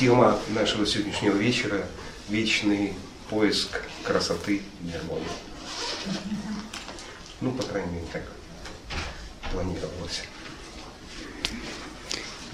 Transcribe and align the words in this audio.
тема 0.00 0.38
нашего 0.48 0.86
сегодняшнего 0.86 1.36
вечера– 1.36 1.86
вечный 2.30 2.94
поиск 3.28 3.82
красоты 4.02 4.62
и 4.82 4.90
гармонии. 4.90 5.26
Ну, 7.42 7.52
по 7.52 7.62
крайней 7.64 7.92
мере, 7.92 8.06
так 8.10 8.22
планировалось. 9.52 10.22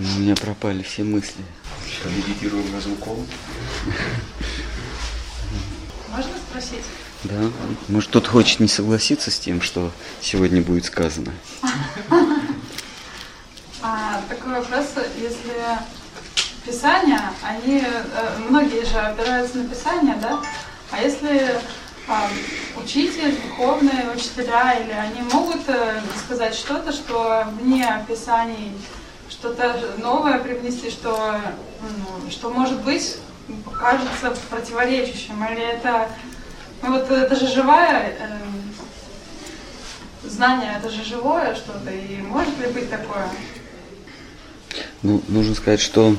У 0.01 0.03
меня 0.03 0.35
пропали 0.35 0.82
все 0.82 1.05
мысли. 1.05 1.45
Медитируем 2.05 2.73
на 2.73 2.80
звуком. 2.80 3.25
Можно 6.09 6.33
спросить? 6.51 6.85
Да. 7.23 7.53
Может, 7.87 8.11
кто-то 8.11 8.29
хочет 8.29 8.59
не 8.59 8.69
согласиться 8.69 9.31
с 9.31 9.39
тем, 9.39 9.63
что 9.63 9.93
сегодня 10.21 10.63
будет 10.63 10.87
сказано? 10.87 11.33
А, 13.83 14.21
такой 14.29 14.55
вопрос, 14.55 14.87
если 15.17 15.55
Писания, 16.67 17.21
они, 17.43 17.79
э, 17.79 18.39
многие 18.49 18.85
же 18.85 18.99
опираются 18.99 19.59
на 19.59 19.68
Писание, 19.68 20.17
да? 20.21 20.40
А 20.90 21.00
если 21.00 21.61
учитель, 22.77 23.36
духовные 23.49 24.11
учителя, 24.14 24.75
или 24.75 24.93
они 24.93 25.23
могут 25.32 25.68
э, 25.68 26.00
сказать 26.25 26.54
что-то, 26.54 26.93
что 26.93 27.45
вне 27.61 28.04
Писаний, 28.07 28.73
что-то 29.29 29.76
новое 29.99 30.39
привнести, 30.39 30.90
что, 30.90 31.40
ну, 31.81 32.31
что 32.31 32.50
может 32.50 32.81
быть, 32.83 33.17
кажется 33.78 34.34
противоречащим, 34.51 35.45
или 35.47 35.62
это, 35.62 36.09
ну 36.83 36.92
вот 36.92 37.11
это 37.11 37.34
же 37.34 37.48
живая, 37.48 38.14
э, 38.19 38.39
знание, 40.28 40.77
это 40.78 40.91
же 40.91 41.05
живое 41.05 41.55
что-то, 41.55 41.91
и 41.91 42.19
может 42.23 42.56
ли 42.59 42.69
быть 42.69 42.91
такое? 42.91 43.28
Ну, 45.03 45.23
нужно 45.28 45.55
сказать, 45.55 45.81
что 45.81 46.14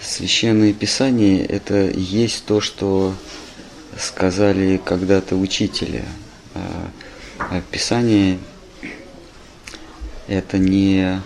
Священное 0.00 0.72
Писание– 0.72 1.44
это 1.46 1.90
есть 1.90 2.44
то, 2.44 2.60
что 2.60 3.14
сказали 3.98 4.80
когда-то 4.82 5.34
учителя. 5.34 6.04
А, 6.54 6.90
а 7.38 7.60
Писание– 7.60 8.38
это 10.28 10.58
не 10.58 11.20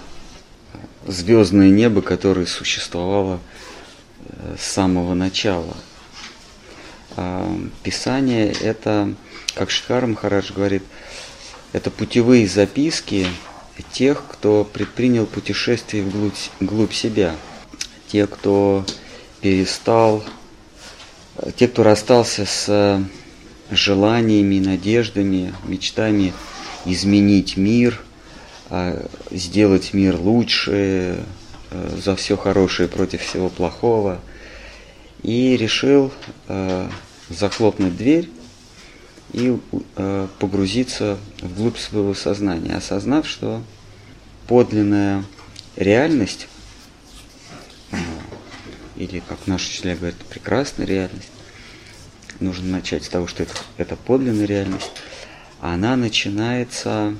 звездное 1.06 1.69
небо, 1.69 2.00
которое 2.00 2.46
существовало 2.46 3.41
э, 4.24 4.56
с 4.58 4.64
самого 4.64 5.12
начала. 5.12 5.77
А 7.16 7.55
Писание– 7.83 8.52
это, 8.62 9.12
как 9.55 9.70
Шикар 9.70 10.06
Махарадж 10.06 10.50
говорит, 10.55 10.83
это 11.74 11.91
путевые 11.91 12.48
записки 12.48 13.27
тех, 13.92 14.24
кто 14.30 14.64
предпринял 14.64 15.27
путешествие 15.27 16.05
вглубь, 16.05 16.33
вглубь 16.61 16.92
себя– 16.94 17.36
те, 18.12 18.27
кто 18.27 18.84
перестал, 19.41 20.22
те, 21.56 21.66
кто 21.66 21.82
расстался 21.82 22.44
с 22.44 23.02
желаниями, 23.70 24.58
надеждами, 24.60 25.55
мечтами 25.64 26.34
изменить 26.84 27.56
мир, 27.56 28.02
а, 28.68 29.08
сделать 29.30 29.94
мир 29.94 30.16
лучше, 30.16 31.24
э, 31.70 31.98
за 32.05 32.14
все 32.16 32.36
хорошее 32.36 32.86
против 32.86 33.22
всего 33.22 33.48
плохого, 33.48 34.20
и 35.22 35.56
решил 35.56 36.12
э, 36.48 36.88
захлопнуть 37.30 37.96
дверь 37.96 38.28
и 39.33 39.56
погрузиться 40.38 41.16
вглубь 41.40 41.78
своего 41.78 42.12
сознания, 42.12 42.77
осознав, 42.77 43.27
что 43.27 43.62
подлинная 44.46 45.24
реальность 45.77 46.48
или, 48.96 49.20
как 49.20 49.46
наши 49.46 49.68
учителя 49.68 49.96
говорят, 49.96 50.16
прекрасная 50.28 50.86
реальность. 50.86 51.30
Нужно 52.40 52.70
начать 52.70 53.04
с 53.04 53.08
того, 53.08 53.26
что 53.26 53.42
это, 53.42 53.54
это 53.76 53.96
подлинная 53.96 54.46
реальность. 54.46 54.90
Она 55.61 55.96
начинается 55.96 57.14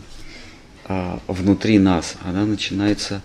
а, 0.85 1.21
внутри 1.29 1.79
нас, 1.79 2.17
она 2.25 2.45
начинается 2.45 3.23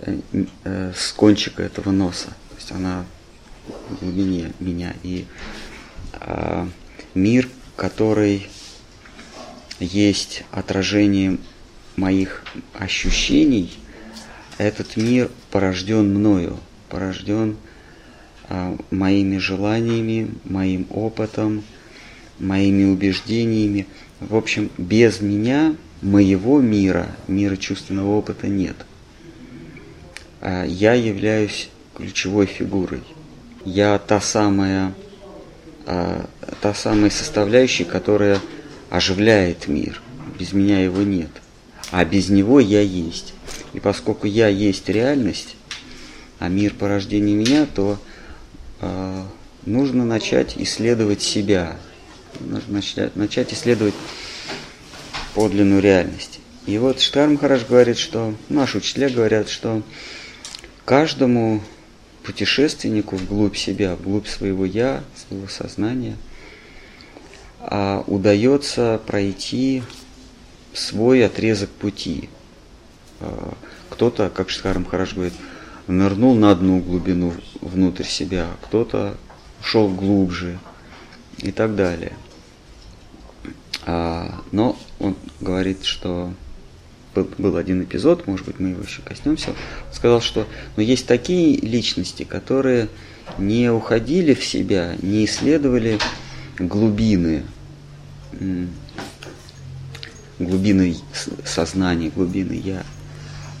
э, 0.00 0.18
э, 0.64 0.92
с 0.96 1.12
кончика 1.12 1.62
этого 1.62 1.90
носа. 1.90 2.28
То 2.50 2.56
есть 2.56 2.72
она 2.72 3.06
в 3.90 4.00
глубине 4.00 4.52
меня. 4.58 4.94
И 5.02 5.26
а, 6.14 6.68
мир, 7.14 7.48
который 7.76 8.48
есть 9.78 10.44
отражением 10.50 11.40
моих 11.96 12.44
ощущений, 12.74 13.72
этот 14.62 14.96
мир 14.96 15.30
порожден 15.50 16.14
мною, 16.14 16.58
порожден 16.88 17.56
а, 18.48 18.76
моими 18.90 19.38
желаниями, 19.38 20.30
моим 20.44 20.86
опытом, 20.90 21.64
моими 22.38 22.84
убеждениями. 22.84 23.86
В 24.20 24.36
общем, 24.36 24.70
без 24.78 25.20
меня 25.20 25.74
моего 26.00 26.60
мира, 26.60 27.08
мира 27.28 27.56
чувственного 27.56 28.16
опыта 28.16 28.48
нет. 28.48 28.76
А 30.40 30.64
я 30.64 30.94
являюсь 30.94 31.70
ключевой 31.94 32.46
фигурой. 32.46 33.02
Я 33.64 33.98
та 33.98 34.20
самая, 34.20 34.92
а, 35.86 36.26
та 36.60 36.74
самая 36.74 37.10
составляющая, 37.10 37.84
которая 37.84 38.40
оживляет 38.90 39.68
мир. 39.68 40.02
Без 40.38 40.52
меня 40.52 40.82
его 40.82 41.02
нет. 41.02 41.30
А 41.90 42.04
без 42.04 42.28
него 42.28 42.60
я 42.60 42.80
есть. 42.80 43.31
И 43.72 43.80
поскольку 43.80 44.26
я 44.26 44.48
есть 44.48 44.88
реальность, 44.88 45.56
а 46.38 46.48
мир 46.48 46.74
порождение 46.74 47.36
меня, 47.36 47.66
то 47.66 47.98
э, 48.80 49.22
нужно 49.64 50.04
начать 50.04 50.56
исследовать 50.56 51.22
себя, 51.22 51.76
нужно 52.40 52.74
начать, 52.74 53.16
начать 53.16 53.52
исследовать 53.52 53.94
подлинную 55.34 55.80
реальность. 55.80 56.40
И 56.66 56.78
вот 56.78 57.00
Штар 57.00 57.28
Махараш 57.28 57.66
говорит, 57.66 57.98
что 57.98 58.34
наши 58.48 58.78
учителя 58.78 59.08
говорят, 59.08 59.48
что 59.48 59.82
каждому 60.84 61.60
путешественнику 62.22 63.16
вглубь 63.16 63.56
себя, 63.56 63.96
вглубь 63.96 64.28
своего 64.28 64.64
я, 64.64 65.02
своего 65.16 65.48
сознания, 65.48 66.16
а, 67.60 68.04
удается 68.06 69.00
пройти 69.06 69.82
свой 70.72 71.24
отрезок 71.24 71.70
пути. 71.70 72.28
А, 73.22 73.54
кто-то, 73.90 74.30
как 74.30 74.50
Штар 74.50 74.78
Махараш 74.78 75.14
говорит, 75.14 75.34
нырнул 75.86 76.34
на 76.34 76.50
одну 76.50 76.80
глубину 76.80 77.32
внутрь 77.60 78.04
себя, 78.04 78.48
кто-то 78.62 79.16
ушел 79.60 79.88
глубже 79.88 80.58
и 81.38 81.52
так 81.52 81.76
далее. 81.76 82.12
А, 83.84 84.42
но 84.50 84.78
он 84.98 85.16
говорит, 85.40 85.84
что 85.84 86.32
был, 87.14 87.56
один 87.56 87.82
эпизод, 87.82 88.26
может 88.26 88.46
быть, 88.46 88.58
мы 88.58 88.70
его 88.70 88.82
еще 88.82 89.02
коснемся. 89.02 89.50
Он 89.50 89.56
сказал, 89.92 90.20
что 90.20 90.46
ну, 90.76 90.82
есть 90.82 91.06
такие 91.06 91.56
личности, 91.60 92.24
которые 92.24 92.88
не 93.38 93.70
уходили 93.70 94.34
в 94.34 94.44
себя, 94.44 94.96
не 95.02 95.24
исследовали 95.26 95.98
глубины, 96.58 97.44
глубины 100.38 100.96
сознания, 101.44 102.10
глубины 102.10 102.54
я, 102.54 102.84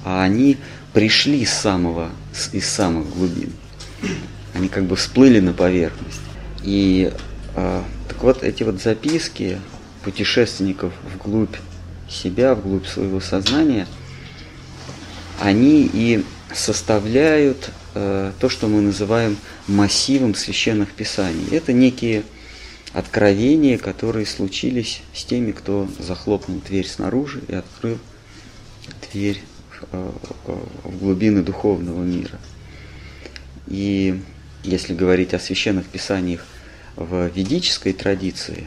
а 0.04 0.22
они 0.22 0.58
пришли 0.92 1.44
с 1.44 1.52
самого, 1.52 2.10
из 2.52 2.68
самых 2.68 3.08
глубин. 3.10 3.52
Они 4.54 4.68
как 4.68 4.84
бы 4.84 4.96
всплыли 4.96 5.40
на 5.40 5.52
поверхность. 5.52 6.20
И 6.62 7.12
э, 7.54 7.82
так 8.08 8.22
вот 8.22 8.42
эти 8.42 8.62
вот 8.62 8.80
записки 8.80 9.58
путешественников 10.04 10.92
вглубь 11.14 11.56
себя, 12.08 12.54
вглубь 12.54 12.86
своего 12.86 13.20
сознания, 13.20 13.86
они 15.40 15.88
и 15.92 16.24
составляют 16.54 17.70
э, 17.94 18.32
то, 18.38 18.48
что 18.48 18.68
мы 18.68 18.80
называем 18.80 19.36
массивом 19.66 20.34
священных 20.34 20.92
писаний. 20.92 21.46
Это 21.50 21.72
некие 21.72 22.24
откровения, 22.92 23.78
которые 23.78 24.26
случились 24.26 25.00
с 25.14 25.24
теми, 25.24 25.52
кто 25.52 25.88
захлопнул 25.98 26.60
дверь 26.60 26.86
снаружи 26.86 27.42
и 27.48 27.54
открыл 27.54 27.98
дверь 29.10 29.42
в 29.92 30.98
глубины 30.98 31.42
духовного 31.42 32.02
мира. 32.02 32.38
И 33.68 34.20
если 34.64 34.94
говорить 34.94 35.34
о 35.34 35.38
священных 35.38 35.86
писаниях 35.86 36.44
в 36.96 37.28
ведической 37.28 37.92
традиции, 37.92 38.64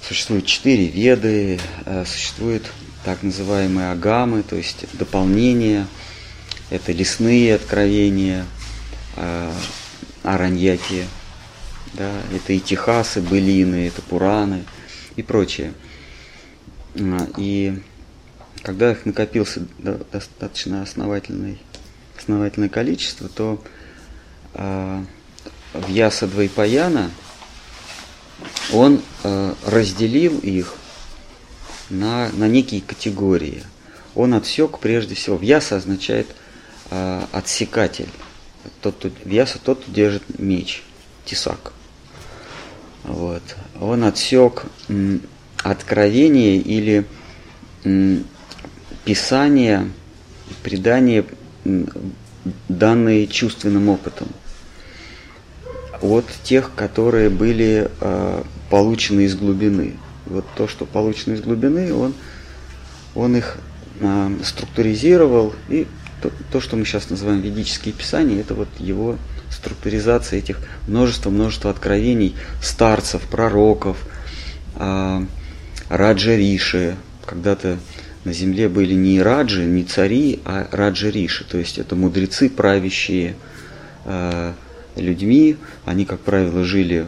существует 0.00 0.46
четыре 0.46 0.86
веды, 0.86 1.58
э, 1.86 2.04
существуют 2.06 2.70
так 3.04 3.22
называемые 3.22 3.90
агамы, 3.90 4.42
то 4.42 4.56
есть 4.56 4.86
дополнения, 4.94 5.86
это 6.70 6.92
лесные 6.92 7.54
откровения, 7.54 8.46
э, 9.16 9.52
араньяки, 10.22 11.04
да, 11.94 12.10
это 12.34 12.52
и 12.52 12.60
техасы, 12.60 13.20
былины, 13.20 13.86
это 13.88 14.02
пураны 14.02 14.64
и 15.16 15.22
прочее. 15.22 15.72
И 17.36 17.78
когда 18.64 18.92
их 18.92 19.04
накопился 19.04 19.62
достаточно 19.78 20.82
основательный, 20.82 21.58
основательное 22.18 22.70
количество, 22.70 23.28
то 23.28 23.62
э, 24.54 25.04
Вьяса 25.86 26.26
Двайпаяна, 26.26 27.10
он 28.72 29.02
э, 29.22 29.54
разделил 29.66 30.38
их 30.38 30.76
на, 31.90 32.30
на 32.32 32.48
некие 32.48 32.80
категории. 32.80 33.62
Он 34.14 34.32
отсек 34.32 34.78
прежде 34.78 35.14
всего. 35.14 35.36
Вьяса 35.36 35.76
означает 35.76 36.26
э, 36.90 37.22
отсекатель. 37.32 38.08
Тот, 38.80 38.94
кто, 38.96 39.10
вьяса 39.24 39.58
тот, 39.62 39.82
кто 39.82 39.92
держит 39.92 40.38
меч, 40.38 40.82
тесак. 41.26 41.74
Вот. 43.02 43.42
Он 43.78 44.04
отсек 44.04 44.64
м, 44.88 45.20
откровение 45.62 46.56
или 46.56 47.06
м, 47.84 48.24
писание, 49.04 49.88
предание, 50.62 51.24
данные 52.68 53.26
чувственным 53.26 53.88
опытом 53.88 54.28
от 56.02 56.26
тех, 56.42 56.72
которые 56.74 57.30
были 57.30 57.90
э, 58.00 58.42
получены 58.68 59.22
из 59.22 59.34
глубины. 59.34 59.94
Вот 60.26 60.44
то, 60.56 60.68
что 60.68 60.84
получено 60.84 61.34
из 61.34 61.40
глубины, 61.40 61.94
он, 61.94 62.14
он 63.14 63.36
их 63.36 63.56
э, 64.00 64.36
структуризировал, 64.42 65.54
и 65.68 65.86
то, 66.20 66.30
то, 66.52 66.60
что 66.60 66.76
мы 66.76 66.84
сейчас 66.84 67.10
называем 67.10 67.40
ведические 67.40 67.94
писания, 67.94 68.40
это 68.40 68.54
вот 68.54 68.68
его 68.78 69.16
структуризация 69.50 70.38
этих 70.40 70.58
множества-множества 70.88 71.70
откровений 71.70 72.36
старцев, 72.62 73.22
пророков, 73.22 73.96
э, 74.76 75.24
раджа-риши. 75.88 76.96
Когда-то 77.24 77.78
на 78.24 78.32
земле 78.32 78.68
были 78.68 78.94
не 78.94 79.20
раджи, 79.22 79.64
не 79.64 79.84
цари, 79.84 80.40
а 80.44 80.66
раджа-риши, 80.70 81.44
то 81.44 81.58
есть 81.58 81.78
это 81.78 81.94
мудрецы 81.94 82.48
правящие, 82.48 83.36
э, 84.04 84.52
людьми, 84.96 85.56
они, 85.84 86.04
как 86.04 86.20
правило, 86.20 86.64
жили 86.64 87.06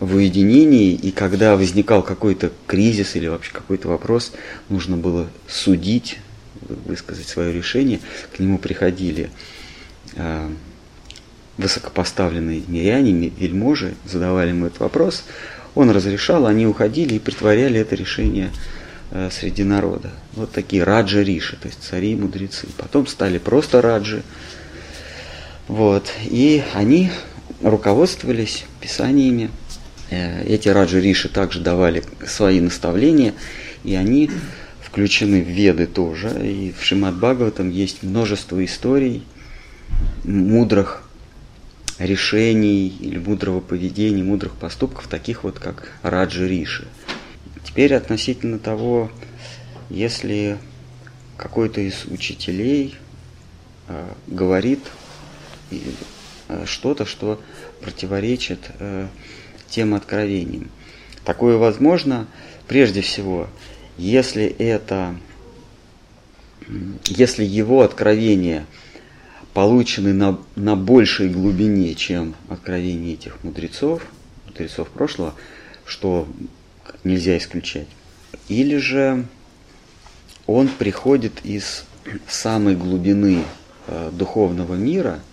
в 0.00 0.14
уединении, 0.14 0.92
и 0.92 1.10
когда 1.10 1.56
возникал 1.56 2.02
какой-то 2.02 2.52
кризис 2.66 3.16
или 3.16 3.26
вообще 3.26 3.52
какой-то 3.52 3.88
вопрос, 3.88 4.32
нужно 4.68 4.96
было 4.96 5.28
судить, 5.48 6.18
высказать 6.60 7.26
свое 7.26 7.52
решение, 7.52 8.00
к 8.34 8.38
нему 8.38 8.58
приходили 8.58 9.30
э, 10.14 10.50
высокопоставленные 11.56 12.62
миряне, 12.68 13.32
вельможи, 13.36 13.94
задавали 14.04 14.50
ему 14.50 14.66
этот 14.66 14.80
вопрос, 14.80 15.24
он 15.74 15.90
разрешал, 15.90 16.46
они 16.46 16.66
уходили 16.66 17.14
и 17.14 17.18
притворяли 17.18 17.80
это 17.80 17.94
решение 17.94 18.50
среди 19.30 19.64
народа. 19.64 20.10
Вот 20.34 20.52
такие 20.52 20.84
раджа-риши, 20.84 21.56
то 21.56 21.68
есть 21.68 21.82
цари 21.82 22.12
и 22.12 22.16
мудрецы. 22.16 22.66
Потом 22.76 23.06
стали 23.06 23.38
просто 23.38 23.80
раджи, 23.80 24.22
вот. 25.68 26.10
И 26.24 26.64
они 26.72 27.10
руководствовались 27.62 28.64
писаниями. 28.80 29.50
Э, 30.10 30.42
эти 30.44 30.68
раджи 30.68 31.00
Риши 31.00 31.28
также 31.28 31.60
давали 31.60 32.02
свои 32.26 32.60
наставления, 32.60 33.34
и 33.84 33.94
они 33.94 34.30
включены 34.82 35.42
в 35.42 35.48
Веды 35.48 35.86
тоже. 35.86 36.30
И 36.42 36.72
в 36.72 36.82
Шимат 36.82 37.16
Бхагаватам 37.16 37.70
есть 37.70 38.02
множество 38.02 38.64
историй 38.64 39.22
мудрых 40.24 41.02
решений 41.98 42.88
или 42.88 43.18
мудрого 43.18 43.60
поведения, 43.60 44.22
мудрых 44.22 44.54
поступков, 44.54 45.06
таких 45.08 45.44
вот 45.44 45.58
как 45.58 45.92
Раджи 46.02 46.48
Риши. 46.48 46.86
Теперь 47.78 47.94
относительно 47.94 48.58
того, 48.58 49.08
если 49.88 50.58
какой-то 51.36 51.80
из 51.80 52.06
учителей 52.06 52.96
э, 53.86 54.08
говорит 54.26 54.80
Э, 55.70 56.64
что-то, 56.66 57.04
что 57.04 57.40
противоречит 57.80 58.58
э, 58.80 59.06
тем 59.68 59.94
откровениям. 59.94 60.70
Такое 61.24 61.56
возможно, 61.56 62.26
прежде 62.66 63.02
всего, 63.02 63.48
если 63.96 64.44
это, 64.44 65.14
если 67.04 67.44
его 67.44 67.82
откровения 67.82 68.66
получены 69.52 70.14
на, 70.14 70.40
на 70.56 70.74
большей 70.74 71.28
глубине, 71.28 71.94
чем 71.94 72.34
откровения 72.48 73.12
этих 73.12 73.44
мудрецов, 73.44 74.04
мудрецов 74.46 74.88
прошлого, 74.88 75.34
что 75.84 76.26
нельзя 77.04 77.36
исключать. 77.38 77.88
Или 78.48 78.76
же 78.76 79.26
он 80.46 80.68
приходит 80.68 81.44
из 81.44 81.84
самой 82.26 82.76
глубины 82.76 83.44
э, 83.86 84.10
духовного 84.12 84.74
мира– 84.74 85.20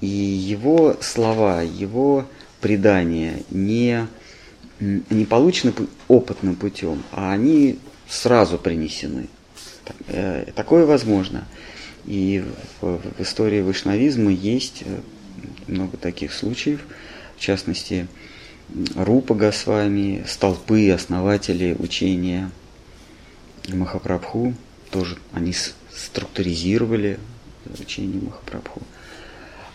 и 0.00 0.06
его 0.06 0.96
слова, 1.00 1.62
его 1.62 2.26
предания 2.60 3.42
не, 3.50 4.06
не 4.80 5.24
получены 5.24 5.72
опытным 6.08 6.56
путем, 6.56 7.02
а 7.12 7.32
они 7.32 7.78
сразу 8.08 8.58
принесены. 8.58 9.28
Э, 10.08 10.50
такое 10.54 10.84
возможно. 10.84 11.46
И 12.04 12.44
в, 12.80 12.98
в 12.98 13.20
истории 13.20 13.62
вайшнавизма 13.62 14.30
есть 14.30 14.82
э, 14.84 15.00
много 15.66 15.96
таких 15.96 16.32
случаев, 16.32 16.80
в 17.36 17.40
частности, 17.40 18.06
Рупа 18.94 19.34
Госвами, 19.34 20.24
столпы, 20.26 20.90
основатели 20.90 21.76
учения 21.78 22.50
Махапрабху, 23.68 24.54
тоже 24.90 25.16
они 25.32 25.54
структуризировали 25.92 27.18
учение 27.80 28.20
Махапрабху 28.20 28.82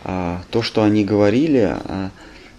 а, 0.04 0.44
то, 0.50 0.62
что 0.62 0.84
они 0.84 1.06
говорили, 1.06 1.78
а, 1.78 2.12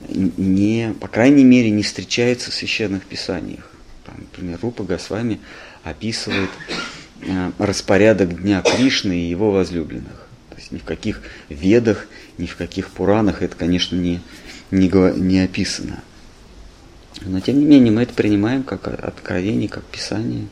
не, 0.08 0.94
по 1.00 1.08
крайней 1.08 1.44
мере, 1.44 1.70
не 1.70 1.82
встречается 1.82 2.50
в 2.50 2.54
священных 2.54 3.04
писаниях. 3.04 3.70
Там, 4.04 4.16
например, 4.18 4.58
Рупа 4.62 4.84
Госвами 4.84 5.40
описывает 5.84 6.50
а, 7.28 7.52
распорядок 7.58 8.42
дня 8.42 8.62
Кришны 8.62 9.12
и 9.12 9.28
его 9.28 9.50
возлюбленных. 9.50 10.28
То 10.50 10.56
есть 10.56 10.72
ни 10.72 10.78
в 10.78 10.84
каких 10.84 11.22
ведах, 11.48 12.06
ни 12.38 12.46
в 12.46 12.56
каких 12.56 12.90
Пуранах 12.90 13.42
это, 13.42 13.56
конечно, 13.56 13.96
не, 13.96 14.20
не, 14.70 14.88
не 15.18 15.40
описано. 15.40 16.02
Но 17.20 17.40
тем 17.40 17.58
не 17.58 17.64
менее 17.64 17.92
мы 17.92 18.02
это 18.02 18.14
принимаем 18.14 18.62
как 18.62 18.88
откровение, 18.88 19.68
как 19.68 19.84
писание, 19.84 20.46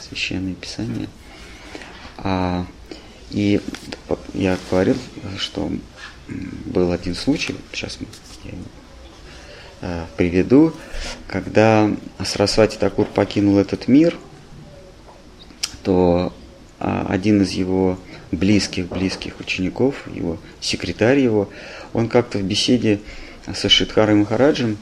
священное 0.00 0.54
писание. 0.54 1.08
А, 2.18 2.66
и 3.30 3.60
я 4.34 4.56
говорил, 4.70 4.96
что 5.36 5.70
был 6.28 6.92
один 6.92 7.14
случай, 7.14 7.54
сейчас 7.72 7.98
я 8.44 8.50
его 8.50 8.62
э, 9.82 10.04
приведу, 10.16 10.72
когда 11.26 11.90
Сарасвати 12.24 12.76
Такур 12.78 13.06
покинул 13.06 13.58
этот 13.58 13.88
мир, 13.88 14.16
то 15.82 16.32
а, 16.78 17.06
один 17.08 17.42
из 17.42 17.52
его 17.52 17.98
близких-близких 18.32 19.38
учеников, 19.40 19.94
его 20.12 20.38
секретарь 20.60 21.20
его, 21.20 21.48
он 21.92 22.08
как-то 22.08 22.38
в 22.38 22.42
беседе 22.42 23.00
со 23.54 23.68
Шидхарой 23.68 24.16
Махараджем 24.16 24.78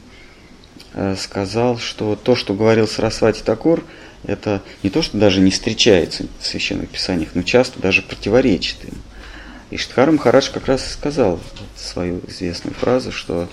сказал, 1.17 1.77
что 1.77 2.15
то, 2.15 2.35
что 2.35 2.53
говорил 2.53 2.87
Сарасвати 2.87 3.41
Такур, 3.43 3.83
это 4.23 4.61
не 4.81 4.89
то, 4.89 5.01
что 5.01 5.17
даже 5.17 5.41
не 5.41 5.51
встречается 5.51 6.25
в 6.39 6.45
священных 6.45 6.89
писаниях, 6.89 7.29
но 7.33 7.43
часто 7.43 7.79
даже 7.79 8.01
противоречит 8.01 8.85
им. 8.85 8.95
И 9.71 9.77
Штхар 9.77 10.11
Махарадж 10.11 10.51
как 10.51 10.67
раз 10.67 10.89
сказал 10.91 11.39
свою 11.75 12.21
известную 12.27 12.73
фразу, 12.75 13.11
что 13.11 13.49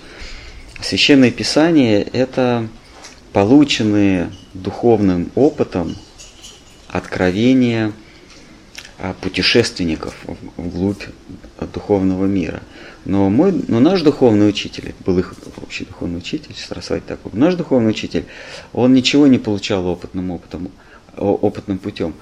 священное 0.81 1.31
писание– 1.31 2.01
это 2.13 2.67
полученные 3.33 4.31
духовным 4.53 5.31
опытом 5.35 5.95
откровения 6.87 7.91
путешественников 9.21 10.15
вглубь 10.55 11.03
духовного 11.73 12.25
мира. 12.25 12.61
Но, 13.05 13.29
мой, 13.29 13.51
но 13.67 13.79
наш 13.79 14.01
духовный 14.01 14.47
учитель, 14.47 14.95
был 15.05 15.19
их 15.19 15.33
общий 15.61 15.85
духовный 15.85 16.19
учитель, 16.19 16.55
Сарасвати 16.55 17.03
такой, 17.05 17.31
наш 17.33 17.55
духовный 17.55 17.89
учитель, 17.89 18.25
он 18.71 18.93
ничего 18.93 19.27
не 19.27 19.39
получал 19.39 19.85
опытным 19.87 20.31
опытом, 20.31 20.71
опытным 21.17 21.79
путем. 21.79 22.13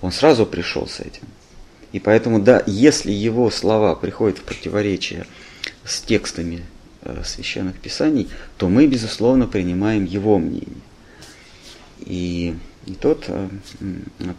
Он 0.00 0.10
сразу 0.10 0.44
пришел 0.44 0.88
с 0.88 1.00
этим. 1.00 1.22
И 1.92 2.00
поэтому, 2.00 2.40
да, 2.40 2.62
если 2.66 3.12
его 3.12 3.48
слова 3.50 3.94
приходят 3.94 4.38
в 4.38 4.42
противоречие 4.42 5.26
с 5.84 6.00
текстами 6.00 6.64
э, 7.02 7.22
священных 7.24 7.78
писаний, 7.78 8.28
то 8.58 8.68
мы, 8.68 8.88
безусловно, 8.88 9.46
принимаем 9.46 10.04
его 10.04 10.38
мнение. 10.38 10.82
И, 12.00 12.56
и 12.86 12.94
тот, 12.94 13.26
э, 13.28 13.48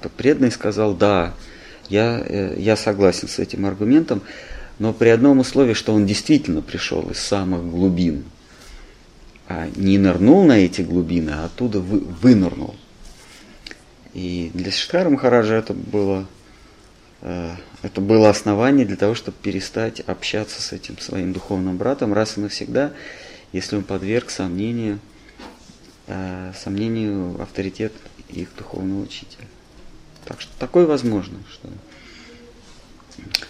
тот 0.02 0.12
преданный 0.12 0.52
сказал, 0.52 0.94
да, 0.94 1.34
я, 1.88 2.22
э, 2.26 2.56
я 2.58 2.76
согласен 2.76 3.30
с 3.30 3.40
этим 3.40 3.66
аргументом, 3.66 4.22
но 4.80 4.94
при 4.94 5.10
одном 5.10 5.40
условии, 5.40 5.74
что 5.74 5.94
он 5.94 6.06
действительно 6.06 6.62
пришел 6.62 7.10
из 7.10 7.20
самых 7.20 7.70
глубин, 7.70 8.26
а 9.48 9.70
не 9.76 9.98
нырнул 9.98 10.44
на 10.44 10.58
эти 10.58 10.82
глубины, 10.82 11.32
а 11.32 11.46
оттуда 11.46 11.80
вы, 11.80 12.00
вынырнул. 12.00 12.76
И 14.14 14.52
для 14.54 14.72
Шиткара 14.72 15.10
Махараджа 15.10 15.56
это 15.56 15.74
было 15.74 16.26
Э, 17.26 17.56
это 17.82 18.02
было 18.02 18.30
основание 18.30 18.86
для 18.86 18.98
того, 18.98 19.16
чтобы 19.16 19.38
перестать 19.42 20.00
общаться 20.02 20.62
с 20.62 20.72
этим 20.72 21.00
своим 21.00 21.34
духовным 21.34 21.76
братом 21.76 22.14
раз 22.14 22.38
и 22.38 22.40
навсегда, 22.40 22.94
если 23.52 23.78
он 23.78 23.84
подверг 23.84 24.30
сомнению, 24.30 25.00
э, 26.06 26.54
сомнению 26.56 27.42
авторитет 27.42 27.94
их 28.30 28.56
духовного 28.56 29.02
учителя. 29.02 29.48
Так 30.26 30.40
что 30.40 30.52
такое 30.60 30.86
возможно, 30.86 31.40
что 31.52 31.68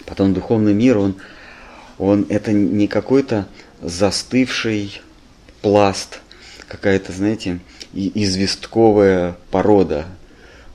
потом 0.05 0.33
духовный 0.33 0.73
мир, 0.73 0.97
он, 0.97 1.15
он 1.97 2.25
это 2.29 2.51
не 2.51 2.87
какой-то 2.87 3.47
застывший 3.81 5.01
пласт, 5.61 6.19
какая-то, 6.67 7.11
знаете, 7.11 7.59
известковая 7.93 9.37
порода 9.51 10.05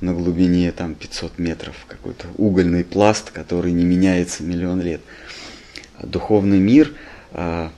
на 0.01 0.15
глубине 0.15 0.73
там 0.73 0.95
500 0.95 1.39
метров, 1.39 1.77
какой-то 1.87 2.27
угольный 2.37 2.85
пласт, 2.85 3.31
который 3.31 3.73
не 3.73 3.85
меняется 3.85 4.43
миллион 4.43 4.81
лет. 4.81 5.01
Духовный 6.03 6.59
мир, 6.59 6.95
а, 7.33 7.71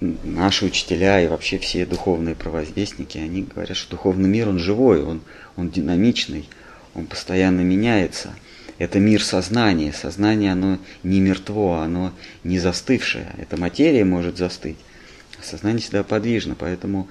наши 0.00 0.64
учителя 0.64 1.20
и 1.20 1.28
вообще 1.28 1.58
все 1.58 1.86
духовные 1.86 2.34
провозвестники, 2.34 3.18
они 3.18 3.42
говорят, 3.42 3.76
что 3.76 3.92
духовный 3.92 4.28
мир, 4.28 4.48
он 4.48 4.58
живой, 4.58 5.02
он, 5.02 5.20
он 5.56 5.70
динамичный, 5.70 6.48
он 6.94 7.06
постоянно 7.06 7.60
меняется. 7.60 8.34
Это 8.78 8.98
мир 8.98 9.22
сознания. 9.22 9.92
Сознание, 9.92 10.52
оно 10.52 10.78
не 11.02 11.20
мертво, 11.20 11.80
оно 11.80 12.12
не 12.44 12.58
застывшее. 12.58 13.32
Эта 13.38 13.56
материя 13.56 14.04
может 14.04 14.38
застыть. 14.38 14.78
Сознание 15.40 15.80
всегда 15.80 16.02
подвижно, 16.04 16.54
поэтому 16.58 17.08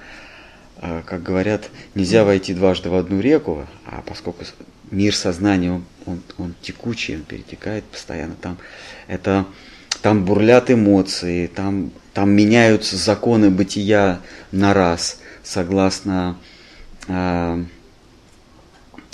а, 0.84 1.04
как 1.06 1.22
говорят, 1.22 1.70
нельзя 1.94 2.24
войти 2.24 2.56
дважды 2.56 2.90
в 2.90 2.96
одну 2.96 3.20
реку, 3.20 3.68
а 3.86 4.02
поскольку 4.04 4.46
мир 4.90 5.16
сознания, 5.16 5.72
он, 5.72 5.86
он, 6.08 6.22
он 6.40 6.56
текучий, 6.60 7.18
он 7.18 7.22
перетекает 7.22 7.84
постоянно, 7.84 8.34
там, 8.42 8.58
это, 9.08 9.46
там 10.02 10.26
бурлят 10.26 10.72
эмоции, 10.72 11.46
там, 11.46 11.92
там 12.14 12.32
меняются 12.32 12.98
законы 12.98 13.52
бытия 13.52 14.22
на 14.52 14.74
раз, 14.74 15.20
согласно 15.44 16.38
э, 17.08 17.64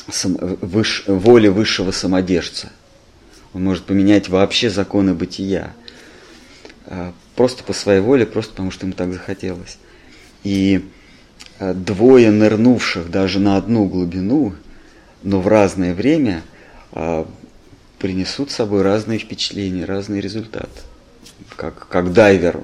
выш, 0.08 1.04
воле 1.08 1.50
высшего 1.50 1.92
самодержца. 1.92 2.72
Он 3.54 3.64
может 3.64 3.86
поменять 3.86 4.30
вообще 4.30 4.70
законы 4.70 5.14
бытия. 5.14 5.74
Э, 6.86 7.12
просто 7.36 7.64
по 7.64 7.74
своей 7.74 8.02
воле, 8.02 8.26
просто 8.26 8.52
потому 8.52 8.72
что 8.72 8.86
ему 8.86 8.94
так 8.94 9.12
захотелось. 9.14 9.78
И 10.44 10.86
Э, 11.60 11.74
двое 11.74 12.30
нырнувших 12.30 13.10
даже 13.10 13.40
на 13.40 13.58
одну 13.58 13.86
глубину, 13.86 14.54
но 15.24 15.42
в 15.42 15.48
разное 15.48 15.94
время, 15.96 16.44
э, 16.92 17.26
принесут 17.98 18.52
с 18.52 18.56
собой 18.56 18.84
разные 18.84 19.18
впечатления, 19.18 19.86
разный 19.86 20.22
результат. 20.22 20.70
Как, 21.56 21.88
как 21.88 22.14
дайвер. 22.14 22.60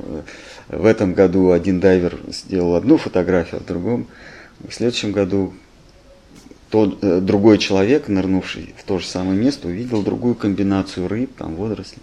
В 0.67 0.85
этом 0.85 1.13
году 1.13 1.51
один 1.51 1.79
дайвер 1.79 2.19
сделал 2.27 2.75
одну 2.75 2.97
фотографию, 2.97 3.59
а 3.59 3.63
в 3.63 3.65
другом, 3.65 4.07
в 4.59 4.71
следующем 4.71 5.11
году 5.11 5.53
тот, 6.73 7.03
э, 7.03 7.19
другой 7.19 7.59
человек, 7.59 8.07
нырнувший 8.07 8.73
в 8.75 8.83
то 8.83 8.97
же 8.97 9.05
самое 9.05 9.39
место, 9.39 9.67
увидел 9.67 10.01
другую 10.01 10.33
комбинацию 10.33 11.07
рыб, 11.07 11.29
там, 11.37 11.55
водорослей. 11.55 12.01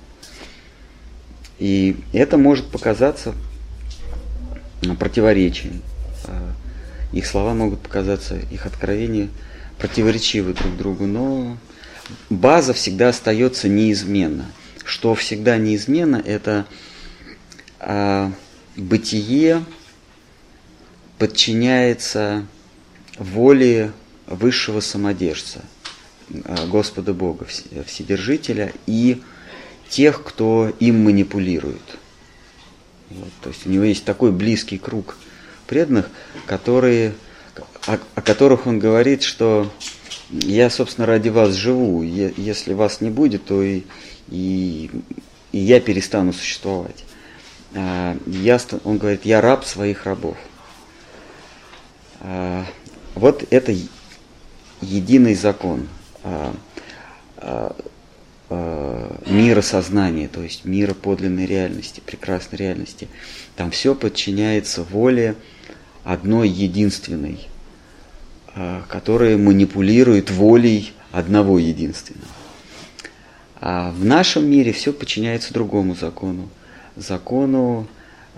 И 1.58 1.96
это 2.12 2.38
может 2.38 2.66
показаться 2.66 3.34
противоречием. 4.96 5.82
Их 7.12 7.26
слова 7.26 7.52
могут 7.52 7.80
показаться, 7.80 8.36
их 8.36 8.64
откровения 8.64 9.30
противоречивы 9.76 10.54
друг 10.54 10.76
другу, 10.76 11.06
но 11.06 11.56
база 12.28 12.72
всегда 12.72 13.08
остается 13.08 13.68
неизменна. 13.68 14.46
Что 14.84 15.16
всегда 15.16 15.56
неизменно, 15.56 16.22
это 16.24 16.64
а, 17.80 18.30
бытие 18.76 19.64
подчиняется 21.18 22.46
воле 23.18 23.90
высшего 24.30 24.80
самодержца, 24.80 25.60
а, 26.44 26.66
Господа 26.66 27.12
Бога, 27.12 27.46
Вседержителя 27.86 28.72
и 28.86 29.22
тех, 29.90 30.22
кто 30.22 30.72
им 30.80 31.04
манипулирует. 31.04 31.98
Вот, 33.10 33.30
то 33.42 33.50
есть 33.50 33.66
у 33.66 33.70
него 33.70 33.84
есть 33.84 34.04
такой 34.04 34.32
близкий 34.32 34.78
круг– 34.78 35.16
преданных, 35.70 36.10
которые, 36.46 37.14
о, 37.86 37.96
о 38.16 38.22
которых 38.22 38.66
он 38.66 38.80
говорит, 38.80 39.22
что 39.22 39.70
я, 40.30 40.68
собственно, 40.68 41.06
ради 41.06 41.28
вас 41.28 41.54
живу. 41.54 42.02
Если 42.02 42.74
вас 42.74 43.00
не 43.00 43.08
будет, 43.08 43.44
то 43.44 43.62
и, 43.62 43.82
и, 44.28 44.90
и 45.52 45.58
я 45.58 45.80
перестану 45.80 46.32
существовать. 46.32 47.04
А, 47.76 48.16
я, 48.26 48.60
он 48.82 48.98
говорит, 48.98 49.24
я 49.24 49.40
раб 49.40 49.64
своих 49.64 50.06
рабов. 50.06 50.36
А, 52.18 52.66
вот 53.14 53.44
это 53.50 53.72
единый 54.80 55.34
закон 55.34 55.88
а, 56.22 56.54
мира 59.26 59.62
сознания, 59.62 60.26
то 60.26 60.42
есть 60.42 60.64
мира 60.64 60.92
подлинной 60.92 61.46
реальности, 61.46 62.02
прекрасной 62.04 62.58
реальности. 62.58 63.08
Там 63.54 63.70
все 63.70 63.94
подчиняется 63.94 64.82
воле 64.82 65.36
одной 66.02 66.48
единственной, 66.48 67.46
которая 68.88 69.38
манипулирует 69.38 70.30
волей 70.30 70.92
одного 71.12 71.60
единственного. 71.60 72.26
А 73.60 73.90
в 73.90 74.04
нашем 74.04 74.50
мире 74.50 74.72
все 74.72 74.92
подчиняется 74.92 75.52
другому 75.52 75.94
закону, 75.94 76.48
закону 76.96 77.86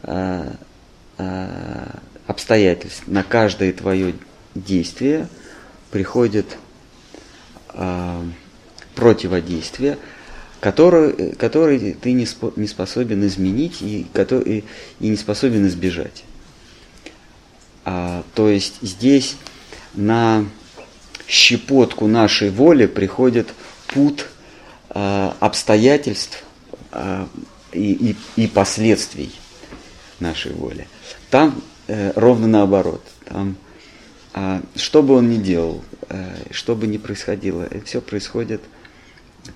э, 0.02 0.52
э, 1.18 1.86
обстоятельств. 2.26 3.04
На 3.06 3.22
каждое 3.22 3.72
твое 3.72 4.14
действие 4.56 5.28
приходит 5.92 6.58
э, 7.74 8.24
противодействие, 8.96 9.98
которое, 10.58 11.34
которое 11.34 11.94
ты 11.94 12.12
не, 12.12 12.26
спо, 12.26 12.52
не 12.56 12.66
способен 12.66 13.24
изменить 13.26 13.82
и, 13.82 14.06
который, 14.12 14.64
и 14.98 15.08
не 15.08 15.16
способен 15.16 15.66
избежать. 15.68 16.24
А, 17.84 18.24
то 18.34 18.48
есть 18.48 18.74
здесь 18.80 19.36
на 19.94 20.44
щепотку 21.28 22.06
нашей 22.06 22.50
воли 22.50 22.86
приходит 22.86 23.52
путь 23.88 24.24
а, 24.90 25.36
обстоятельств 25.40 26.42
а, 26.90 27.28
и, 27.72 28.16
и, 28.36 28.42
и 28.44 28.46
последствий 28.46 29.32
нашей 30.20 30.52
воли. 30.52 30.88
Там 31.30 31.60
э, 31.88 32.12
ровно 32.14 32.46
наоборот. 32.46 33.02
Там, 33.24 33.56
что 34.76 35.02
бы 35.02 35.14
он 35.14 35.30
ни 35.30 35.36
делал, 35.36 35.84
э, 36.08 36.52
что 36.52 36.74
бы 36.74 36.86
ни 36.86 36.96
происходило, 36.96 37.64
это 37.64 37.84
все 37.84 38.00
происходит 38.00 38.62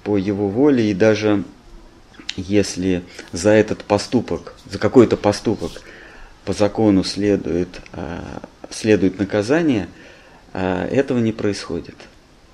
по 0.02 0.16
его 0.16 0.48
воле, 0.48 0.90
и 0.90 0.94
даже 0.94 1.44
если 2.36 3.02
за 3.32 3.50
этот 3.50 3.84
поступок, 3.84 4.54
за 4.68 4.78
какой-то 4.78 5.16
поступок 5.16 5.82
по 6.44 6.52
закону 6.52 7.02
следует, 7.04 7.68
а, 7.92 8.42
следует 8.70 9.18
наказание, 9.18 9.88
а, 10.52 10.86
этого 10.86 11.18
не 11.18 11.32
происходит. 11.32 11.96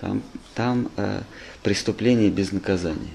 Там, 0.00 0.22
там 0.54 0.90
а, 0.96 1.22
преступление 1.62 2.30
без 2.30 2.52
наказания. 2.52 3.10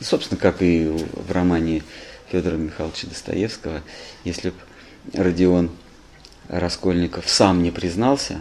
Собственно, 0.00 0.40
как 0.40 0.62
и 0.62 0.86
в 0.86 1.30
романе 1.30 1.82
Федора 2.30 2.56
Михайловича 2.56 3.06
Достоевского, 3.08 3.82
если 4.24 4.50
бы 4.50 4.56
Родион 5.12 5.70
Раскольников 6.48 7.28
сам 7.28 7.62
не 7.62 7.70
признался 7.70 8.40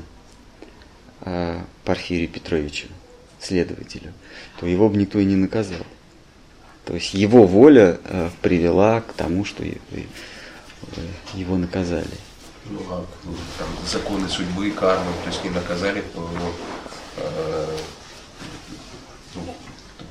Порфирию 1.84 2.30
Петровичу, 2.30 2.88
следователю, 3.40 4.14
то 4.60 4.66
его 4.66 4.90
бы 4.90 4.98
никто 4.98 5.20
и 5.20 5.26
не 5.26 5.36
наказал. 5.36 5.86
То 6.86 6.96
есть 6.96 7.14
его 7.14 7.46
воля 7.46 8.00
э, 8.04 8.30
привела 8.42 9.02
к 9.02 9.14
тому, 9.14 9.46
что 9.46 9.64
э, 9.64 9.76
его 11.34 11.58
наказали. 11.58 12.08
Ну, 12.66 12.80
а 12.90 13.06
там, 13.58 13.68
законы 13.86 14.28
судьбы 14.28 14.68
и 14.68 14.72
кармы, 14.72 15.12
то 15.24 15.30
есть 15.30 15.44
не 15.44 15.52
наказали, 15.52 16.04
ну, 16.16 16.28
э, 17.18 17.78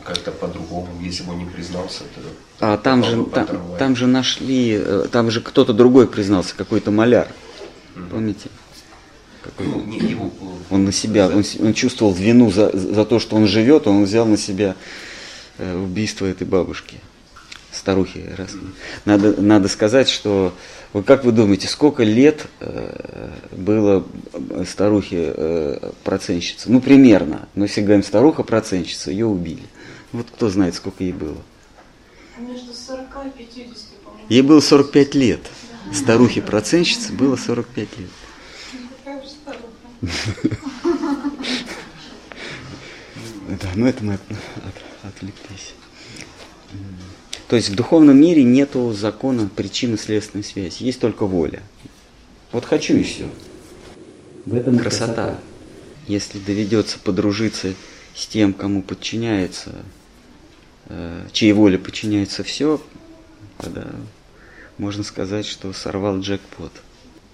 как-то 0.05 0.33
по-другому, 0.33 0.89
если 1.01 1.23
бы 1.23 1.33
он 1.33 1.39
не 1.39 1.45
признался, 1.47 2.01
то... 2.01 2.21
А 2.61 2.77
там 2.77 3.05
же, 3.05 3.25
там, 3.25 3.49
там 3.79 3.97
же 3.97 4.07
нашли, 4.07 4.79
э, 4.81 5.07
там 5.11 5.31
же 5.31 5.41
кто-то 5.41 5.73
другой 5.73 6.07
признался, 6.07 6.55
какой-то 6.57 6.91
маляр, 6.91 7.29
mm-hmm. 7.95 8.11
помните? 8.11 8.49
Какой 9.43 9.67
ну, 9.67 9.83
не, 9.85 9.99
его, 9.99 10.31
он 10.69 10.85
на 10.85 10.93
себя, 10.93 11.29
он, 11.29 11.45
он 11.61 11.73
чувствовал 11.73 12.13
вину 12.13 12.51
за, 12.51 12.77
за 12.77 13.05
то, 13.05 13.19
что 13.19 13.37
он 13.37 13.47
живет, 13.47 13.87
он 13.87 14.05
взял 14.05 14.27
на 14.27 14.37
себя 14.37 14.77
Э, 15.61 15.77
убийство 15.77 16.25
этой 16.25 16.47
бабушки. 16.47 16.97
старухи. 17.71 18.25
Раз. 18.37 18.53
Надо, 19.05 19.41
надо 19.41 19.69
сказать, 19.69 20.09
что 20.09 20.55
вот 20.95 21.05
как 21.05 21.23
вы 21.23 21.33
думаете, 21.33 21.69
сколько 21.69 22.03
лет 22.03 22.47
э, 22.61 23.31
было 23.53 24.07
старухе 24.67 25.35
э, 25.37 25.91
проценщице? 26.03 26.71
Ну, 26.71 26.81
примерно. 26.81 27.47
Мы 27.55 27.67
все 27.67 27.83
говорим, 27.83 28.03
старуха 28.03 28.43
проценщица, 28.43 29.11
ее 29.11 29.27
убили. 29.27 29.63
Вот 30.13 30.27
кто 30.31 30.49
знает, 30.49 30.75
сколько 30.75 31.05
ей 31.05 31.13
было? 31.13 31.37
Между 32.39 32.73
40 32.73 33.07
и 33.27 33.31
50, 33.45 33.77
по-моему. 34.05 34.27
Ей 34.29 34.43
было 34.43 34.61
45 34.61 35.15
лет. 35.15 35.41
Старухе 35.93 36.41
проценщице 36.43 37.13
было 37.13 37.37
45 37.37 37.89
лет. 37.99 38.11
Старуха. 39.27 39.67
Да, 43.61 43.69
ну 43.75 43.87
это 43.87 44.05
мы 44.05 44.15
от- 44.15 44.21
от- 44.31 45.09
отвлеклись. 45.15 45.75
То 47.49 47.57
есть 47.57 47.69
в 47.69 47.75
духовном 47.75 48.17
мире 48.21 48.45
нету 48.45 48.93
закона 48.93 49.49
причинно-следственной 49.55 50.45
связи, 50.45 50.85
есть 50.85 51.01
только 51.01 51.27
воля. 51.27 51.63
Вот 52.53 52.65
хочу 52.65 52.95
и 52.97 53.03
все. 53.03 53.29
В 54.47 54.55
этом 54.55 54.79
красота. 54.79 55.39
Если 56.07 56.39
доведется 56.39 56.99
подружиться 57.01 57.75
с 58.15 58.27
тем, 58.27 58.53
кому 58.55 58.83
подчиняется, 58.83 59.75
э, 60.91 61.27
чьей 61.33 61.53
воле 61.53 61.79
подчиняется 61.79 62.45
все, 62.45 62.81
тогда 63.59 63.87
можно 64.79 65.03
сказать, 65.03 65.47
что 65.47 65.73
сорвал 65.73 66.21
джекпот, 66.21 66.73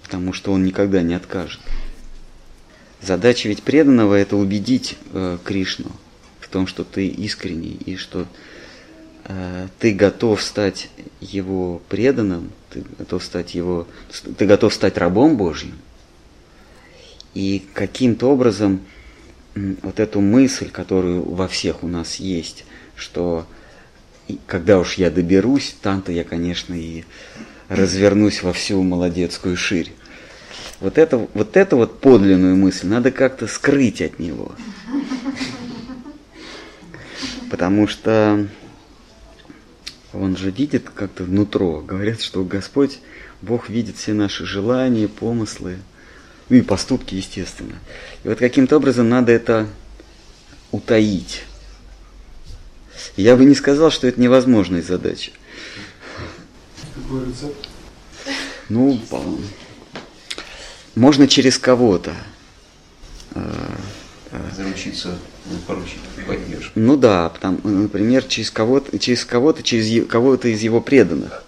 потому 0.03 0.33
что 0.33 0.53
он 0.53 0.65
никогда 0.65 1.03
не 1.03 1.15
откажет. 1.15 1.61
Задача 3.03 3.49
ведь 3.49 3.63
преданного 3.63 4.15
это 4.15 4.37
убедить 4.37 4.97
э, 5.13 5.39
Кришну 5.45 5.93
в 6.41 6.49
том, 6.49 6.67
что 6.67 6.85
ты 6.85 7.07
искренний 7.07 7.79
и 7.87 7.97
что 7.97 8.27
э, 9.25 9.69
ты 9.79 9.93
готов 9.93 10.43
стать 10.43 10.91
его 11.21 11.81
преданным, 11.89 12.51
ты 12.71 12.85
готов 12.99 13.23
стать 13.25 13.55
его, 13.55 13.87
ты 14.39 14.47
готов 14.47 14.73
стать 14.73 14.99
рабом 14.99 15.37
Божьим. 15.37 15.75
И 17.35 17.65
каким-то 17.75 18.31
образом 18.31 18.81
вот 19.55 20.01
эту 20.01 20.21
мысль, 20.21 20.71
которую 20.71 21.23
во 21.23 21.49
всех 21.49 21.83
у 21.83 21.89
нас 21.89 22.17
есть, 22.17 22.65
что 22.97 23.47
когда 24.47 24.79
уж 24.79 24.95
я 24.95 25.11
доберусь, 25.11 25.77
там-то 25.81 26.11
я, 26.13 26.25
конечно, 26.25 26.75
и 26.75 27.05
развернусь 27.69 28.43
во 28.43 28.53
всю 28.53 28.83
молодецкую 28.83 29.57
ширь. 29.57 29.93
Вот 30.81 30.99
это, 30.99 31.27
вот 31.33 31.57
эту 31.57 31.77
вот 31.77 32.01
подлинную 32.01 32.57
мысль 32.57 32.87
надо 32.87 33.11
как-то 33.11 33.47
скрыть 33.47 34.03
от 34.03 34.19
него. 34.19 34.53
Потому 37.51 37.87
что 37.87 38.49
он 40.13 40.37
же 40.37 40.51
видит 40.51 40.91
как-то 40.91 41.25
внутро. 41.25 41.81
Говорят, 41.81 42.21
что 42.21 42.45
Господь, 42.45 42.99
Бог 43.43 43.69
видит 43.69 43.97
все 43.97 44.13
наши 44.13 44.45
желания, 44.45 45.09
помыслы, 45.09 45.79
ну 46.49 46.57
и 46.57 46.63
поступки, 46.63 47.15
естественно. 47.15 47.77
И 48.25 48.29
вот 48.29 48.39
каким-то 48.39 48.77
образом 48.77 49.09
надо 49.09 49.33
это 49.33 49.69
утаить. 50.73 51.45
Я 53.17 53.37
бы 53.37 53.45
не 53.45 53.55
сказал, 53.55 53.91
что 53.91 54.07
это 54.07 54.21
невозможная 54.21 54.83
задача. 54.83 55.33
Какой 56.95 57.27
рецепт? 57.27 57.69
Ну, 58.69 59.01
можно 60.95 61.29
через 61.29 61.59
кого-то. 61.59 62.15
Э, 63.35 63.41
Заручиться, 64.55 65.19
ну, 65.47 65.57
поручить 65.67 66.01
поддержку. 66.27 66.73
Ну 66.75 66.97
да, 66.97 67.31
там, 67.41 67.61
например, 67.63 68.25
через 68.25 68.51
кого-то, 68.51 68.99
через 68.99 69.25
кого-то, 69.25 69.63
через 69.63 70.07
кого-то 70.07 70.49
из 70.49 70.61
его 70.63 70.81
преданных. 70.81 71.45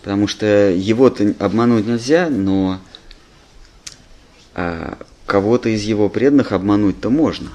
Потому 0.00 0.26
что 0.26 0.70
его-то 0.70 1.34
обмануть 1.38 1.86
нельзя, 1.86 2.28
но 2.30 2.80
а, 4.54 4.98
кого-то 5.26 5.68
из 5.68 5.82
его 5.82 6.08
преданных 6.08 6.52
обмануть-то 6.52 7.10
можно. 7.10 7.50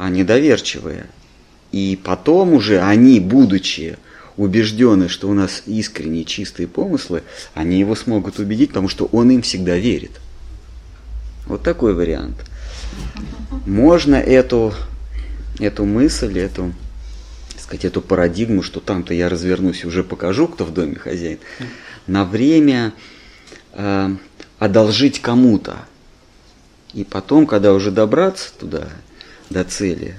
Недоверчивый. 0.00 0.06
Они 0.06 0.24
доверчивые. 0.24 1.06
И 1.72 1.98
потом 2.02 2.54
уже 2.54 2.80
они, 2.80 3.20
будучи 3.20 3.98
убеждены, 4.36 5.08
что 5.08 5.28
у 5.28 5.34
нас 5.34 5.62
искренние 5.66 6.24
чистые 6.24 6.66
помыслы, 6.66 7.22
они 7.54 7.78
его 7.78 7.94
смогут 7.94 8.38
убедить, 8.38 8.70
потому 8.70 8.88
что 8.88 9.04
он 9.06 9.30
им 9.30 9.42
всегда 9.42 9.76
верит. 9.76 10.12
Вот 11.46 11.62
такой 11.62 11.94
вариант. 11.94 12.36
Можно 13.66 14.16
эту, 14.16 14.72
эту 15.58 15.84
мысль, 15.84 16.38
эту, 16.38 16.72
сказать, 17.58 17.84
эту 17.84 18.00
парадигму, 18.00 18.62
что 18.62 18.80
там-то 18.80 19.14
я 19.14 19.28
развернусь 19.28 19.84
и 19.84 19.86
уже 19.86 20.02
покажу, 20.02 20.48
кто 20.48 20.64
в 20.64 20.72
доме 20.72 20.96
хозяин, 20.96 21.38
на 22.06 22.24
время 22.24 22.94
э, 23.72 24.08
одолжить 24.58 25.20
кому-то. 25.20 25.76
И 26.94 27.04
потом, 27.04 27.46
когда 27.46 27.72
уже 27.72 27.90
добраться 27.92 28.50
туда, 28.58 28.88
до 29.50 29.64
цели, 29.64 30.18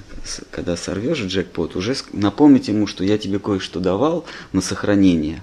когда 0.50 0.76
сорвешь 0.76 1.20
джекпот, 1.20 1.74
уже 1.74 1.96
напомнить 2.12 2.68
ему, 2.68 2.86
что 2.86 3.02
я 3.02 3.18
тебе 3.18 3.38
кое-что 3.38 3.80
давал 3.80 4.26
на 4.52 4.60
сохранение, 4.60 5.42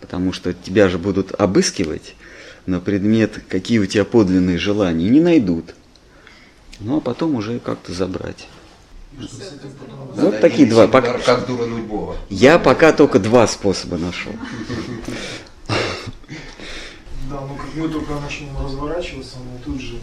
потому 0.00 0.32
что 0.32 0.54
тебя 0.54 0.88
же 0.88 0.98
будут 0.98 1.38
обыскивать 1.38 2.14
на 2.66 2.80
предмет, 2.80 3.42
какие 3.48 3.78
у 3.80 3.86
тебя 3.86 4.04
подлинные 4.04 4.58
желания, 4.58 5.06
и 5.06 5.10
не 5.10 5.20
найдут. 5.20 5.74
Ну, 6.80 6.98
а 6.98 7.00
потом 7.00 7.34
уже 7.34 7.58
как-то 7.58 7.92
забрать. 7.92 8.46
Вот 9.16 9.30
Задать 10.14 10.40
такие 10.40 10.68
два. 10.68 10.86
Пока- 10.86 11.18
Как 11.18 11.46
дурануть 11.46 11.82
Бога. 11.84 12.16
Я 12.30 12.58
пока 12.60 12.92
только 12.92 13.18
два 13.18 13.48
способа 13.48 13.98
нашел. 13.98 14.32
Да, 17.28 17.40
ну 17.40 17.56
как 17.56 17.74
мы 17.74 17.88
только 17.88 18.14
начнем 18.20 18.56
разворачиваться, 18.62 19.38
мы 19.38 19.58
тут 19.64 19.80
же. 19.80 19.98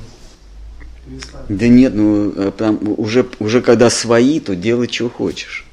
Да 1.50 1.68
нет, 1.68 1.94
ну 1.94 2.32
э, 2.36 2.52
там 2.58 2.80
уже, 2.98 3.26
уже 3.40 3.62
когда 3.62 3.90
свои, 3.90 4.40
то 4.40 4.56
делай, 4.56 4.88
что 4.92 5.10
хочешь. 5.10 5.66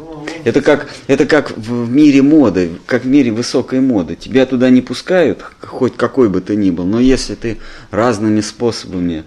Он- 0.00 0.26
Это 0.44 0.62
как, 0.62 0.88
это 1.08 1.26
как 1.26 1.56
в 1.56 1.90
мире 1.90 2.22
моды, 2.22 2.70
как 2.86 3.04
в 3.04 3.06
мире 3.08 3.32
высокой 3.32 3.80
моды. 3.80 4.14
Тебя 4.16 4.46
туда 4.46 4.70
не 4.70 4.80
пускают, 4.82 5.42
хоть 5.60 5.96
какой 5.96 6.28
бы 6.28 6.40
ты 6.40 6.56
ни 6.56 6.70
был, 6.70 6.84
но 6.84 7.00
если 7.00 7.34
ты 7.34 7.58
разными 7.90 8.40
способами, 8.40 9.24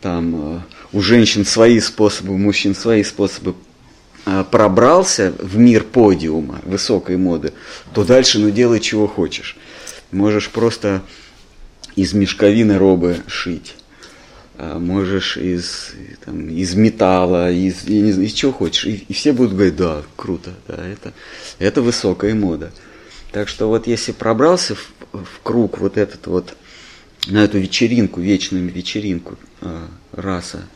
там, 0.00 0.56
э, 0.56 0.60
у 0.92 1.00
женщин 1.00 1.44
свои 1.44 1.80
способы, 1.80 2.34
у 2.34 2.38
мужчин 2.38 2.74
свои 2.74 3.02
способы, 3.02 3.54
э, 4.26 4.44
пробрался 4.50 5.32
в 5.38 5.58
мир 5.58 5.82
подиума, 5.84 6.60
высокой 6.64 7.16
моды, 7.16 7.52
то 7.92 8.04
дальше, 8.04 8.38
ну, 8.38 8.50
делай, 8.50 8.78
чего 8.80 9.08
хочешь. 9.08 9.56
Можешь 10.12 10.50
просто 10.50 11.02
из 11.96 12.12
мешковины 12.12 12.78
робы 12.78 13.18
шить. 13.26 13.74
А 14.58 14.78
можешь 14.78 15.36
из, 15.36 15.92
там, 16.24 16.48
из 16.48 16.74
металла, 16.74 17.50
из, 17.50 17.84
я 17.84 18.02
не 18.02 18.12
знаю, 18.12 18.28
из 18.28 18.32
чего 18.32 18.52
хочешь. 18.52 18.84
И, 18.84 19.04
и 19.08 19.12
все 19.12 19.32
будут 19.32 19.54
говорить, 19.54 19.76
да, 19.76 20.02
круто, 20.16 20.52
да, 20.68 20.86
это, 20.86 21.12
это 21.58 21.82
высокая 21.82 22.34
мода. 22.34 22.70
Так 23.32 23.48
что 23.48 23.68
вот 23.68 23.86
если 23.86 24.12
пробрался 24.12 24.74
в, 24.74 24.92
в 25.12 25.40
круг 25.42 25.78
вот 25.78 25.96
этот 25.96 26.26
вот, 26.26 26.54
на 27.26 27.44
эту 27.44 27.58
вечеринку, 27.58 28.20
вечную 28.20 28.68
вечеринку 28.68 29.38
э, 29.62 29.86
раса, 30.12 30.68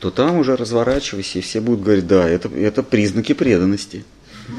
то 0.00 0.10
там 0.10 0.38
уже 0.38 0.56
разворачивайся, 0.56 1.38
и 1.38 1.42
все 1.42 1.60
будут 1.60 1.82
говорить, 1.82 2.06
да, 2.06 2.28
это, 2.28 2.48
это 2.48 2.82
признаки 2.82 3.32
преданности. 3.32 4.04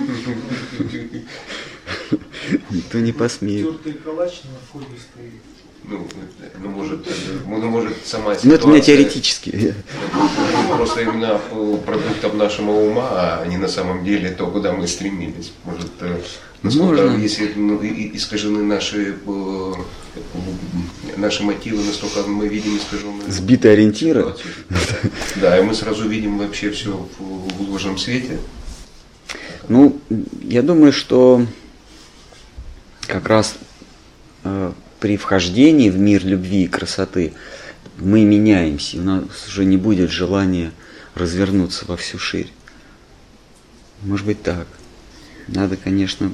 Никто 2.69 2.99
не 2.99 3.11
посмеет. 3.11 3.65
Тертый 3.65 3.93
калач 3.93 4.41
на 4.43 4.59
входе 4.67 4.99
стоит. 4.99 5.41
Ну, 5.89 6.07
ну, 6.61 6.69
может, 6.69 7.07
э, 7.07 7.11
ну, 7.47 7.69
может, 7.69 7.93
сама 8.05 8.35
Ну, 8.43 8.53
это 8.53 8.65
у 8.65 8.69
меня 8.69 8.81
ситуация- 8.81 8.81
теоретически. 8.97 9.73
Просто 10.77 11.01
именно 11.01 11.39
по 11.49 11.77
продуктам 11.77 12.37
нашего 12.37 12.71
ума, 12.71 13.39
а 13.41 13.45
не 13.47 13.57
на 13.57 13.67
самом 13.67 14.05
деле 14.05 14.29
то, 14.29 14.45
куда 14.47 14.71
мы 14.73 14.87
стремились. 14.87 15.51
Может, 15.65 15.89
э, 16.01 16.21
насколько, 16.61 17.01
Можно. 17.03 17.17
если 17.17 17.53
ну, 17.55 17.79
искажены 17.81 18.61
наши, 18.63 19.15
э, 19.25 19.73
наши 21.17 21.43
мотивы, 21.43 21.83
настолько 21.83 22.21
мы 22.29 22.47
видим 22.47 22.77
искаженные 22.77 23.31
Сбитые 23.31 23.73
ориентиры. 23.73 24.35
Да, 25.37 25.57
и 25.57 25.63
мы 25.63 25.73
сразу 25.73 26.07
видим 26.07 26.37
вообще 26.37 26.69
все 26.69 26.91
в, 27.17 27.23
в 27.57 27.61
ложном 27.71 27.97
свете. 27.97 28.37
Ну, 29.67 29.99
я 30.43 30.61
думаю, 30.61 30.93
что 30.93 31.45
как 33.07 33.27
раз 33.27 33.55
э, 34.43 34.71
при 34.99 35.17
вхождении 35.17 35.89
в 35.89 35.97
мир 35.97 36.25
любви 36.25 36.63
и 36.63 36.67
красоты 36.67 37.33
мы 37.97 38.23
меняемся, 38.23 38.97
у 38.97 39.01
нас 39.01 39.47
уже 39.47 39.65
не 39.65 39.77
будет 39.77 40.11
желания 40.11 40.71
развернуться 41.15 41.85
во 41.85 41.97
всю 41.97 42.17
ширь. 42.17 42.51
Может 44.01 44.25
быть 44.25 44.41
так. 44.41 44.67
Надо, 45.47 45.75
конечно, 45.75 46.31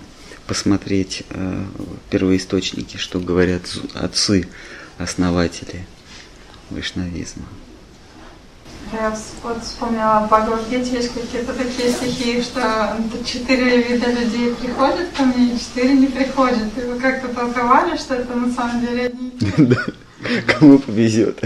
посмотреть 0.47 1.23
э, 1.29 1.65
первоисточники, 2.09 2.97
что 2.97 3.19
говорят 3.19 3.63
отцы, 3.93 4.47
основатели 4.97 5.85
вайшнавизма. 6.69 7.45
Я 8.93 9.17
вот 9.41 9.63
вспомнила 9.63 10.21
в 10.23 10.27
Бхагавадгите 10.27 10.97
есть 10.97 11.13
какие-то 11.13 11.53
такие 11.53 11.91
стихи, 11.91 12.41
что 12.41 12.95
четыре 13.25 13.81
вида 13.81 14.11
людей 14.11 14.53
приходят 14.53 15.09
ко 15.17 15.23
мне, 15.23 15.57
четыре 15.57 15.95
не 15.95 16.07
приходят. 16.07 16.77
И 16.77 16.81
вы 16.81 16.99
как-то 16.99 17.29
толковали, 17.29 17.97
что 17.97 18.15
это 18.15 18.35
на 18.35 18.53
самом 18.53 18.81
деле 18.81 19.07
одни 19.07 19.31
же. 19.39 19.93
Кому 20.47 20.79
повезет. 20.79 21.39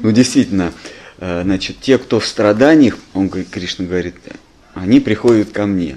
Ну, 0.00 0.12
действительно, 0.12 0.72
э, 1.18 1.42
значит, 1.42 1.80
те, 1.80 1.98
кто 1.98 2.20
в 2.20 2.26
страданиях, 2.26 2.96
он, 3.14 3.28
говорит, 3.28 3.50
Кришна 3.50 3.84
говорит, 3.84 4.14
они 4.74 5.00
приходят 5.00 5.50
ко 5.50 5.66
мне. 5.66 5.96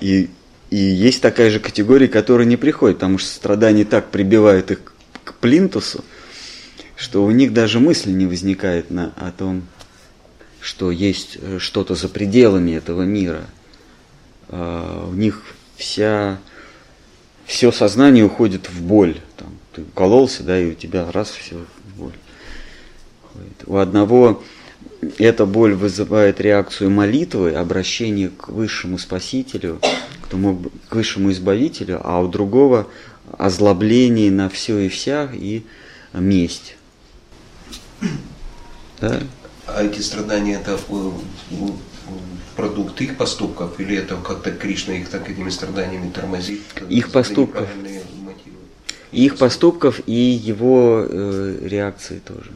И, 0.00 0.30
и 0.70 0.76
есть 0.76 1.20
такая 1.20 1.50
же 1.50 1.60
категория, 1.60 2.08
которая 2.08 2.46
не 2.46 2.56
приходит, 2.56 2.98
потому 2.98 3.18
что 3.18 3.28
страдания 3.28 3.84
так 3.84 4.10
прибивают 4.10 4.70
их 4.70 4.80
к 5.24 5.34
плинтусу, 5.34 6.04
что 6.98 7.24
у 7.24 7.30
них 7.30 7.52
даже 7.52 7.78
мысли 7.78 8.10
не 8.10 8.26
возникает 8.26 8.90
на, 8.90 9.12
о 9.16 9.30
том, 9.30 9.62
что 10.60 10.90
есть 10.90 11.38
э, 11.40 11.58
что-то 11.60 11.94
за 11.94 12.08
пределами 12.08 12.72
этого 12.72 13.02
мира. 13.02 13.44
А, 14.48 15.08
у 15.08 15.14
них 15.14 15.44
вся, 15.76 16.38
все 17.46 17.70
сознание 17.70 18.24
уходит 18.24 18.68
в 18.68 18.82
боль. 18.82 19.20
Там, 19.36 19.56
ты 19.72 19.82
укололся, 19.82 20.42
да, 20.42 20.58
и 20.58 20.72
у 20.72 20.74
тебя 20.74 21.08
раз 21.12 21.30
все 21.30 21.64
в 21.84 22.00
боль. 22.00 22.12
У 23.66 23.76
одного 23.76 24.42
эта 25.18 25.46
боль 25.46 25.74
вызывает 25.74 26.40
реакцию 26.40 26.90
молитвы, 26.90 27.52
обращение 27.52 28.30
к 28.30 28.48
высшему 28.48 28.98
спасителю, 28.98 29.78
к, 30.22 30.26
тому, 30.26 30.64
к 30.88 30.96
высшему 30.96 31.30
избавителю, 31.30 32.00
а 32.02 32.20
у 32.20 32.26
другого 32.26 32.88
озлобление 33.38 34.32
на 34.32 34.48
все 34.48 34.80
и 34.80 34.88
вся 34.88 35.30
и 35.32 35.62
месть. 36.12 36.74
Да? 39.00 39.20
А 39.66 39.82
эти 39.82 40.00
страдания 40.00 40.54
это 40.54 40.78
э, 40.88 41.10
продукт 42.56 43.00
их 43.00 43.16
поступков 43.16 43.78
или 43.78 43.96
это 43.96 44.16
как-то 44.16 44.50
Кришна 44.50 44.94
их 44.94 45.08
так 45.08 45.28
этими 45.28 45.50
страданиями 45.50 46.10
тормозит? 46.10 46.62
Их 46.88 47.12
поступков. 47.12 47.68
Их 49.12 49.36
поступков 49.36 50.00
и 50.06 50.12
его 50.12 51.06
э, 51.08 51.58
реакции 51.62 52.18
тоже. 52.18 52.50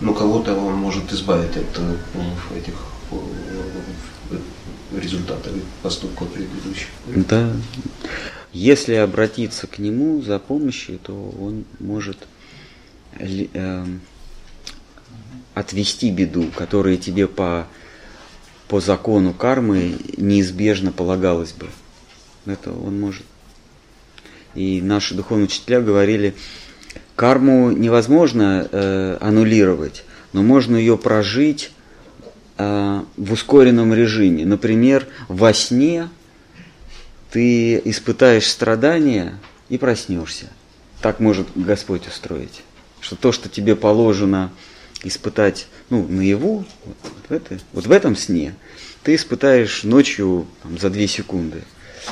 Ну, 0.00 0.14
кого-то 0.14 0.54
он 0.54 0.74
может 0.74 1.12
избавить 1.12 1.56
от 1.56 1.78
э, 1.78 2.58
этих 2.58 2.74
э, 3.10 4.38
результатов 4.98 5.52
поступков 5.82 6.28
предыдущих. 6.30 6.88
Да. 7.06 7.52
Если 8.52 8.94
обратиться 8.94 9.66
к 9.66 9.78
нему 9.78 10.22
за 10.22 10.38
помощью, 10.38 10.98
то 10.98 11.12
он 11.40 11.64
может 11.78 12.18
э, 13.18 13.84
отвести 15.54 16.10
беду, 16.10 16.46
которая 16.56 16.96
тебе 16.96 17.26
по, 17.26 17.66
по 18.68 18.80
закону 18.80 19.32
кармы 19.32 19.96
неизбежно 20.16 20.92
полагалась 20.92 21.52
бы. 21.52 21.66
Это 22.46 22.72
он 22.72 22.98
может. 23.00 23.24
И 24.54 24.80
наши 24.80 25.14
духовные 25.14 25.46
учителя 25.46 25.80
говорили, 25.80 26.34
карму 27.14 27.70
невозможно 27.70 28.68
э, 28.70 29.18
аннулировать, 29.20 30.04
но 30.32 30.42
можно 30.42 30.76
ее 30.76 30.98
прожить 30.98 31.70
э, 32.58 33.02
в 33.16 33.32
ускоренном 33.32 33.94
режиме. 33.94 34.44
Например, 34.44 35.06
во 35.28 35.52
сне 35.52 36.08
ты 37.30 37.80
испытаешь 37.84 38.46
страдания 38.46 39.38
и 39.68 39.78
проснешься. 39.78 40.46
Так 41.00 41.20
может 41.20 41.46
Господь 41.54 42.08
устроить. 42.08 42.62
Что 43.00 43.16
то, 43.16 43.32
что 43.32 43.48
тебе 43.48 43.76
положено 43.76 44.50
испытать 45.02 45.66
ну, 45.88 46.06
наяву, 46.06 46.64
вот, 46.84 46.96
это, 47.28 47.58
вот 47.72 47.86
в 47.86 47.90
этом 47.90 48.16
сне, 48.16 48.54
ты 49.02 49.14
испытаешь 49.14 49.84
ночью 49.84 50.46
там, 50.62 50.78
за 50.78 50.90
две 50.90 51.06
секунды. 51.06 51.62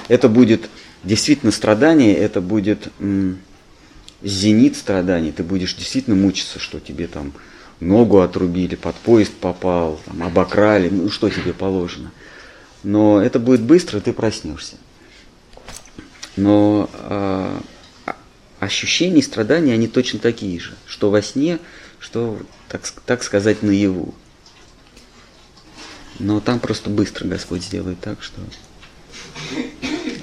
Это 0.08 0.28
будет 0.28 0.68
действительно 1.04 1.52
страдание, 1.52 2.16
это 2.16 2.40
будет 2.40 2.88
м, 2.98 3.38
зенит 4.22 4.76
страданий. 4.76 5.32
Ты 5.32 5.42
будешь 5.42 5.74
действительно 5.74 6.16
мучиться, 6.16 6.58
что 6.58 6.80
тебе 6.80 7.06
там 7.06 7.32
ногу 7.80 8.20
отрубили, 8.20 8.74
под 8.74 8.96
поезд 8.96 9.32
попал, 9.34 10.00
там, 10.04 10.22
обокрали, 10.22 10.88
ну 10.88 11.10
что 11.10 11.30
тебе 11.30 11.52
положено. 11.52 12.10
Но 12.82 13.20
это 13.20 13.38
будет 13.38 13.62
быстро, 13.62 14.00
ты 14.00 14.12
проснешься. 14.12 14.76
Но 16.36 16.88
э, 16.92 17.60
ощущения 18.60 19.18
и 19.18 19.22
страдания, 19.22 19.74
они 19.74 19.88
точно 19.88 20.18
такие 20.20 20.60
же, 20.60 20.74
что 20.86 21.10
во 21.10 21.22
сне, 21.22 21.58
что 21.98 22.38
так, 22.68 22.82
так 23.06 23.22
сказать, 23.22 23.62
наяву. 23.62 24.14
Но 26.18 26.40
там 26.40 26.58
просто 26.58 26.90
быстро 26.90 27.26
Господь 27.26 27.62
сделает 27.62 28.00
так, 28.00 28.22
что 28.22 28.40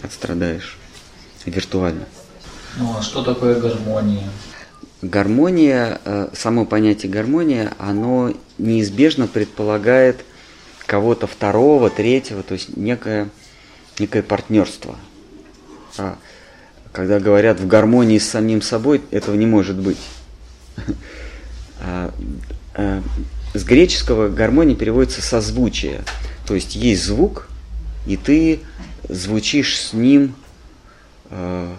отстрадаешь 0.04 0.78
виртуально. 1.46 2.06
Ну 2.78 2.98
а 2.98 3.02
что 3.02 3.24
такое 3.24 3.60
гармония? 3.60 4.30
Гармония, 5.02 6.02
э, 6.04 6.30
само 6.34 6.66
понятие 6.66 7.12
гармония, 7.12 7.74
оно 7.78 8.34
неизбежно 8.58 9.28
предполагает 9.28 10.26
кого-то 10.86 11.28
второго, 11.28 11.90
третьего, 11.90 12.44
то 12.44 12.54
есть 12.54 12.76
некое, 12.76 13.30
некое 14.00 14.24
партнерство. 14.24 14.96
А 15.98 16.18
когда 16.92 17.20
говорят 17.20 17.60
в 17.60 17.68
гармонии 17.68 18.18
с 18.18 18.30
самим 18.30 18.62
собой, 18.62 19.02
этого 19.12 19.36
не 19.36 19.46
может 19.46 19.78
быть. 19.78 20.00
А, 21.82 22.14
а, 22.74 23.02
с 23.54 23.64
греческого 23.64 24.30
гармония 24.30 24.76
переводится 24.76 25.22
созвучие. 25.22 26.04
То 26.46 26.56
есть 26.56 26.76
есть 26.76 27.04
звук, 27.04 27.48
и 28.06 28.18
ты 28.18 28.60
звучишь 29.08 29.80
с 29.80 29.94
ним 29.94 30.36
э, 31.30 31.74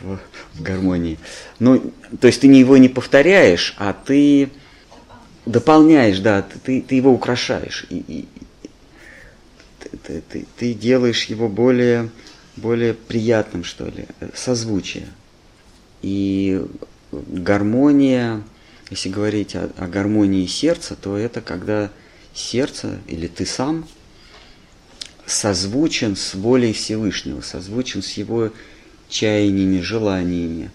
в, 0.00 0.18
гармонии. 0.60 1.18
Ну, 1.58 1.92
то 2.20 2.26
есть 2.26 2.40
ты 2.40 2.46
его 2.46 2.76
не 2.76 2.88
повторяешь, 2.88 3.74
а 3.78 3.92
ты 3.92 4.50
дополняешь, 5.46 6.20
да, 6.20 6.42
ты, 6.42 6.80
ты 6.80 6.94
его 6.94 7.12
украшаешь. 7.12 7.86
И, 7.90 8.04
и, 8.06 8.28
ты, 10.06 10.22
ты, 10.28 10.46
ты 10.56 10.74
делаешь 10.74 11.24
его 11.24 11.48
более, 11.48 12.10
более 12.56 12.94
приятным, 12.94 13.64
что 13.64 13.86
ли, 13.86 14.06
созвучие. 14.34 15.08
И 16.02 16.64
гармония, 17.12 18.42
если 18.90 19.08
говорить 19.08 19.54
о, 19.54 19.70
о 19.76 19.86
гармонии 19.86 20.46
сердца, 20.46 20.96
то 21.00 21.16
это 21.16 21.40
когда 21.40 21.90
сердце 22.32 22.98
или 23.06 23.26
ты 23.26 23.46
сам 23.46 23.86
созвучен 25.26 26.16
с 26.16 26.34
волей 26.34 26.72
Всевышнего, 26.72 27.40
созвучен 27.40 28.02
с 28.02 28.12
его 28.12 28.50
чаяниями, 29.08 29.80
желаниями. 29.80 30.70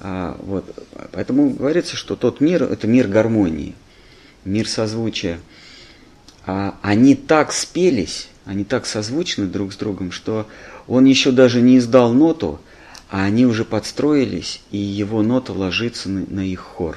А, 0.00 0.36
вот. 0.42 0.64
Поэтому 1.12 1.50
говорится, 1.50 1.96
что 1.96 2.16
тот 2.16 2.40
мир– 2.40 2.62
это 2.64 2.86
мир 2.86 3.08
гармонии, 3.08 3.74
мир 4.44 4.68
созвучия. 4.68 5.40
А, 6.46 6.78
они 6.82 7.14
так 7.14 7.52
спелись, 7.52 8.28
они 8.44 8.64
так 8.64 8.86
созвучны 8.86 9.46
друг 9.46 9.72
с 9.72 9.76
другом, 9.76 10.12
что 10.12 10.46
он 10.86 11.04
еще 11.04 11.32
даже 11.32 11.60
не 11.60 11.78
издал 11.78 12.12
ноту, 12.12 12.60
а 13.10 13.24
они 13.24 13.46
уже 13.46 13.64
подстроились, 13.64 14.60
и 14.70 14.78
его 14.78 15.22
нота 15.22 15.52
ложится 15.52 16.08
на, 16.08 16.26
на 16.28 16.40
их 16.40 16.60
хор. 16.60 16.96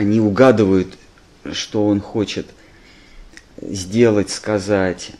Они 0.00 0.18
угадывают, 0.18 0.96
что 1.52 1.86
он 1.86 2.00
хочет 2.00 2.46
сделать, 3.60 4.30
сказать, 4.30 5.10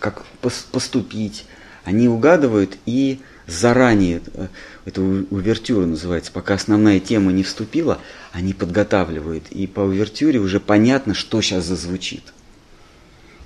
как 0.00 0.24
поступить. 0.72 1.46
Они 1.84 2.08
угадывают 2.08 2.76
и 2.84 3.20
заранее, 3.46 4.22
э, 4.32 4.48
это 4.86 5.00
увертюра 5.00 5.86
называется, 5.86 6.32
пока 6.32 6.54
основная 6.54 6.98
тема 6.98 7.30
не 7.30 7.44
вступила, 7.44 8.00
они 8.32 8.54
подготавливают. 8.54 9.44
И 9.50 9.68
по 9.68 9.82
увертюре 9.82 10.40
уже 10.40 10.58
понятно, 10.58 11.14
что 11.14 11.40
сейчас 11.40 11.64
зазвучит. 11.64 12.24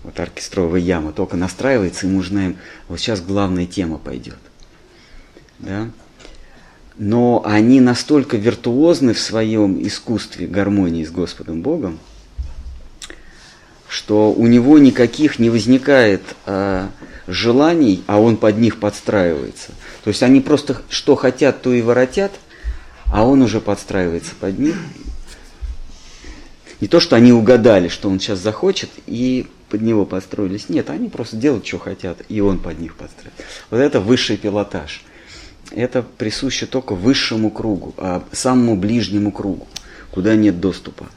Вот 0.04 0.18
оркестровая 0.18 0.80
яма 0.80 1.12
только 1.12 1.36
настраивается, 1.36 2.06
и 2.06 2.10
мы 2.10 2.22
знаем, 2.22 2.56
вот 2.88 2.98
сейчас 2.98 3.20
главная 3.20 3.66
тема 3.66 3.98
пойдет. 3.98 4.38
Да? 5.58 5.90
Но 6.98 7.42
они 7.44 7.80
настолько 7.80 8.36
виртуозны 8.36 9.14
в 9.14 9.20
своем 9.20 9.80
искусстве 9.86 10.48
гармонии 10.48 11.04
с 11.04 11.10
Господом 11.10 11.62
Богом, 11.62 11.98
что 13.88 14.32
у 14.32 14.46
него 14.46 14.78
никаких 14.78 15.38
не 15.38 15.48
возникает 15.48 16.22
а, 16.44 16.90
желаний, 17.28 18.02
а 18.06 18.20
он 18.20 18.36
под 18.36 18.58
них 18.58 18.80
подстраивается. 18.80 19.72
То 20.02 20.08
есть 20.08 20.22
они 20.24 20.40
просто 20.40 20.82
что 20.90 21.14
хотят, 21.14 21.62
то 21.62 21.72
и 21.72 21.82
воротят, 21.82 22.32
а 23.06 23.24
он 23.24 23.42
уже 23.42 23.60
подстраивается 23.60 24.32
под 24.38 24.58
них. 24.58 24.76
Не 26.80 26.88
то, 26.88 27.00
что 27.00 27.16
они 27.16 27.32
угадали, 27.32 27.88
что 27.88 28.08
он 28.08 28.20
сейчас 28.20 28.40
захочет, 28.40 28.90
и 29.06 29.46
под 29.68 29.82
него 29.82 30.04
подстроились. 30.04 30.68
Нет, 30.68 30.90
они 30.90 31.08
просто 31.08 31.36
делают, 31.36 31.66
что 31.66 31.78
хотят, 31.78 32.18
и 32.28 32.40
он 32.40 32.58
под 32.58 32.78
них 32.78 32.96
подстраивается. 32.96 33.44
Вот 33.70 33.78
это 33.78 34.00
высший 34.00 34.36
пилотаж. 34.36 35.02
Это 35.70 36.02
присуще 36.02 36.66
только 36.66 36.94
высшему 36.94 37.50
кругу, 37.50 37.94
а 37.96 38.24
самому 38.32 38.76
ближнему 38.76 39.32
кругу, 39.32 39.68
куда 40.10 40.36
нет 40.36 40.60
доступа. 40.60 41.08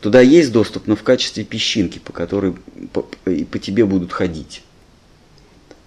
Туда 0.00 0.20
есть 0.20 0.52
доступ, 0.52 0.86
но 0.86 0.96
в 0.96 1.02
качестве 1.02 1.44
песчинки, 1.44 1.98
по 1.98 2.12
которой 2.12 2.54
по, 2.92 3.06
и 3.26 3.44
по 3.44 3.58
тебе 3.58 3.84
будут 3.84 4.12
ходить, 4.12 4.62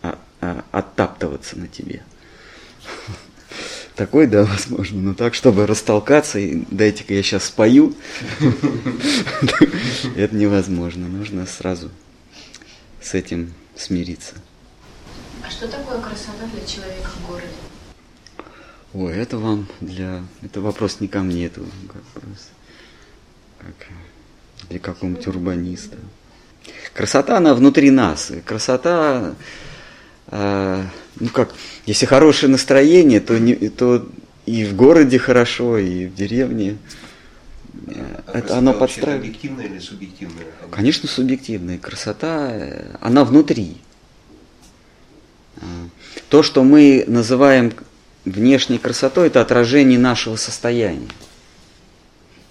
а, 0.02 0.18
а, 0.42 0.64
оттаптываться 0.72 1.58
на 1.58 1.68
тебе. 1.68 2.04
Такой, 3.96 4.28
да, 4.28 4.44
возможно, 4.44 5.02
но 5.02 5.14
так, 5.14 5.34
чтобы 5.34 5.66
растолкаться, 5.66 6.38
и 6.38 6.66
дайте-ка 6.70 7.14
я 7.14 7.24
сейчас 7.24 7.46
спою, 7.46 7.96
это 10.18 10.36
невозможно. 10.36 11.08
Нужно 11.08 11.46
сразу 11.46 11.90
с 13.02 13.14
этим 13.14 13.54
смириться. 13.78 14.36
А 15.46 15.50
что 15.50 15.68
такое 15.68 16.00
красота 16.02 16.48
для 16.52 16.66
человека 16.66 17.08
в 17.08 17.28
городе? 17.28 17.48
Ой, 18.94 19.14
это 19.16 19.38
вам 19.38 19.68
для... 19.80 20.24
Это 20.42 20.60
вопрос 20.60 21.02
не 21.02 21.08
ко 21.08 21.20
мне, 21.20 21.46
это 21.46 21.62
вопрос 21.62 22.50
как 23.60 23.88
для 24.70 24.80
какого-нибудь 24.80 25.28
урбаниста. 25.28 25.98
Красота, 26.94 27.38
она 27.38 27.54
внутри 27.54 27.92
нас. 27.92 28.32
красота, 28.44 29.36
э, 30.28 30.84
ну 31.20 31.30
как, 31.30 31.54
если 31.86 32.08
хорошее 32.08 32.52
настроение, 32.52 33.20
то, 33.20 33.38
не, 33.38 33.70
то 33.70 34.08
и 34.48 34.66
в 34.66 34.76
городе 34.76 35.20
хорошо, 35.20 35.78
и 35.78 36.08
в 36.08 36.16
деревне. 36.16 36.78
А 38.28 38.40
это 38.40 38.58
оно 38.58 38.74
подстраивает. 38.74 39.20
объективная 39.20 39.66
или 39.66 39.80
субъективная? 39.80 40.46
Конечно, 40.72 41.08
субъективная. 41.08 41.78
Красота, 41.78 42.50
э, 42.52 42.96
она 43.00 43.24
внутри. 43.26 43.78
То, 46.36 46.44
что 46.44 46.66
мы 46.66 47.06
называем 47.08 47.72
внешней 48.26 48.78
красотой, 48.78 49.28
это 49.28 49.40
отражение 49.40 49.98
нашего 49.98 50.36
состояния. 50.36 51.08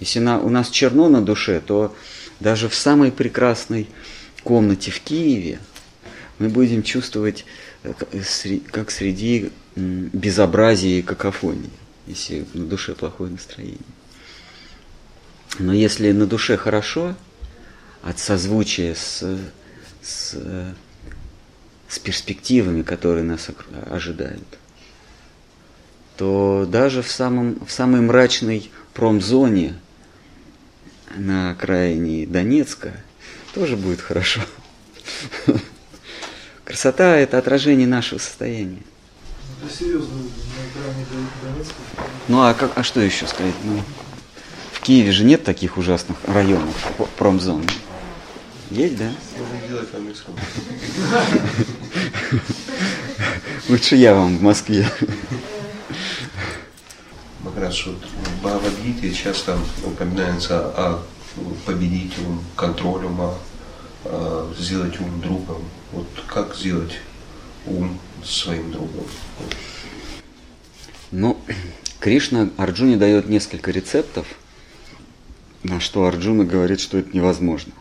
Если 0.01 0.21
на, 0.21 0.41
у 0.41 0.49
нас 0.49 0.71
черно 0.71 1.11
на 1.11 1.21
душе, 1.21 1.61
то 1.61 1.95
даже 2.41 2.71
в 2.71 2.75
самой 2.75 3.13
прекрасной 3.13 3.87
комнате 4.43 4.91
в 4.91 5.01
Киеве 5.01 5.59
мы 6.39 6.49
будем 6.49 6.83
чувствовать, 6.83 7.45
э, 7.83 7.93
э, 8.13 8.59
как 8.71 8.91
среди 8.91 9.53
безобразия 9.77 11.01
и 11.01 11.03
какофонии, 11.03 11.69
если 12.07 12.47
на 12.55 12.65
душе 12.65 12.95
плохое 12.95 13.33
настроение. 13.33 13.77
Но 15.59 15.75
если 15.75 16.11
на 16.13 16.25
душе 16.25 16.57
хорошо, 16.57 17.15
от 18.03 18.19
созвучия 18.19 18.95
с, 18.95 19.39
с, 20.01 20.75
с 21.95 21.99
перспективами, 22.01 22.83
которые 22.83 23.25
нас 23.25 23.49
ожидают, 23.89 24.59
то 26.17 26.67
даже 26.69 27.03
в, 27.03 27.11
самом, 27.11 27.65
в 27.65 27.71
самой 27.71 28.01
мрачной 28.01 28.71
промзоне 28.95 29.75
на 31.17 31.53
окраине 31.53 32.27
Донецка 32.27 32.93
тоже 33.55 33.77
будет 33.77 34.01
хорошо. 34.01 34.41
Красота– 36.65 37.17
это 37.19 37.39
отражение 37.39 37.87
нашего 37.87 38.19
состояния. 38.19 38.83
Это 39.63 39.73
серьезно, 39.73 40.17
на 40.17 40.83
окраине 40.83 41.07
Донецка. 41.43 41.75
Ну 42.27 42.43
а, 42.43 42.55
как, 42.55 42.77
а 42.77 42.83
что 42.83 43.01
еще 43.01 43.29
сказать? 43.29 43.55
Ну, 43.63 43.81
в 44.73 44.81
Киеве 44.81 45.13
же 45.13 45.25
нет 45.25 45.45
таких 45.45 45.77
ужасных 45.77 46.19
районов, 46.27 46.75
промзон. 47.17 47.65
Есть, 48.71 48.97
да? 48.97 49.13
Можно 49.39 49.69
делать 49.69 49.89
по 49.91 49.97
Минскому. 49.99 50.39
Лучше 53.69 53.97
я 53.97 54.15
вам 54.15 54.39
в 54.39 54.43
Москве. 54.43 54.87
Махарадж, 57.41 57.89
вот 57.89 58.05
в 58.05 58.43
Бхагавадгите 58.43 59.13
часто 59.13 59.59
упоминается 59.85 60.67
о 60.69 61.03
победить 61.67 62.13
ум, 62.27 62.43
контроль 62.57 63.05
ума, 63.05 63.35
а, 64.05 64.53
сделать 64.59 64.99
ум 65.01 65.21
другом. 65.21 65.63
Вот 65.93 66.07
как 66.27 66.57
сделать 66.57 66.99
ум 67.67 67.99
своим 68.25 68.71
другом? 68.73 69.05
Ну, 71.11 71.39
Кришна 72.01 72.51
Арджуне 72.57 72.97
дает 72.97 73.29
несколько 73.29 73.71
рецептов, 73.71 74.27
на 75.63 75.81
что 75.81 76.07
Арджуна 76.07 76.45
говорит, 76.45 76.81
что 76.81 76.99
это 76.99 77.17
невозможно. 77.17 77.73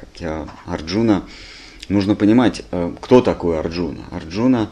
Хотя 0.00 0.46
Арджуна, 0.66 1.24
нужно 1.88 2.14
понимать, 2.14 2.62
э, 2.70 2.92
кто 3.00 3.20
такой 3.20 3.58
Арджуна. 3.58 4.04
Арджуна, 4.10 4.70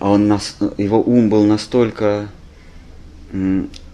он, 0.00 0.30
его 0.76 1.00
ум 1.00 1.28
был 1.28 1.44
настолько 1.44 2.28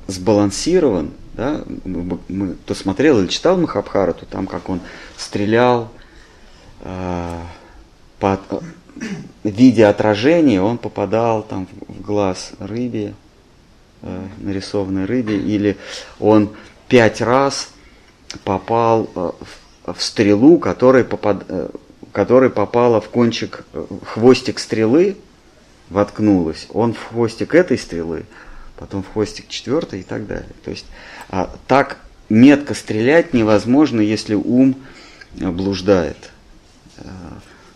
сбалансирован, 0.06 1.10
да, 1.34 1.62
мы, 1.84 2.18
мы, 2.28 2.54
кто 2.54 2.74
смотрел 2.74 3.18
или 3.18 3.26
читал 3.26 3.56
Махабхарату, 3.56 4.26
там 4.26 4.46
как 4.46 4.68
он 4.68 4.80
стрелял 5.16 5.90
э, 6.80 7.40
по 8.20 8.40
э, 8.50 8.60
виде 9.42 9.86
отражения, 9.86 10.62
он 10.62 10.78
попадал 10.78 11.42
там 11.42 11.66
в 11.88 12.00
глаз 12.00 12.52
рыбе, 12.60 13.14
э, 14.02 14.26
нарисованной 14.38 15.06
рыбе, 15.06 15.36
или 15.36 15.76
он 16.20 16.50
пять 16.88 17.20
раз 17.20 17.70
попал 18.44 19.10
э, 19.14 19.30
в, 19.40 19.63
в 19.84 20.02
стрелу, 20.02 20.58
которая, 20.58 21.04
попад, 21.04 21.44
э, 21.48 21.68
которая 22.12 22.50
попала 22.50 23.00
в 23.00 23.08
кончик, 23.08 23.64
э, 23.72 23.84
хвостик 24.06 24.58
стрелы, 24.58 25.16
воткнулась, 25.90 26.66
он 26.70 26.94
в 26.94 27.02
хвостик 27.02 27.54
этой 27.54 27.76
стрелы, 27.76 28.24
потом 28.76 29.02
в 29.02 29.12
хвостик 29.12 29.48
четвертой 29.48 30.00
и 30.00 30.02
так 30.02 30.26
далее. 30.26 30.48
То 30.64 30.70
есть 30.70 30.86
а, 31.28 31.54
так 31.66 31.98
метко 32.28 32.74
стрелять 32.74 33.34
невозможно, 33.34 34.00
если 34.00 34.34
ум 34.34 34.76
э, 35.38 35.48
блуждает. 35.50 36.30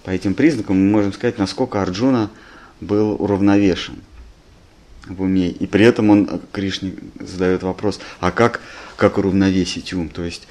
По 0.04 0.10
этим 0.10 0.34
признакам 0.34 0.76
мы 0.76 0.90
можем 0.90 1.12
сказать, 1.12 1.38
насколько 1.38 1.82
Арджуна 1.82 2.30
был 2.80 3.20
уравновешен 3.20 3.96
в 5.06 5.22
уме. 5.22 5.48
И 5.48 5.66
при 5.66 5.84
этом 5.84 6.10
он, 6.10 6.40
Кришне 6.52 6.94
задает 7.18 7.62
вопрос, 7.62 8.00
а 8.20 8.30
как, 8.30 8.60
как 8.96 9.18
уравновесить 9.18 9.92
ум? 9.92 10.08
То 10.08 10.22
есть, 10.24 10.46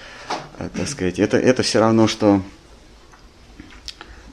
так 0.58 0.88
сказать, 0.88 1.20
это, 1.20 1.38
это 1.38 1.64
все 1.64 1.80
равно, 1.80 2.08
что 2.08 2.42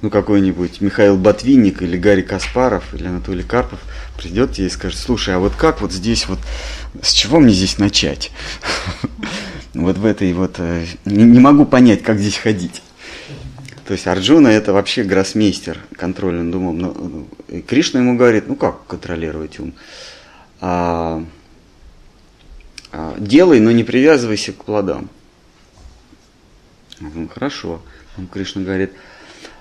ну, 0.04 0.10
какой-нибудь 0.10 0.82
Михаил 0.82 1.16
Ботвинник 1.16 1.80
или 1.80 1.96
Гарри 1.96 2.20
Каспаров 2.22 2.94
или 2.94 3.06
Анатолий 3.06 3.42
Карпов 3.42 3.80
придет 4.18 4.52
тебе 4.52 4.66
и 4.66 4.70
скажет, 4.70 4.98
слушай, 4.98 5.34
а 5.34 5.38
вот 5.38 5.54
как 5.54 5.80
вот 5.80 5.92
здесь 5.92 6.28
вот, 6.28 6.38
с 7.00 7.12
чего 7.12 7.40
мне 7.40 7.52
здесь 7.52 7.78
начать? 7.78 8.30
Вот 9.72 9.98
в 9.98 10.06
этой 10.06 10.32
вот, 10.34 10.54
э, 10.58 10.86
не 11.04 11.40
могу 11.40 11.66
понять, 11.66 12.04
как 12.04 12.20
здесь 12.20 12.36
ходить. 12.36 12.80
То 13.86 13.92
есть 13.92 14.06
Арджуна 14.06 14.46
это 14.48 14.72
вообще 14.72 15.02
гроссмейстер 15.02 15.80
контрольным 15.96 16.54
умом. 16.54 16.78
Но 16.78 16.92
ну, 16.92 17.62
Кришна 17.62 17.98
ему 17.98 18.16
говорит, 18.16 18.46
ну 18.46 18.54
как 18.54 18.86
контролировать 18.86 19.58
ум? 19.58 19.74
А, 20.60 21.24
а, 22.92 23.16
делай, 23.18 23.58
но 23.58 23.72
не 23.72 23.82
привязывайся 23.82 24.52
к 24.52 24.64
плодам. 24.64 25.10
Хорошо. 27.34 27.82
Кришна 28.32 28.62
говорит, 28.62 28.92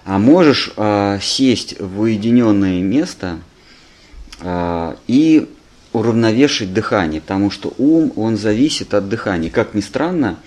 а 0.06 0.20
можешь 0.20 0.72
а, 0.78 1.20
сесть 1.20 1.80
в 1.80 2.02
уединенное 2.02 2.82
место 2.82 3.40
а, 4.42 4.98
и 5.08 5.50
уравновешивать 5.94 6.74
дыхание, 6.74 7.22
потому 7.22 7.52
что 7.52 7.74
ум, 7.78 8.12
он 8.16 8.38
зависит 8.38 8.94
от 8.94 9.10
дыхания. 9.10 9.50
Как 9.50 9.74
ни 9.74 9.82
странно, 9.82 10.40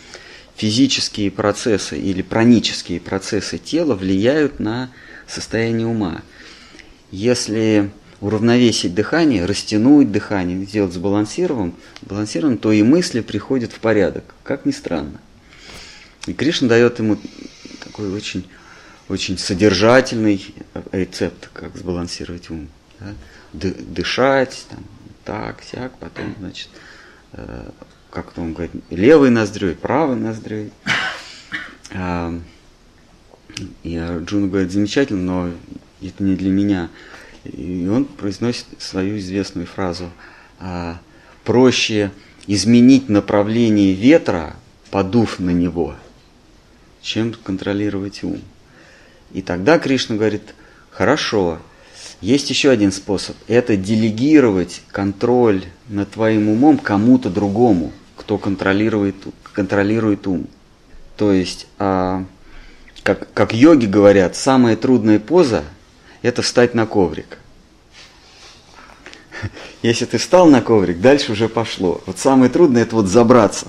физические 0.57 1.31
процессы 1.31 1.99
или 1.99 2.22
пранические 2.22 3.01
процессы 3.01 3.59
тела 3.59 3.94
влияют 3.94 4.61
на 4.61 4.90
состояние 5.27 5.87
ума. 5.87 6.22
Если 7.11 7.90
уравновесить 8.20 8.94
дыхание, 8.94 9.44
растянуть 9.44 10.11
дыхание, 10.11 10.64
сделать 10.64 10.92
сбалансированным, 10.92 11.75
балансированным, 12.03 12.59
то 12.59 12.72
и 12.72 12.83
мысли 12.83 13.20
приходят 13.20 13.72
в 13.72 13.79
порядок, 13.79 14.25
как 14.42 14.64
ни 14.64 14.72
странно. 14.72 15.20
И 16.26 16.32
Кришна 16.32 16.68
дает 16.68 16.98
ему 16.98 17.18
такой 17.80 18.12
очень 18.12 18.46
очень 19.08 19.38
содержательный 19.38 20.54
рецепт, 20.92 21.48
как 21.52 21.76
сбалансировать 21.76 22.50
ум. 22.50 22.68
Да? 22.98 23.14
Дышать, 23.52 24.66
там, 24.68 24.84
так, 25.24 25.62
сяк, 25.62 25.92
потом, 25.98 26.34
значит, 26.38 26.68
э, 27.32 27.70
как 28.10 28.36
он 28.36 28.52
говорит, 28.52 28.72
левой 28.90 29.30
ноздрёй, 29.30 29.74
правой 29.74 30.16
ноздрёй. 30.16 30.72
А, 31.94 32.36
и 33.84 33.96
Джун 34.24 34.50
говорит, 34.50 34.72
замечательно, 34.72 35.22
но 35.22 35.50
это 36.02 36.22
не 36.22 36.34
для 36.34 36.50
меня. 36.50 36.90
И 37.44 37.86
он 37.88 38.06
произносит 38.06 38.66
свою 38.78 39.18
известную 39.18 39.66
фразу, 39.66 40.10
а, 40.58 40.98
проще 41.44 42.10
изменить 42.48 43.08
направление 43.08 43.94
ветра, 43.94 44.56
подув 44.90 45.38
на 45.38 45.50
него, 45.50 45.94
чем 47.06 47.32
контролировать 47.32 48.24
ум. 48.24 48.40
И 49.32 49.40
тогда 49.40 49.78
Кришна 49.78 50.16
говорит, 50.16 50.54
хорошо, 50.90 51.58
Есть 52.20 52.48
еще 52.50 52.70
один 52.70 52.92
способ. 52.92 53.36
Это 53.46 53.76
делегировать 53.76 54.82
контроль 54.90 55.64
над 55.88 56.10
твоим 56.12 56.48
умом 56.48 56.78
кому-то 56.78 57.28
другому, 57.28 57.92
кто 58.16 58.38
контролирует, 58.38 59.16
контролирует 59.52 60.26
ум. 60.26 60.46
То 61.18 61.30
есть, 61.32 61.66
а, 61.78 62.24
как, 63.02 63.32
как 63.34 63.52
йоги 63.52 63.84
говорят, 63.86 64.34
самая 64.34 64.76
трудная 64.76 65.20
поза– 65.20 65.64
это 66.22 66.40
встать 66.40 66.74
на 66.74 66.86
коврик. 66.86 67.38
Если 69.82 70.06
ты 70.06 70.16
встал 70.16 70.48
на 70.48 70.62
коврик, 70.62 71.00
дальше 71.00 71.32
уже 71.32 71.48
пошло. 71.50 72.00
Вот 72.06 72.18
самое 72.18 72.50
трудное– 72.50 72.82
это 72.84 72.96
вот 72.96 73.06
забраться. 73.06 73.66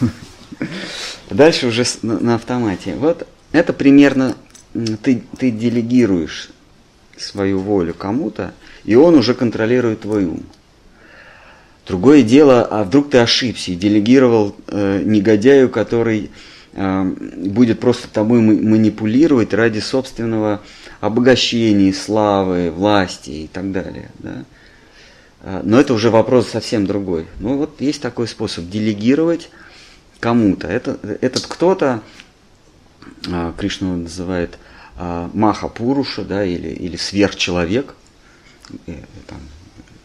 Дальше 1.34 1.66
уже 1.66 1.84
на 2.02 2.36
автомате. 2.36 2.94
Вот 2.94 3.26
это 3.50 3.72
примерно 3.72 4.36
ты, 5.02 5.20
ты 5.36 5.50
делегируешь 5.50 6.50
свою 7.16 7.58
волю 7.58 7.92
кому-то, 7.92 8.54
и 8.84 8.94
он 8.94 9.16
уже 9.16 9.34
контролирует 9.34 10.02
твой 10.02 10.26
ум. 10.26 10.44
Другое 11.88 12.22
дело, 12.22 12.64
а 12.64 12.84
вдруг 12.84 13.10
ты 13.10 13.18
ошибся 13.18 13.72
и 13.72 13.74
делегировал 13.74 14.54
э, 14.68 15.02
негодяю, 15.04 15.68
который 15.70 16.30
э, 16.72 17.02
будет 17.02 17.80
просто 17.80 18.08
тобой 18.08 18.40
манипулировать 18.40 19.52
ради 19.52 19.80
собственного 19.80 20.62
обогащения, 21.00 21.92
славы, 21.92 22.70
власти 22.70 23.30
и 23.30 23.50
так 23.52 23.72
далее. 23.72 24.10
Да? 24.20 24.44
А, 25.42 25.62
но 25.64 25.80
это 25.80 25.94
уже 25.94 26.10
вопрос 26.10 26.48
совсем 26.48 26.86
другой. 26.86 27.26
Ну 27.40 27.58
вот 27.58 27.80
есть 27.80 28.00
такой 28.00 28.28
способ 28.28 28.70
делегировать 28.70 29.50
кому-то. 30.24 30.66
Это, 30.68 30.98
этот 31.20 31.46
кто-то, 31.46 32.00
а, 33.30 33.52
Кришна 33.58 33.94
называет 33.94 34.58
а, 34.96 35.30
Маха 35.34 35.68
Пуруша, 35.68 36.24
да, 36.24 36.46
или, 36.46 36.68
или 36.68 36.96
сверхчеловек. 36.96 37.94
Э, 38.86 39.02
там, 39.26 39.40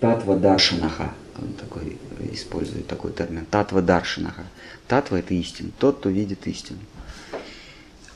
Татва 0.00 0.36
Даршинаха. 0.36 1.14
Он 1.38 1.54
такой, 1.54 1.96
использует 2.32 2.88
такой 2.88 3.12
термин. 3.12 3.46
Татва 3.50 3.80
Даршинаха. 3.80 4.44
Татва 4.86 5.18
это 5.18 5.32
истина. 5.32 5.70
Тот, 5.78 6.00
кто 6.00 6.10
видит 6.10 6.46
истину. 6.46 6.80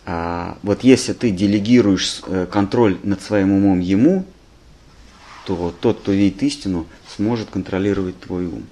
А, 0.06 0.58
вот 0.62 0.84
если 0.84 1.14
ты 1.14 1.30
делегируешь 1.30 2.20
э, 2.26 2.46
контроль 2.50 2.98
над 3.02 3.22
своим 3.22 3.52
умом 3.52 3.80
ему, 3.80 4.26
то 5.46 5.74
тот, 5.80 6.00
кто 6.00 6.12
видит 6.12 6.42
истину, 6.42 6.86
сможет 7.16 7.50
контролировать 7.50 8.18
твой 8.20 8.46
ум. 8.46 8.64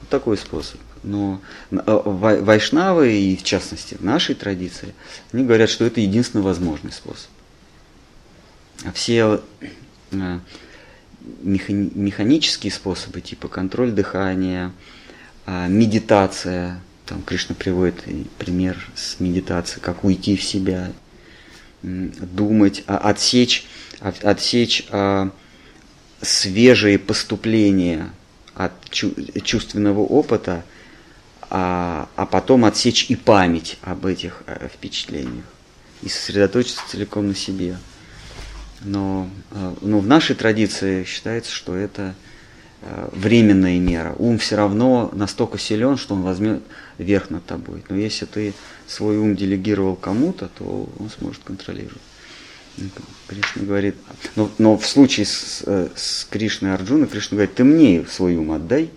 Вот 0.00 0.08
такой 0.08 0.36
способ. 0.36 0.80
Но 1.04 1.40
а, 1.70 1.98
вайшнавы, 2.04 3.12
и 3.12 3.36
в 3.36 3.44
частности 3.44 3.96
нашей 4.00 4.34
традиции, 4.34 4.94
они 5.32 5.44
говорят, 5.44 5.70
что 5.70 5.84
это 5.84 6.00
единственный 6.00 6.42
возможный 6.42 6.92
способ. 6.92 7.30
А 8.84 8.92
все 8.92 9.40
э, 10.10 10.38
механические 11.40 12.72
способы, 12.72 13.20
типа 13.20 13.48
контроль 13.48 13.92
дыхания, 13.92 14.72
а, 15.46 15.68
медитация, 15.68 16.80
там 17.06 17.22
Кришна 17.22 17.54
приводит 17.54 18.02
пример 18.38 18.76
с 18.94 19.20
медитацией, 19.20 19.82
как 19.82 20.04
уйти 20.04 20.36
в 20.36 20.42
себя, 20.42 20.92
думать, 21.82 22.82
а, 22.86 22.96
отсечь, 22.96 23.66
отсечь 24.00 24.86
а, 24.90 25.30
свежие 26.22 26.98
поступления 26.98 28.10
от 28.54 28.72
чувственного 28.90 30.00
опыта, 30.00 30.64
а, 31.50 32.08
а 32.16 32.24
потом 32.24 32.64
отсечь 32.64 33.10
и 33.10 33.16
память 33.16 33.78
об 33.82 34.06
этих 34.06 34.42
э, 34.46 34.68
впечатлениях 34.72 35.44
и 36.02 36.08
сосредоточиться 36.08 36.80
целиком 36.88 37.28
на 37.28 37.34
себе. 37.34 37.76
Но, 38.80 39.28
э, 39.50 39.74
но 39.82 39.98
в 39.98 40.06
нашей 40.06 40.36
традиции 40.36 41.04
считается, 41.04 41.52
что 41.52 41.74
это 41.74 42.14
Э, 42.86 43.08
временная 43.12 43.78
мера. 43.78 44.14
Ум 44.18 44.36
все 44.38 44.56
равно 44.56 45.10
настолько 45.14 45.56
силен, 45.56 45.96
что 45.96 46.14
он 46.14 46.20
возьмет 46.20 46.62
верх 46.98 47.30
над 47.30 47.44
тобой. 47.44 47.84
Но 47.88 47.96
если 47.96 48.26
ты 48.26 48.54
свой 48.86 49.18
ум 49.18 49.36
делегировал 49.36 49.96
кому-то, 49.96 50.48
то 50.58 50.88
он 50.98 51.10
сможет 51.10 51.42
контролировать. 51.44 52.02
Кришна 53.28 53.62
говорит, 53.62 53.94
но, 54.34 54.50
но 54.58 54.76
в 54.76 54.86
случае 54.86 55.26
с, 55.26 55.62
э, 55.64 55.88
с 55.94 56.26
Кришной 56.28 56.70
и 56.70 56.74
Арджуной, 56.74 57.06
Кришна 57.06 57.36
говорит, 57.36 57.54
ты 57.54 57.62
мне 57.62 58.04
свой 58.06 58.36
ум 58.36 58.50
отдай, 58.50 58.90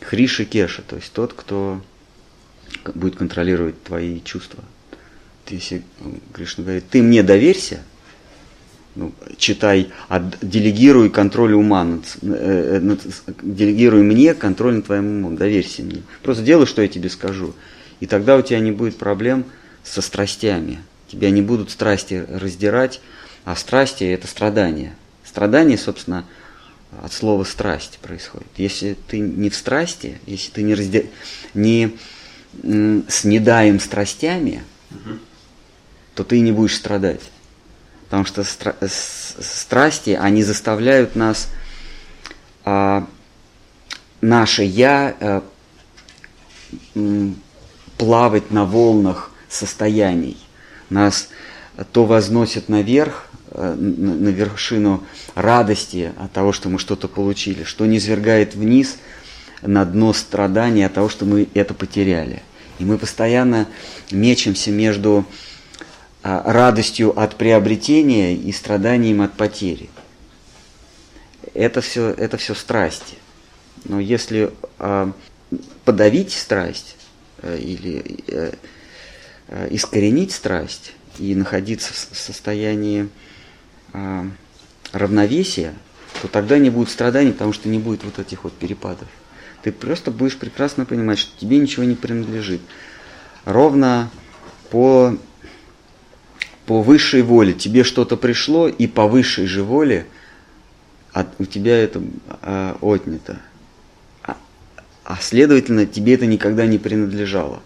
Хриши 0.00 0.44
Кеша, 0.44 0.82
то 0.82 0.96
есть 0.96 1.12
тот, 1.12 1.32
кто 1.32 1.82
будет 2.94 3.16
контролировать 3.16 3.82
твои 3.82 4.20
чувства. 4.20 4.62
Если 5.48 5.82
Кришна 6.32 6.64
говорит, 6.64 6.84
ты 6.88 7.02
мне 7.02 7.22
доверься, 7.22 7.82
ну, 8.94 9.12
читай, 9.38 9.90
от, 10.08 10.38
делегируй 10.40 11.10
контроль 11.10 11.54
ума, 11.54 11.84
над, 11.84 12.04
э, 12.22 12.78
над, 12.80 13.00
делегируй 13.42 14.02
мне 14.02 14.34
контроль 14.34 14.76
над 14.76 14.86
твоим 14.86 15.06
умом, 15.06 15.36
доверься 15.36 15.82
мне. 15.82 16.02
Просто 16.22 16.42
делай, 16.42 16.66
что 16.66 16.82
я 16.82 16.88
тебе 16.88 17.08
скажу. 17.08 17.54
И 18.00 18.06
тогда 18.06 18.36
у 18.36 18.42
тебя 18.42 18.60
не 18.60 18.72
будет 18.72 18.96
проблем 18.96 19.44
со 19.82 20.00
страстями. 20.00 20.78
Тебя 21.08 21.30
не 21.30 21.42
будут 21.42 21.70
страсти 21.70 22.24
раздирать, 22.28 23.00
а 23.44 23.56
страсти– 23.56 24.04
это 24.04 24.26
страдания. 24.26 24.94
Страдание, 25.24 25.78
собственно, 25.78 26.24
от 27.02 27.12
слова 27.12 27.44
страсть 27.44 27.98
происходит. 28.00 28.48
Если 28.56 28.96
ты 29.08 29.18
не 29.18 29.50
в 29.50 29.56
страсти, 29.56 30.18
если 30.26 30.50
ты 30.52 30.62
не, 30.62 30.74
разде... 30.74 31.06
не 31.54 31.96
с 32.62 33.24
недаем 33.24 33.80
страстями, 33.80 34.62
угу. 34.90 35.18
то 36.14 36.24
ты 36.24 36.40
не 36.40 36.52
будешь 36.52 36.76
страдать. 36.76 37.20
Потому 38.14 38.26
что 38.26 38.42
стра- 38.42 38.76
страсти, 39.40 40.10
они 40.10 40.44
заставляют 40.44 41.16
нас, 41.16 41.48
а, 42.64 43.08
наше 44.20 44.62
«я» 44.62 45.16
а, 45.18 45.42
плавать 47.98 48.52
на 48.52 48.66
волнах 48.66 49.32
состояний. 49.48 50.36
Нас 50.90 51.28
то 51.90 52.04
возносит 52.04 52.68
наверх, 52.68 53.26
а, 53.50 53.74
на, 53.74 54.28
вершину 54.28 55.02
радости 55.34 56.12
от 56.16 56.30
того, 56.30 56.52
что 56.52 56.68
мы 56.68 56.78
что-то 56.78 57.08
получили, 57.08 57.64
что 57.64 57.84
не 57.84 57.98
свергает 57.98 58.54
вниз 58.54 58.98
на 59.60 59.84
дно 59.84 60.12
страданий 60.12 60.84
от 60.84 60.94
того, 60.94 61.08
что 61.08 61.24
мы 61.24 61.48
это 61.52 61.74
потеряли. 61.74 62.44
И 62.78 62.84
мы 62.84 62.96
постоянно 62.96 63.66
мечемся 64.12 64.70
между 64.70 65.26
радостью 66.24 67.18
от 67.18 67.36
приобретения 67.36 68.34
и 68.34 68.50
страданием 68.50 69.20
от 69.20 69.34
потери. 69.34 69.90
Это 71.52 71.82
все, 71.82 72.08
это 72.08 72.38
все 72.38 72.54
страсти. 72.54 73.16
Но 73.84 74.00
если 74.00 74.50
э, 74.78 75.12
подавить 75.84 76.32
страсть 76.32 76.96
э, 77.42 77.58
или 77.58 78.22
э, 78.26 78.52
э, 79.48 79.68
искоренить 79.70 80.32
страсть 80.32 80.94
и 81.18 81.34
находиться 81.34 81.92
в 81.92 82.16
состоянии 82.16 83.10
э, 83.92 84.24
равновесия, 84.92 85.74
то 86.22 86.28
тогда 86.28 86.58
не 86.58 86.70
будет 86.70 86.88
страданий, 86.88 87.32
потому 87.32 87.52
что 87.52 87.68
не 87.68 87.78
будет 87.78 88.02
вот 88.02 88.18
этих 88.18 88.44
вот 88.44 88.54
перепадов. 88.54 89.08
Ты 89.62 89.72
просто 89.72 90.10
будешь 90.10 90.38
прекрасно 90.38 90.86
понимать, 90.86 91.18
что 91.18 91.38
тебе 91.38 91.58
ничего 91.58 91.84
не 91.84 91.96
принадлежит. 91.96 92.62
Ровно 93.44 94.10
по 94.70 95.18
по 96.66 96.82
высшей 96.82 97.22
воле 97.22 97.52
тебе 97.52 97.84
что-то 97.84 98.16
пришло, 98.16 98.68
и 98.68 98.86
по 98.86 99.06
высшей 99.06 99.46
же 99.46 99.62
воле 99.62 100.06
от, 101.12 101.28
у 101.38 101.44
тебя 101.44 101.76
это 101.76 102.02
а, 102.42 102.76
отнято. 102.80 103.38
А, 104.22 104.36
а 105.04 105.18
следовательно, 105.20 105.86
тебе 105.86 106.14
это 106.14 106.26
никогда 106.26 106.66
не 106.66 106.78
принадлежало. 106.78 107.60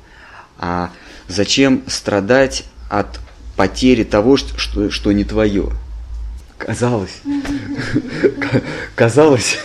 А 0.58 0.90
зачем 1.28 1.82
страдать 1.87 2.64
от 2.90 3.20
потери 3.56 4.04
того, 4.04 4.37
что, 4.37 4.58
что, 4.58 4.90
что 4.90 5.12
не 5.12 5.24
твое? 5.24 5.70
Казалось. 6.58 7.22
Казалось. 8.96 9.58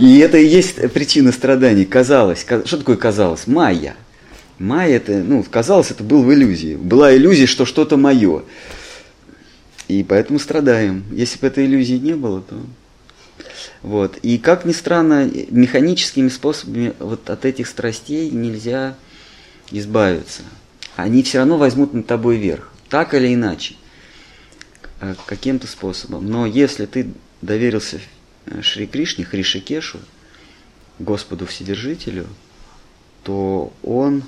И 0.00 0.18
это 0.18 0.38
и 0.38 0.46
есть 0.46 0.90
причина 0.92 1.32
страданий. 1.32 1.84
Казалось. 1.84 2.46
Что 2.64 2.78
такое 2.78 2.96
казалось? 2.96 3.46
Майя. 3.46 3.94
Майя 4.58 4.96
это, 4.96 5.12
ну, 5.12 5.44
казалось, 5.48 5.90
это 5.90 6.02
был 6.02 6.22
в 6.22 6.32
иллюзии. 6.32 6.74
Была 6.74 7.14
иллюзия, 7.14 7.46
что 7.46 7.64
что-то 7.64 7.96
мое. 7.96 8.42
И 9.86 10.02
поэтому 10.02 10.38
страдаем. 10.38 11.04
Если 11.12 11.38
бы 11.38 11.46
этой 11.46 11.66
иллюзии 11.66 11.94
не 11.94 12.14
было, 12.14 12.42
то... 12.42 12.60
Вот. 13.82 14.16
И 14.22 14.38
как 14.38 14.64
ни 14.64 14.72
странно, 14.72 15.30
механическими 15.50 16.28
способами 16.28 16.92
вот 16.98 17.30
от 17.30 17.44
этих 17.44 17.68
страстей 17.68 18.30
нельзя 18.30 18.96
избавиться. 19.70 20.42
Они 20.96 21.22
все 21.22 21.38
равно 21.38 21.58
возьмут 21.58 21.94
над 21.94 22.06
тобой 22.06 22.36
верх. 22.36 22.72
Так 22.88 23.14
или 23.14 23.32
иначе. 23.32 23.76
Э, 25.00 25.14
каким-то 25.26 25.68
способом. 25.68 26.28
Но 26.28 26.44
если 26.44 26.86
ты 26.86 27.12
доверился 27.40 28.00
Шри 28.62 28.88
Кришне, 28.88 29.24
Хришикешу, 29.24 30.00
Господу 30.98 31.46
Вседержителю, 31.46 32.26
то 33.22 33.72
он 33.84 34.24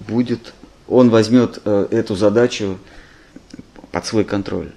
будет, 0.00 0.54
он 0.86 1.10
возьмет 1.10 1.60
э, 1.64 1.88
эту 1.90 2.16
задачу 2.16 2.78
под 3.90 4.06
свой 4.06 4.24
контроль. 4.24 4.70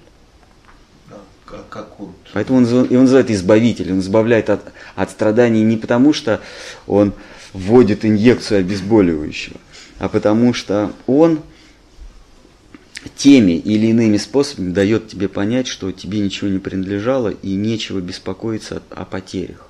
Как, 1.69 1.99
он. 1.99 2.13
Поэтому 2.33 2.59
он, 2.59 2.65
его 2.65 3.01
называют 3.01 3.29
избавитель. 3.29 3.91
Он 3.91 3.99
избавляет 3.99 4.49
от, 4.49 4.71
от 4.95 5.11
страданий 5.11 5.63
не 5.63 5.77
потому, 5.77 6.13
что 6.13 6.41
он 6.87 7.13
вводит 7.53 8.05
инъекцию 8.05 8.61
обезболивающего, 8.61 9.57
а 9.99 10.07
потому 10.07 10.53
что 10.53 10.93
он 11.07 11.41
теми 13.15 13.53
или 13.53 13.87
иными 13.87 14.17
способами 14.17 14.71
дает 14.71 15.09
тебе 15.09 15.27
понять, 15.27 15.67
что 15.67 15.91
тебе 15.91 16.19
ничего 16.19 16.49
не 16.49 16.59
принадлежало 16.59 17.29
и 17.29 17.55
нечего 17.55 17.99
беспокоиться 17.99 18.81
о, 18.89 19.01
о 19.01 19.05
потерях. 19.05 19.67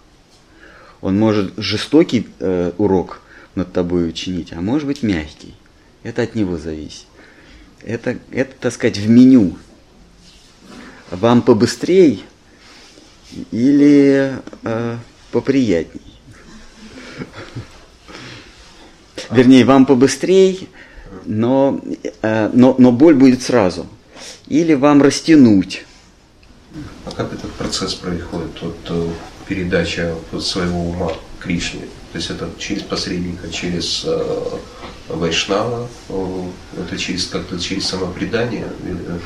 Он 1.01 1.17
может 1.17 1.53
жестокий 1.57 2.27
э, 2.39 2.71
урок 2.77 3.21
над 3.55 3.73
тобой 3.73 4.07
учинить, 4.07 4.53
а 4.53 4.61
может 4.61 4.87
быть 4.87 5.03
мягкий. 5.03 5.53
Это 6.03 6.23
от 6.23 6.35
него 6.35 6.57
зависит. 6.57 7.05
Это, 7.83 8.17
это, 8.31 8.53
так 8.59 8.73
сказать, 8.73 8.97
в 8.97 9.09
меню. 9.09 9.57
Вам 11.09 11.41
побыстрей 11.41 12.23
или 13.51 14.35
э, 14.63 14.97
поприятней? 15.31 16.01
Вернее, 19.31 19.65
вам 19.65 19.85
побыстрей, 19.85 20.69
но, 21.25 21.81
э, 22.21 22.49
но, 22.53 22.75
но 22.77 22.91
боль 22.91 23.15
будет 23.15 23.41
сразу. 23.41 23.87
Или 24.47 24.73
вам 24.73 25.01
растянуть. 25.01 25.85
А 27.05 27.11
как 27.11 27.33
этот 27.33 27.51
процесс 27.53 27.93
происходит? 27.95 28.61
Вот 28.61 28.77
э, 28.89 29.09
передача 29.47 30.15
своего 30.39 30.89
ума 30.89 31.11
Кришне. 31.39 31.87
То 32.11 32.17
есть 32.17 32.29
это 32.29 32.49
через 32.57 32.81
посредника, 32.81 33.49
через 33.49 34.03
э, 34.05 34.57
Вайшнава, 35.07 35.87
э, 36.09 36.43
это 36.77 36.97
через 36.97 37.27
как-то 37.27 37.57
через 37.57 37.87
самопредание. 37.87 38.65
э, 38.83 39.17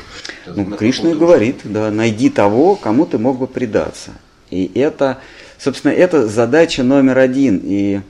Ну, 0.54 0.66
на 0.66 0.76
Кришна 0.76 1.14
говорит, 1.14 1.62
да, 1.64 1.90
найди 1.90 2.30
того, 2.30 2.76
кому 2.76 3.04
ты 3.04 3.18
мог 3.18 3.38
бы 3.38 3.48
предаться. 3.48 4.12
И 4.50 4.70
это, 4.76 5.18
собственно, 5.58 5.90
это 5.90 6.28
задача 6.28 6.84
номер 6.84 7.18
один. 7.18 7.60
И 7.64 8.00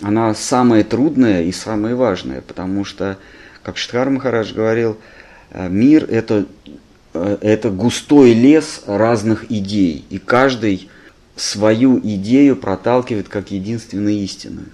она 0.00 0.32
самая 0.36 0.84
трудная 0.84 1.42
и 1.42 1.50
самая 1.50 1.96
важная, 1.96 2.40
потому 2.40 2.84
что, 2.84 3.18
как 3.64 3.76
Штхар 3.78 4.10
Махарадж 4.10 4.54
говорил, 4.54 4.96
мир 5.52 6.06
это, 6.08 6.46
это 7.12 7.70
густой 7.70 8.32
лес 8.32 8.82
разных 8.86 9.50
идей, 9.50 10.04
и 10.08 10.18
каждый 10.18 10.88
свою 11.38 11.98
идею 11.98 12.56
проталкивает 12.56 13.28
как 13.28 13.50
единственную 13.50 14.16
истинную. 14.16 14.68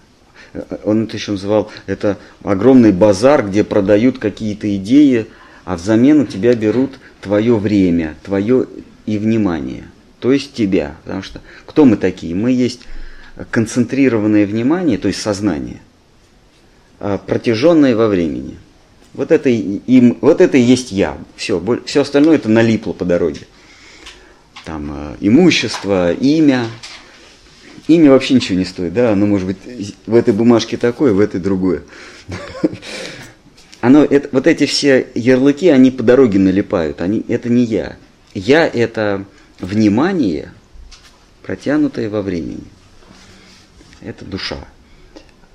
Он 0.85 1.05
это 1.05 1.17
еще 1.17 1.33
называл, 1.33 1.71
это 1.87 2.17
огромный 2.43 2.93
базар, 2.93 3.47
где 3.47 3.65
продают 3.65 4.19
какие-то 4.19 4.75
идеи, 4.77 5.27
а 5.65 5.77
взамен 5.77 6.21
у 6.21 6.27
тебя 6.27 6.55
берут 6.55 6.99
твое 7.21 7.57
время, 7.57 8.15
твое 8.23 8.67
и 9.07 9.19
внимание, 9.19 9.85
то 10.21 10.33
есть 10.33 10.55
тебя. 10.55 10.97
Потому 11.05 11.23
что 11.23 11.41
кто 11.67 11.85
мы 11.85 11.97
такие? 11.97 12.35
Мы 12.35 12.53
есть 12.53 12.81
концентрированное 13.51 14.47
внимание, 14.47 14.97
то 14.97 15.09
есть 15.09 15.21
сознание, 15.21 15.81
а, 17.01 17.19
протяженное 17.19 17.97
во 17.97 18.09
времени. 18.09 18.57
Вот 19.13 19.33
это, 19.33 19.49
и, 19.49 19.81
и- 19.87 20.17
вот 20.21 20.41
это 20.41 20.57
и 20.57 20.61
есть 20.61 20.93
я. 20.93 21.19
Все, 21.37 21.63
все 21.85 22.03
остальное 22.03 22.37
это 22.37 22.49
налипло 22.49 22.93
по 22.93 23.05
дороге. 23.05 23.41
Там 24.65 24.91
э, 24.93 25.17
имущество, 25.21 26.13
имя. 26.13 26.67
Имя 27.87 28.13
вообще 28.13 28.35
ничего 28.35 28.59
не 28.59 28.65
стоит, 28.65 28.95
да, 28.95 29.13
оно 29.13 29.27
может 29.27 29.47
быть 29.47 29.95
в 30.07 30.15
этой 30.15 30.33
бумажке 30.33 30.79
такое, 30.79 31.13
в 31.13 31.21
этой 31.21 31.39
другое. 31.39 31.83
Оно, 33.83 34.03
это, 34.03 34.31
вот 34.33 34.47
эти 34.47 34.65
все 34.65 35.07
ярлыки, 35.15 35.69
они 35.69 35.91
по 35.91 36.03
дороге 36.03 36.39
налипают, 36.39 37.03
они, 37.03 37.23
это 37.29 37.51
не 37.51 37.65
я. 37.65 37.97
Я 38.33 38.67
это 38.67 39.27
внимание, 39.61 40.53
протянутое 41.43 42.09
во 42.09 42.23
времени. 42.23 42.65
Это 44.01 44.25
душа. 44.25 44.67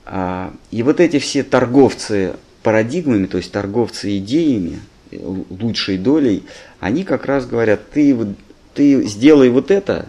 А, 0.05 0.53
и 0.69 0.83
вот 0.83 0.99
эти 0.99 1.17
все 1.17 1.41
торговцы 1.41 2.35
парадигмами, 2.61 3.25
то 3.25 3.37
есть 3.37 3.51
торговцы 3.51 4.19
идеями, 4.19 4.79
э, 5.09 5.17
лучшей 5.49 5.97
долей, 5.97 6.43
они 6.79 7.03
как 7.03 7.25
раз 7.25 7.47
говорят, 7.47 7.89
ты, 7.89 8.13
вот- 8.13 8.37
ты 8.79 9.03
сделай 9.05 9.49
вот 9.49 9.71
это, 9.71 10.05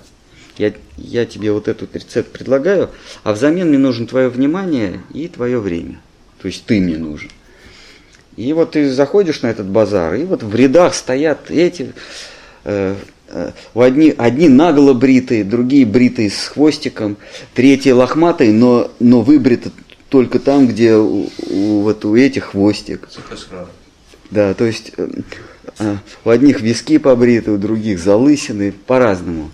я, 0.56 0.72
я 0.96 1.26
тебе 1.26 1.50
вот 1.50 1.66
этот 1.66 1.96
рецепт 1.96 2.30
предлагаю, 2.30 2.90
а 3.24 3.32
взамен 3.32 3.66
мне 3.68 3.78
нужно 3.78 4.06
твое 4.06 4.28
внимание 4.28 5.00
и 5.12 5.26
твое 5.26 5.58
время. 5.58 6.00
То 6.40 6.46
есть 6.46 6.66
ты 6.66 6.78
мне 6.80 6.96
нужен. 6.96 7.30
И 8.36 8.52
вот 8.52 8.70
ты 8.70 8.88
заходишь 8.88 9.42
на 9.42 9.48
этот 9.48 9.66
базар, 9.66 10.14
и 10.14 10.22
вот 10.22 10.44
в 10.44 10.54
рядах 10.54 10.94
стоят 10.94 11.50
эти, 11.50 11.94
э, 12.62 12.94
э, 13.26 13.50
одни, 13.74 14.14
одни 14.16 14.48
наголо 14.48 14.94
бритые, 14.94 15.42
другие 15.42 15.84
бритые 15.84 16.30
с 16.30 16.46
хвостиком, 16.46 17.16
третьи 17.54 17.90
лохматые, 17.90 18.52
но, 18.52 18.88
но 19.00 19.22
выбриты 19.22 19.72
только 20.10 20.38
там, 20.38 20.68
где 20.68 20.94
у, 20.94 21.28
у- 21.50 21.80
вот 21.80 22.04
у 22.04 22.14
этих 22.14 22.44
хвостик. 22.44 23.08
Да, 24.30 24.54
то 24.54 24.64
есть 24.64 24.92
э, 24.96 25.08
у 26.24 26.30
одних 26.30 26.60
виски 26.60 26.98
побриты, 26.98 27.52
у 27.52 27.58
других 27.58 27.98
залысины, 27.98 28.72
по-разному. 28.72 29.50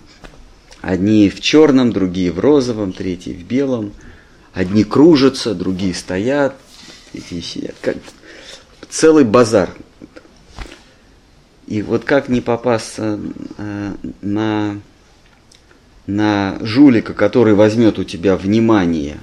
Одни 0.81 1.29
в 1.29 1.39
черном, 1.41 1.91
другие 1.91 2.31
в 2.31 2.39
розовом, 2.39 2.93
третьи 2.93 3.33
в 3.33 3.43
белом. 3.43 3.93
Одни 4.53 4.83
кружатся, 4.83 5.53
другие 5.53 5.93
стоят, 5.93 6.55
третьи 7.11 7.41
сидят. 7.41 7.75
Как 7.81 7.97
целый 8.89 9.23
базар. 9.23 9.69
И 11.67 11.81
вот 11.81 12.05
как 12.05 12.29
не 12.29 12.39
попасться 12.39 13.19
э, 13.57 13.93
на, 14.21 14.79
на 16.05 16.57
жулика, 16.61 17.13
который 17.13 17.55
возьмет 17.55 17.99
у 17.99 18.05
тебя 18.05 18.37
внимание, 18.37 19.17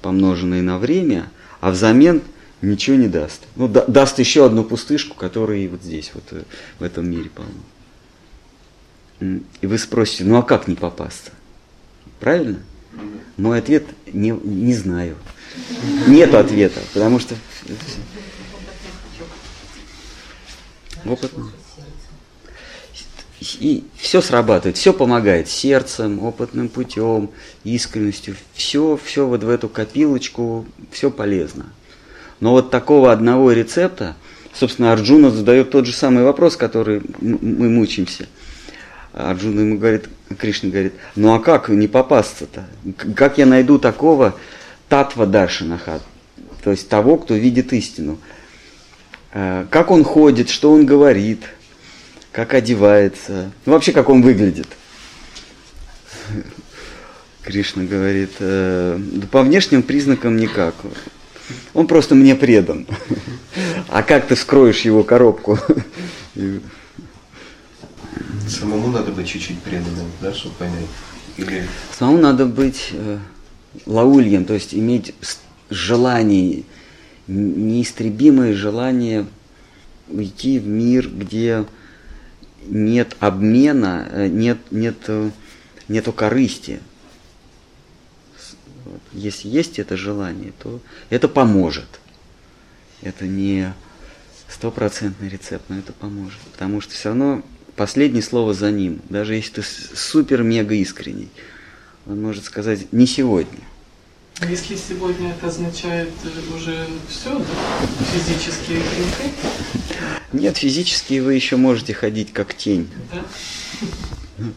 помноженное 0.00 0.62
на 0.62 0.78
время, 0.78 1.30
а 1.60 1.70
взамен 1.70 2.22
ничего 2.62 2.96
не 2.96 3.08
даст. 3.08 3.42
Ну, 3.56 3.68
да- 3.68 3.84
даст 3.86 4.18
еще 4.18 4.46
одну 4.46 4.64
пустышку, 4.64 5.14
которая 5.16 5.58
и 5.58 5.68
вот 5.68 5.82
здесь, 5.82 6.10
вот 6.14 6.24
э, 6.30 6.42
в 6.78 6.82
этом 6.82 7.08
мире. 7.10 7.30
М, 9.20 9.44
И 9.60 9.66
вы 9.66 9.78
спросите, 9.78 10.24
ну 10.24 10.36
а 10.36 10.42
как 10.42 10.68
не 10.68 10.74
попасться? 10.74 11.30
Правильно? 12.20 12.60
Мой 13.36 13.58
ответ 13.58 13.84
не, 14.12 14.30
не 14.30 14.74
знаю. 14.74 15.16
Нет 16.06 16.34
ответа, 16.34 16.80
потому 16.92 17.18
что 17.18 17.34
опытно. 21.04 21.50
И 23.60 23.84
все 23.96 24.22
срабатывает, 24.22 24.76
все 24.78 24.92
помогает 24.94 25.48
сердцем, 25.48 26.22
опытным 26.24 26.68
путем, 26.68 27.30
искренностью. 27.64 28.34
Все, 28.54 28.98
все 29.02 29.26
вот 29.26 29.44
в 29.44 29.48
эту 29.48 29.68
копилочку, 29.68 30.66
все 30.90 31.10
полезно. 31.10 31.66
Но 32.40 32.52
вот 32.52 32.70
такого 32.70 33.12
одного 33.12 33.52
рецепта, 33.52 34.16
собственно, 34.52 34.92
Арджуна 34.92 35.30
задает 35.30 35.70
тот 35.70 35.86
же 35.86 35.92
самый 35.92 36.24
вопрос, 36.24 36.56
который 36.56 37.02
мы 37.20 37.70
мучимся. 37.70 38.26
Арджуна 39.12 39.60
ему 39.60 39.78
говорит, 39.78 40.08
Кришна 40.38 40.68
говорит, 40.68 40.92
ну 41.14 41.34
а 41.34 41.40
как 41.40 41.68
не 41.68 41.88
попасться-то? 41.88 42.66
Как 43.14 43.38
я 43.38 43.46
найду 43.46 43.78
такого 43.78 44.36
татва 44.88 45.24
даршинаха, 45.24 46.00
то 46.62 46.70
есть 46.70 46.88
того, 46.88 47.16
кто 47.16 47.34
видит 47.34 47.72
истину? 47.72 48.18
Э, 49.32 49.66
Как 49.70 49.90
он 49.90 50.04
ходит, 50.04 50.50
что 50.50 50.72
он 50.72 50.84
говорит, 50.84 51.42
как 52.32 52.52
одевается, 52.52 53.50
ну 53.64 53.72
вообще 53.72 53.92
как 53.92 54.10
он 54.10 54.20
выглядит? 54.20 54.68
Кришна 57.42 57.84
говорит, 57.84 58.32
«Э, 58.40 58.98
да 58.98 59.26
по 59.28 59.42
внешним 59.42 59.82
признакам 59.82 60.36
никак. 60.36 60.74
Он 61.74 61.86
просто 61.86 62.14
мне 62.14 62.34
предан. 62.34 62.86
А 63.88 64.02
как 64.02 64.26
ты 64.26 64.34
вскроешь 64.34 64.80
его 64.80 65.02
коробку? 65.02 65.58
Самому 68.48 68.88
надо 68.88 69.12
быть 69.12 69.28
чуть-чуть 69.28 69.60
преданным, 69.60 70.06
да, 70.20 70.32
чтобы 70.32 70.54
понять. 70.56 70.86
Или 71.36 71.66
Самому 71.98 72.18
надо 72.18 72.46
быть 72.46 72.90
э, 72.92 73.18
лаульем, 73.84 74.44
то 74.44 74.54
есть 74.54 74.74
иметь 74.74 75.14
желание, 75.68 76.62
неистребимое 77.26 78.54
желание 78.54 79.26
уйти 80.08 80.58
в 80.58 80.66
мир, 80.66 81.08
где 81.08 81.64
нет 82.68 83.16
обмена, 83.20 84.08
э, 84.10 84.28
нет, 84.28 84.58
нет, 84.70 84.96
э, 85.08 85.30
нету 85.88 86.12
корысти. 86.12 86.80
Вот. 88.86 89.00
Если 89.12 89.48
есть 89.48 89.78
это 89.78 89.96
желание, 89.96 90.52
то 90.58 90.80
это 91.10 91.28
поможет. 91.28 91.88
Это 93.02 93.26
не 93.26 93.74
стопроцентный 94.48 95.28
рецепт, 95.28 95.64
но 95.68 95.78
это 95.78 95.92
поможет. 95.92 96.38
Потому 96.52 96.80
что 96.80 96.94
все 96.94 97.08
равно 97.10 97.42
последнее 97.74 98.22
слово 98.22 98.54
за 98.54 98.70
ним. 98.70 99.00
Даже 99.08 99.34
если 99.34 99.60
ты 99.60 99.62
супер-мега 99.62 100.74
искренний, 100.74 101.28
он 102.06 102.22
может 102.22 102.44
сказать 102.44 102.92
не 102.92 103.06
сегодня. 103.06 103.60
Если 104.48 104.76
сегодня 104.76 105.30
это 105.30 105.46
означает 105.46 106.10
э, 106.24 106.54
уже 106.54 106.86
все, 107.08 107.38
да? 107.38 107.44
физические 108.12 108.78
грехи, 108.80 109.32
Нет, 110.32 110.58
физически 110.58 111.20
вы 111.20 111.34
еще 111.34 111.56
можете 111.56 111.94
ходить 111.94 112.34
как 112.34 112.54
тень. 112.54 112.88
да? 113.12 113.24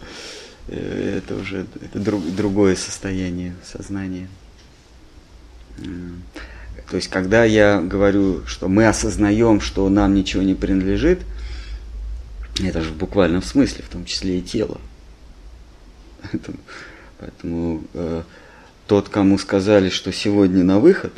Э, 0.70 1.17
Это 1.17 1.36
уже 1.36 1.65
это 1.82 1.99
друг- 1.99 2.36
другое 2.36 2.76
состояние 2.76 3.55
сознания. 3.65 4.28
То 6.89 6.95
есть, 6.95 7.09
когда 7.09 7.43
я 7.43 7.80
говорю, 7.82 8.45
что 8.45 8.67
мы 8.67 8.88
осознаем, 8.88 9.61
что 9.61 9.88
нам 9.89 10.13
ничего 10.13 10.41
не 10.43 10.55
принадлежит, 10.55 11.22
это 12.61 12.82
же 12.82 12.89
в 12.91 12.97
буквальном 12.97 13.41
смысле, 13.41 13.84
в 13.84 13.89
том 13.89 14.05
числе 14.05 14.39
и 14.39 14.41
тело. 14.41 14.80
Поэтому, 16.22 16.57
поэтому, 17.20 17.84
э, 17.93 18.24
тот, 18.88 19.09
кому 19.09 19.38
сказали, 19.38 19.89
что 19.89 20.11
сегодня 20.11 20.63
на 20.63 20.80
выход, 20.80 21.13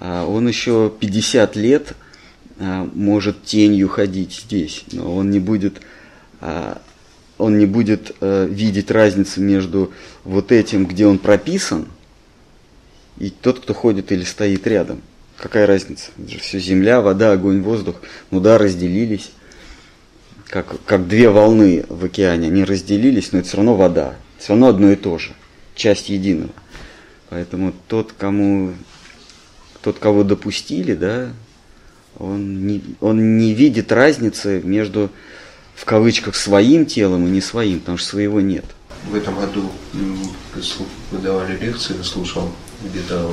а 0.00 0.26
он 0.26 0.46
еще 0.48 0.92
50 1.00 1.56
лет 1.56 1.94
а, 2.58 2.88
может 2.94 3.44
тенью 3.44 3.88
ходить 3.88 4.42
здесь, 4.44 4.84
но 4.92 5.14
он 5.16 5.30
не 5.30 5.40
будет, 5.40 5.80
а, 6.40 6.80
он 7.38 7.58
не 7.58 7.66
будет 7.66 8.14
э, 8.20 8.46
видеть 8.50 8.90
разницу 8.90 9.40
между 9.40 9.92
вот 10.24 10.52
этим, 10.52 10.86
где 10.86 11.06
он 11.06 11.18
прописан, 11.18 11.88
и 13.18 13.30
тот, 13.30 13.60
кто 13.60 13.74
ходит 13.74 14.12
или 14.12 14.24
стоит 14.24 14.66
рядом. 14.66 15.00
Какая 15.36 15.66
разница? 15.66 16.10
Это 16.18 16.30
же 16.32 16.38
все 16.38 16.58
земля, 16.58 17.00
вода, 17.00 17.32
огонь, 17.32 17.60
воздух. 17.60 17.96
Ну 18.30 18.40
да, 18.40 18.58
разделились. 18.58 19.30
Как, 20.48 20.76
как 20.84 21.08
две 21.08 21.28
волны 21.28 21.84
в 21.88 22.04
океане. 22.04 22.48
Они 22.48 22.64
разделились, 22.64 23.32
но 23.32 23.40
это 23.40 23.48
все 23.48 23.56
равно 23.56 23.74
вода. 23.74 24.14
Все 24.38 24.50
равно 24.50 24.68
одно 24.68 24.92
и 24.92 24.96
то 24.96 25.18
же. 25.18 25.32
Часть 25.74 26.08
единого. 26.08 26.52
Поэтому 27.30 27.72
тот, 27.88 28.12
кому 28.16 28.74
тот, 29.84 29.98
кого 29.98 30.24
допустили, 30.24 30.94
да, 30.94 31.30
он 32.18 32.66
не, 32.66 32.82
он 33.00 33.36
не 33.36 33.52
видит 33.52 33.92
разницы 33.92 34.62
между, 34.64 35.10
в 35.74 35.84
кавычках, 35.84 36.34
своим 36.36 36.86
телом 36.86 37.26
и 37.26 37.30
не 37.30 37.40
своим, 37.40 37.80
потому 37.80 37.98
что 37.98 38.08
своего 38.10 38.40
нет. 38.40 38.64
В 39.10 39.14
этом 39.14 39.38
году 39.38 39.70
м, 39.92 40.18
слу- 40.56 40.86
вы 41.10 41.18
давали 41.18 41.56
лекции, 41.58 42.00
слушал 42.02 42.50
где-то 42.82 43.30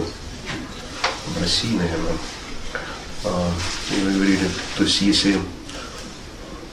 в 1.27 1.41
России, 1.41 1.75
наверное. 1.77 2.13
А, 3.23 3.49
и 3.95 4.01
говорили, 4.13 4.49
то 4.77 4.83
есть 4.83 5.01
если 5.01 5.37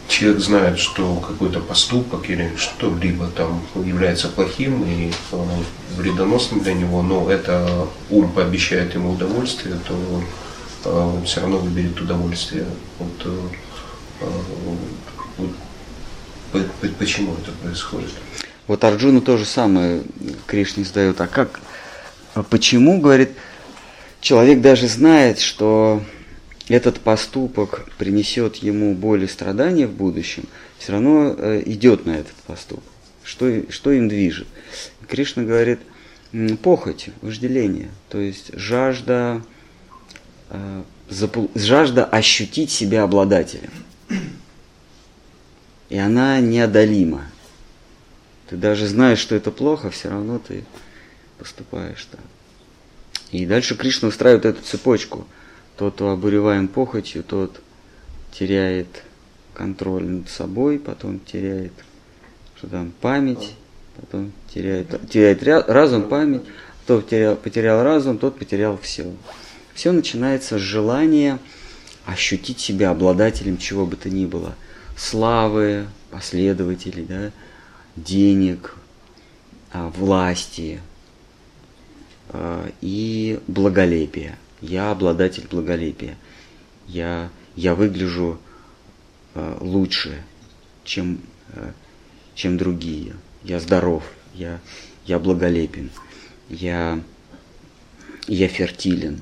человек 0.09 0.41
знает, 0.41 0.79
что 0.79 1.17
какой-то 1.17 1.61
поступок 1.61 2.29
или 2.31 2.51
что-либо 2.57 3.29
там 3.29 3.63
является 3.77 4.29
плохим 4.29 4.83
и 4.85 5.13
вредоносным 5.97 6.61
для 6.61 6.73
него, 6.73 7.03
но 7.03 7.31
это 7.31 7.87
ум 8.11 8.33
пообещает 8.33 8.95
ему 8.95 9.13
удовольствие, 9.13 9.79
то 9.87 10.23
э, 10.87 10.91
он 10.91 11.25
все 11.27 11.41
равно 11.43 11.59
выберет 11.59 12.01
удовольствие. 12.01 12.67
Вот, 12.99 13.33
почему 16.99 17.35
это 17.35 17.53
происходит? 17.63 18.11
Вот 18.67 18.85
Арджуну 18.85 19.21
то 19.21 19.37
же 19.37 19.45
самое 19.45 20.03
Кришне 20.47 20.85
задает. 20.85 21.21
А 21.21 21.27
как, 21.27 21.61
а 22.35 22.43
почему, 22.43 23.01
говорит, 23.01 23.31
человек 24.21 24.61
даже 24.61 24.89
знает, 24.89 25.41
что 25.41 26.03
этот 26.69 27.01
поступок 27.01 27.87
принесет 27.97 28.57
ему 28.57 28.95
боль 28.95 29.25
и 29.25 29.27
страдания 29.27 29.87
в 29.87 29.93
будущем, 29.93 30.45
все 30.79 30.93
равно 30.93 31.35
э, 31.37 31.63
идет 31.65 32.05
на 32.07 32.13
этот 32.13 32.35
поступок. 32.47 32.85
Что, 33.25 33.71
что 33.71 33.91
им 33.93 34.09
движет? 34.09 34.47
Кришна 35.09 35.43
говорит, 35.45 35.81
похоть, 36.63 37.09
вожделение, 37.23 37.89
то 38.11 38.19
есть 38.19 38.51
жажда, 38.55 39.43
э, 40.51 40.83
жажда 41.55 42.05
ощутить 42.05 42.71
себя 42.71 43.03
обладателем. 43.03 43.71
И 45.89 45.97
она 45.97 46.41
неодолима. 46.41 47.25
Ты 48.49 48.57
даже 48.57 48.87
знаешь, 48.87 49.19
что 49.19 49.35
это 49.35 49.51
плохо, 49.51 49.91
все 49.91 50.09
равно 50.09 50.39
ты 50.39 50.65
поступаешь 51.39 52.05
так. 52.11 52.21
И 53.31 53.47
дальше 53.47 53.77
Кришна 53.77 54.09
устраивает 54.09 54.47
эту 54.47 54.63
цепочку. 54.63 55.27
Тот, 55.77 56.01
обуреваем 56.01 56.67
похотью, 56.69 57.23
тот 57.23 57.61
теряет 58.33 59.05
контроль 59.55 60.05
над 60.05 60.29
собой, 60.29 60.79
потом 60.79 61.21
теряет 61.21 61.73
что 62.59 62.67
там, 62.67 62.93
память, 63.01 63.55
потом 63.97 64.33
теряет, 64.53 64.89
теряет 65.09 65.43
ря- 65.45 65.65
разум, 65.67 66.09
память, 66.09 66.43
кто 66.83 67.01
потерял, 67.01 67.37
потерял 67.37 67.85
разум, 67.85 68.19
тот 68.19 68.37
потерял 68.37 68.77
все. 68.83 69.13
Все 69.75 69.93
начинается 69.93 70.59
с 70.59 70.61
желания 70.61 71.39
ощутить 72.05 72.59
себя 72.59 72.91
обладателем 72.91 73.59
чего 73.59 73.87
бы 73.87 73.95
то 73.95 74.11
ни 74.11 74.27
было. 74.27 74.57
Славы, 74.99 75.87
последователей, 76.11 77.05
да, 77.05 77.31
денег, 77.95 78.77
а, 79.71 79.91
власти 79.91 80.81
а, 82.31 82.69
и 82.81 83.39
благолепия. 83.47 84.37
Я 84.61 84.91
обладатель 84.91 85.47
благолепия. 85.49 86.17
Я, 86.89 87.31
я 87.55 87.77
выгляжу 87.77 88.41
а, 89.35 89.57
лучше, 89.61 90.25
чем, 90.83 91.21
чем 92.35 92.59
другие. 92.59 93.15
Я 93.45 93.61
здоров, 93.61 94.03
я, 94.35 94.61
я 95.07 95.21
благолепен, 95.21 95.91
я, 96.49 97.01
я 98.27 98.49
фертилен. 98.49 99.21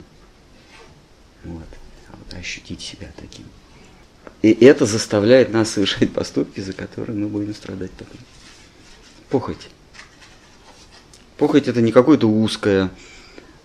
Вот 1.44 1.66
ощутить 2.32 2.80
себя 2.80 3.10
таким. 3.16 3.46
И 4.42 4.52
это 4.64 4.86
заставляет 4.86 5.52
нас 5.52 5.70
совершать 5.70 6.12
поступки, 6.12 6.60
за 6.60 6.72
которые 6.72 7.18
мы 7.18 7.28
будем 7.28 7.54
страдать 7.54 7.90
потом. 7.92 8.18
Похоть. 9.30 9.68
Похоть 11.36 11.68
это 11.68 11.82
не 11.82 11.92
какое-то 11.92 12.28
узкое 12.28 12.90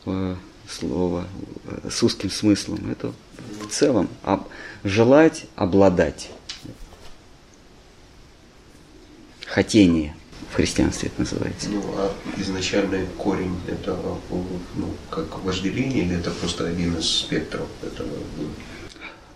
э, 0.05 0.35
слово 0.67 1.27
э, 1.65 1.89
с 1.89 2.01
узким 2.03 2.29
смыслом. 2.29 2.89
Это 2.91 3.13
в 3.61 3.67
целом 3.69 4.09
об- 4.23 4.47
желать 4.83 5.45
обладать. 5.55 6.29
Хотение 9.45 10.15
в 10.51 10.55
христианстве 10.55 11.09
это 11.09 11.21
называется. 11.21 11.69
Ну, 11.69 11.83
а 11.97 12.13
изначальный 12.37 13.05
корень 13.17 13.55
это 13.67 13.97
ну, 14.75 14.93
как 15.09 15.43
вожделение 15.43 16.05
или 16.05 16.17
это 16.17 16.31
просто 16.31 16.67
один 16.67 16.97
из 16.97 17.05
спектров 17.05 17.67
этого? 17.83 18.09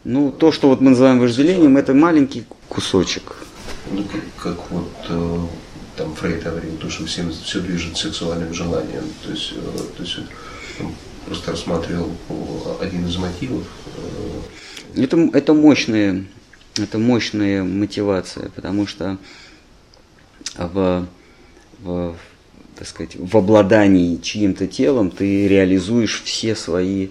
Ну, 0.06 0.32
то, 0.32 0.51
что 0.51 0.70
вот 0.70 0.82
мы 0.82 0.91
называем 0.91 1.20
вожделением, 1.20 1.78
это 1.78 1.95
маленький 1.95 2.45
кусочек. 2.70 3.38
Ну, 3.91 4.03
как, 4.03 4.22
как 4.56 4.72
вот 4.72 4.91
э, 5.10 5.39
там 5.97 6.14
Фрейд 6.14 6.43
говорил, 6.43 6.78
то, 6.78 6.89
что 6.89 7.06
всем 7.06 7.32
все 7.32 7.60
движет 7.60 7.97
сексуальным 7.97 8.53
желанием. 8.53 9.03
То 9.24 9.32
есть, 9.32 9.53
э, 9.56 9.80
то 9.97 10.03
есть 10.03 10.18
он 10.80 10.93
просто 11.26 11.51
рассматривал 11.51 12.12
э, 12.30 12.86
один 12.86 13.08
из 13.08 13.18
мотивов. 13.18 13.64
э, 14.95 15.01
Это, 15.01 15.18
это 15.34 15.53
мощная, 15.56 16.26
это 16.76 16.99
мощная 16.99 17.64
мотивация, 17.64 18.49
потому 18.49 18.86
что 18.86 19.18
в, 20.56 21.08
в, 21.80 22.16
так 22.76 22.88
сказать, 22.88 23.16
в 23.16 23.36
обладании 23.36 24.18
чьим-то 24.18 24.68
телом 24.68 25.10
ты 25.10 25.47
реализуешь 25.47 26.22
все 26.24 26.56
свои, 26.56 27.10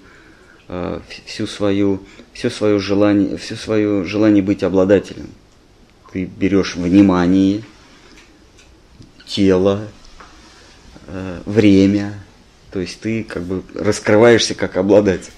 всю 1.26 1.46
свою, 1.46 2.02
все 2.32 2.50
свое 2.50 2.78
желание, 2.78 3.36
все 3.36 3.54
свое 3.56 4.04
желание 4.04 4.42
быть 4.42 4.62
обладателем. 4.62 5.28
Ты 6.12 6.24
берешь 6.24 6.76
внимание, 6.76 7.62
тело, 9.26 9.88
э, 11.06 11.42
время, 11.44 12.14
то 12.70 12.80
есть 12.80 13.00
ты 13.00 13.24
как 13.24 13.42
бы 13.42 13.62
раскрываешься 13.74 14.54
как 14.54 14.76
обладатель. 14.76 15.32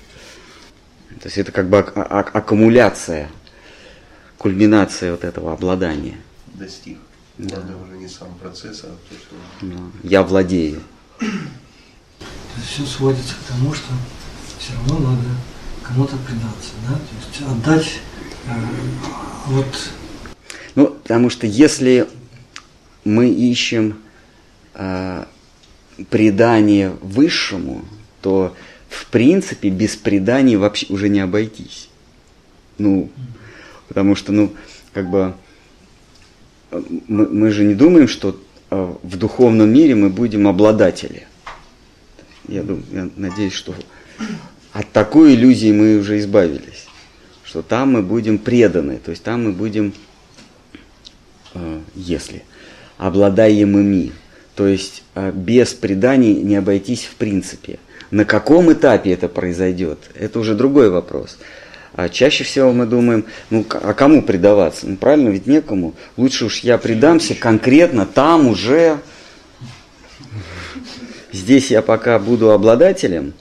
То 1.21 1.27
есть 1.29 1.39
это 1.39 1.51
как 1.51 1.69
бы 1.69 1.79
ак- 1.79 2.35
аккумуляция, 2.35 3.31
кульминация 4.39 5.13
вот 5.13 5.25
этого 5.25 5.53
обладания. 5.53 6.19
достиг. 6.55 6.99
Да. 7.39 7.57
Главное 7.57 7.77
уже 7.77 7.97
не 7.99 8.09
сам 8.09 8.35
процесс, 8.41 8.85
а 8.85 8.87
то, 8.87 9.17
что 9.17 9.35
Да. 9.67 9.77
Я 10.03 10.23
владею. 10.23 10.81
Все 12.67 12.85
сводится 12.87 13.35
к 13.35 13.53
тому, 13.53 13.75
что 13.75 13.93
все 14.59 14.73
равно 14.75 15.11
надо 15.11 15.29
кому-то 15.83 16.17
предаться, 16.17 16.73
да? 16.89 16.95
То 16.95 17.17
есть 17.21 17.51
отдать 17.51 18.01
э, 18.47 18.53
вот 19.47 19.91
Ну, 20.75 20.87
потому 20.89 21.31
что 21.31 21.47
если 21.47 22.09
мы 23.05 23.29
ищем 23.29 23.99
э, 24.75 25.25
предание 26.11 26.91
высшему, 27.01 27.85
то 28.21 28.55
в 28.89 29.07
принципе 29.07 29.71
без 29.71 29.97
предания 29.97 30.59
вообще 30.59 30.87
уже 30.89 31.09
не 31.09 31.21
обойтись. 31.21 31.89
Ну, 32.79 33.11
потому 33.89 34.15
что, 34.15 34.33
ну, 34.33 34.53
как 34.93 35.09
бы 35.09 35.35
мы, 37.09 37.29
мы 37.29 37.51
же 37.51 37.65
не 37.65 37.75
думаем, 37.75 38.09
что 38.09 38.41
э, 38.71 38.95
в 39.03 39.17
духовном 39.17 39.71
мире 39.71 39.95
мы 39.95 40.11
будем 40.11 40.47
обладатели. 40.49 41.27
я, 42.49 42.63
думаю, 42.63 42.85
я 42.93 43.09
надеюсь, 43.17 43.53
что 43.53 43.75
от 44.73 44.91
такой 44.93 45.35
иллюзии 45.35 45.73
мы 45.73 45.99
уже 45.99 46.19
избавились, 46.19 46.87
что 47.45 47.63
там 47.63 47.93
мы 47.93 48.03
будем 48.03 48.39
преданы, 48.39 48.99
то 48.99 49.11
есть 49.11 49.23
там 49.23 49.45
мы 49.45 49.53
будем, 49.53 49.95
э, 51.55 51.81
если, 51.95 52.45
обладаемыми, 52.99 54.13
то 54.55 54.67
есть 54.67 55.03
э, 55.15 55.33
без 55.33 55.75
преданий 55.75 56.35
не 56.35 56.57
обойтись 56.57 57.05
в 57.05 57.15
принципе. 57.15 57.79
На 58.11 58.25
каком 58.25 58.73
этапе 58.73 59.13
это 59.13 59.29
произойдет, 59.29 59.99
это 60.15 60.39
уже 60.39 60.55
другой 60.55 60.91
вопрос. 60.91 61.39
А 61.97 62.11
чаще 62.11 62.45
всего 62.45 62.73
мы 62.73 62.85
думаем, 62.85 63.25
ну 63.49 63.65
а 63.71 63.95
кому 63.95 64.23
предаваться? 64.23 64.87
Ну 64.87 64.97
правильно, 64.97 65.31
ведь 65.31 65.47
некому. 65.47 65.95
Лучше 66.19 66.45
уж 66.45 66.61
я 66.61 66.77
предамся 66.77 67.35
конкретно 67.35 68.05
там 68.05 68.49
уже. 68.49 68.99
Здесь 71.33 71.71
я 71.71 71.81
пока 71.83 72.19
буду 72.19 72.51
обладателем, 72.51 73.33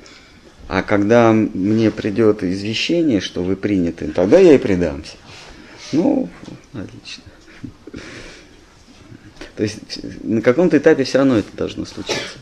а 0.67 0.81
когда 0.83 1.31
мне 1.31 1.91
придет 1.91 2.43
извещение, 2.43 3.21
что 3.21 3.43
вы 3.43 3.55
приняты, 3.55 4.07
тогда 4.07 4.39
я 4.39 4.53
и 4.53 4.57
предамся. 4.57 5.17
Ну, 5.91 6.29
отлично. 6.73 7.23
То 9.55 9.63
есть 9.63 10.23
на 10.23 10.41
каком-то 10.41 10.77
этапе 10.77 11.03
все 11.03 11.19
равно 11.19 11.37
это 11.37 11.55
должно 11.55 11.85
случиться. 11.85 12.39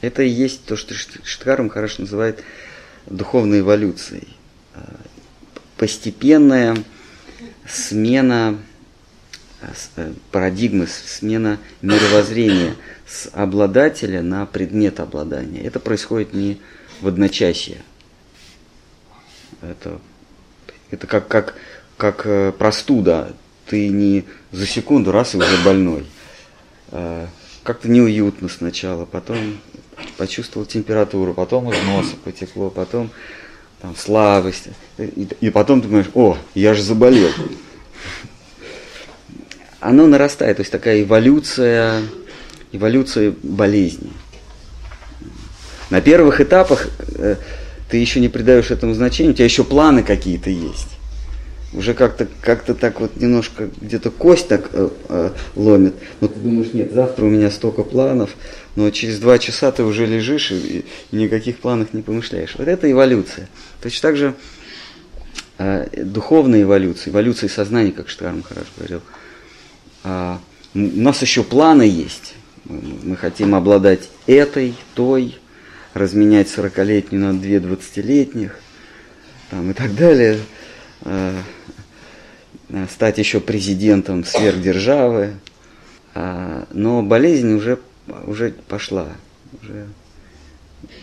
Это 0.00 0.22
и 0.22 0.28
есть 0.28 0.66
то, 0.66 0.76
что 0.76 0.94
Штхарм 0.94 1.70
хорошо 1.70 2.02
называет 2.02 2.42
духовной 3.06 3.60
эволюцией 3.60 4.28
постепенная 5.76 6.76
смена 7.66 8.58
э, 9.60 9.66
э, 9.96 10.12
парадигмы, 10.30 10.86
смена 10.86 11.58
мировоззрения 11.82 12.76
с 13.06 13.28
обладателя 13.32 14.22
на 14.22 14.46
предмет 14.46 15.00
обладания. 15.00 15.62
Это 15.62 15.80
происходит 15.80 16.32
не 16.32 16.58
в 17.00 17.08
одночасье. 17.08 17.82
Это, 19.62 20.00
это 20.90 21.06
как, 21.06 21.28
как, 21.28 21.54
как 21.96 22.26
э, 22.26 22.52
простуда. 22.52 23.34
Ты 23.66 23.88
не 23.88 24.24
за 24.52 24.66
секунду 24.66 25.10
раз 25.10 25.34
и 25.34 25.38
уже 25.38 25.56
больной. 25.64 26.04
Как-то 27.64 27.88
неуютно 27.88 28.50
сначала, 28.50 29.06
потом 29.06 29.58
почувствовал 30.18 30.66
температуру, 30.66 31.32
потом 31.32 31.72
из 31.72 31.82
носа 31.86 32.14
потекло, 32.22 32.68
потом 32.68 33.10
там, 33.80 33.96
слабость. 33.96 34.68
И, 34.98 35.28
и 35.40 35.50
потом 35.50 35.80
ты 35.80 35.88
думаешь, 35.88 36.10
о, 36.14 36.36
я 36.54 36.74
же 36.74 36.82
заболел. 36.82 37.30
Оно 39.80 40.06
нарастает, 40.06 40.58
то 40.58 40.60
есть 40.60 40.72
такая 40.72 41.02
эволюция, 41.02 42.02
эволюция 42.72 43.34
болезни. 43.42 44.12
На 45.90 46.00
первых 46.00 46.40
этапах 46.40 46.88
э, 47.16 47.36
ты 47.88 47.96
еще 47.98 48.20
не 48.20 48.28
придаешь 48.28 48.70
этому 48.70 48.94
значения, 48.94 49.30
у 49.30 49.34
тебя 49.34 49.44
еще 49.44 49.64
планы 49.64 50.02
какие-то 50.02 50.50
есть. 50.50 50.88
Уже 51.72 51.92
как-то 51.92 52.28
как 52.40 52.64
так 52.64 53.00
вот 53.00 53.16
немножко 53.16 53.68
где-то 53.80 54.10
кость 54.10 54.48
так 54.48 54.70
э, 54.72 54.88
э, 55.08 55.30
ломит. 55.56 55.94
Но 56.20 56.28
ты 56.28 56.38
думаешь, 56.38 56.72
нет, 56.72 56.92
завтра 56.92 57.24
у 57.24 57.28
меня 57.28 57.50
столько 57.50 57.82
планов, 57.82 58.30
но 58.76 58.90
через 58.90 59.18
два 59.18 59.38
часа 59.38 59.72
ты 59.72 59.82
уже 59.82 60.06
лежишь 60.06 60.52
и, 60.52 60.84
и 61.10 61.16
никаких 61.16 61.58
планов 61.58 61.92
не 61.92 62.02
помышляешь. 62.02 62.54
Вот 62.56 62.68
это 62.68 62.90
эволюция. 62.90 63.48
Точно 63.82 64.08
так 64.08 64.16
же 64.16 64.34
э, 65.58 65.88
духовная 66.04 66.62
эволюция, 66.62 67.10
эволюция 67.10 67.48
сознания, 67.48 67.90
как 67.90 68.08
Штарм 68.08 68.42
хорошо 68.42 68.68
говорил. 68.76 69.00
А, 70.04 70.38
у 70.74 70.78
нас 70.78 71.22
еще 71.22 71.42
планы 71.42 71.82
есть. 71.82 72.34
Мы, 72.64 72.80
мы 73.02 73.16
хотим 73.16 73.54
обладать 73.54 74.08
этой, 74.26 74.74
той, 74.94 75.38
разменять 75.94 76.48
40-летнюю 76.48 77.22
на 77.22 77.38
две 77.38 77.58
20-летних 77.58 78.58
там, 79.50 79.70
и 79.70 79.74
так 79.74 79.94
далее. 79.94 80.40
А, 81.02 81.34
стать 82.90 83.18
еще 83.18 83.40
президентом 83.40 84.24
сверхдержавы. 84.24 85.34
А, 86.14 86.66
но 86.72 87.02
болезнь 87.02 87.52
уже 87.52 87.78
уже 88.26 88.52
пошла, 88.68 89.08
уже 89.62 89.86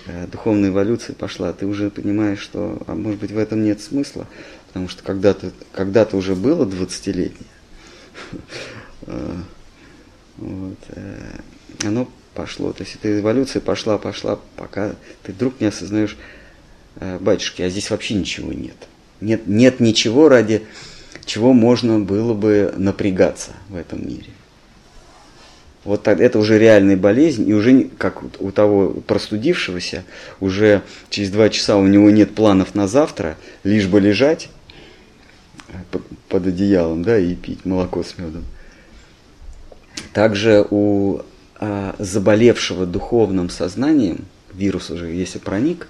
э, 0.06 0.28
духовная 0.28 0.70
эволюция 0.70 1.16
пошла, 1.16 1.52
ты 1.54 1.66
уже 1.66 1.90
понимаешь, 1.90 2.40
что, 2.40 2.82
а 2.88 2.96
может 2.96 3.20
быть, 3.20 3.32
в 3.32 3.38
этом 3.38 3.64
нет 3.64 3.82
смысла, 3.82 4.28
потому 4.68 4.88
что 4.88 5.04
когда-то 5.04 5.52
когда 5.72 6.06
уже 6.12 6.36
было 6.36 6.66
20-летнее, 6.66 7.50
э, 9.08 9.36
вот, 10.38 10.78
э, 10.90 11.40
оно 11.84 12.10
пошло, 12.34 12.72
то 12.74 12.84
есть 12.84 12.96
эта 12.96 13.20
эволюция 13.20 13.62
пошла, 13.62 13.98
пошла, 13.98 14.40
пока 14.56 14.96
ты 15.24 15.32
вдруг 15.32 15.60
не 15.60 15.68
осознаешь, 15.68 16.18
батюшки, 17.20 17.62
а 17.62 17.70
здесь 17.70 17.90
вообще 17.90 18.16
ничего 18.16 18.54
нет. 18.54 18.76
Нет, 19.20 19.48
нет 19.48 19.80
ничего, 19.80 20.30
ради 20.30 20.64
чего 21.26 21.54
можно 21.54 22.00
было 22.00 22.34
бы 22.34 22.74
напрягаться 22.78 23.52
в 23.70 23.76
этом 23.76 24.08
мире. 24.08 24.32
Вот 25.84 26.08
это 26.08 26.38
уже 26.38 26.60
реальная 26.60 26.96
болезнь, 26.96 27.48
и 27.50 27.54
уже 27.54 27.90
как 27.98 28.22
у 28.40 28.52
того 28.52 28.90
простудившегося, 28.90 30.04
уже 30.40 30.84
через 31.10 31.32
два 31.32 31.50
часа 31.50 31.78
у 31.78 31.88
него 31.88 32.12
нет 32.12 32.36
планов 32.36 32.76
на 32.76 32.88
завтра, 32.88 33.38
лишь 33.64 33.88
бы 33.88 34.00
лежать 34.00 34.50
под 36.30 36.48
одеялом, 36.48 37.04
да, 37.04 37.18
и 37.18 37.34
пить 37.34 37.66
молоко 37.66 38.04
с 38.04 38.18
медом. 38.18 38.46
Также 40.14 40.66
у 40.70 41.22
заболевшего 42.00 42.86
духовным 42.86 43.50
сознанием, 43.50 44.26
вирус 44.54 44.90
уже 44.90 45.08
если 45.08 45.38
проник, 45.38 45.88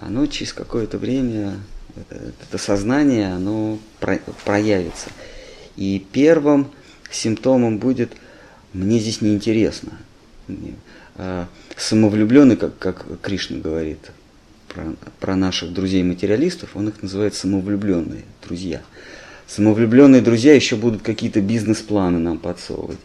оно 0.00 0.26
через 0.26 0.52
какое-то 0.52 0.98
время, 0.98 1.54
это, 1.96 2.32
это 2.48 2.58
сознание, 2.58 3.32
оно 3.32 3.78
про, 4.00 4.18
проявится. 4.44 5.10
И 5.76 6.04
первым 6.12 6.70
симптомом 7.10 7.78
будет– 7.78 8.12
мне 8.74 8.98
здесь 8.98 9.22
неинтересно. 9.22 9.92
А 11.16 11.46
самовлюбленный, 11.76 12.56
как, 12.56 12.76
как 12.76 13.06
Кришна 13.22 13.58
говорит 13.58 14.10
про, 14.68 14.94
про 15.20 15.36
наших 15.36 15.72
друзей-материалистов, 15.72 16.70
он 16.74 16.88
их 16.88 17.00
называет 17.00 17.34
самовлюбленные 17.34 18.24
друзья. 18.46 18.82
Самовлюбленные 19.46 20.22
друзья 20.22 20.54
еще 20.54 20.74
будут 20.74 21.02
какие-то 21.02 21.40
бизнес-планы 21.40 22.18
нам 22.18 22.38
подсовывать, 22.38 22.98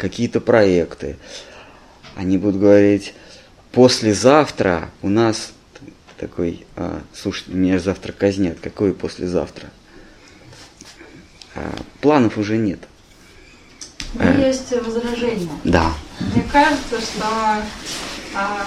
какие-то 0.00 0.40
проекты. 0.40 1.16
Они 2.16 2.38
будут 2.38 2.60
говорить, 2.60 3.14
послезавтра 3.72 4.90
у 5.02 5.08
нас 5.08 5.52
такой, 6.18 6.66
а, 6.76 7.00
слушай, 7.14 7.44
меня 7.48 7.78
завтра 7.78 8.12
казнят, 8.12 8.58
какое 8.60 8.92
послезавтра? 8.92 9.68
А, 11.54 11.74
планов 12.00 12.38
уже 12.38 12.56
нет. 12.56 12.80
Но 14.14 14.30
есть 14.32 14.72
возражение. 14.72 15.48
Да. 15.64 15.92
Мне 16.34 16.44
кажется, 16.50 17.00
что, 17.00 17.26
а, 18.34 18.66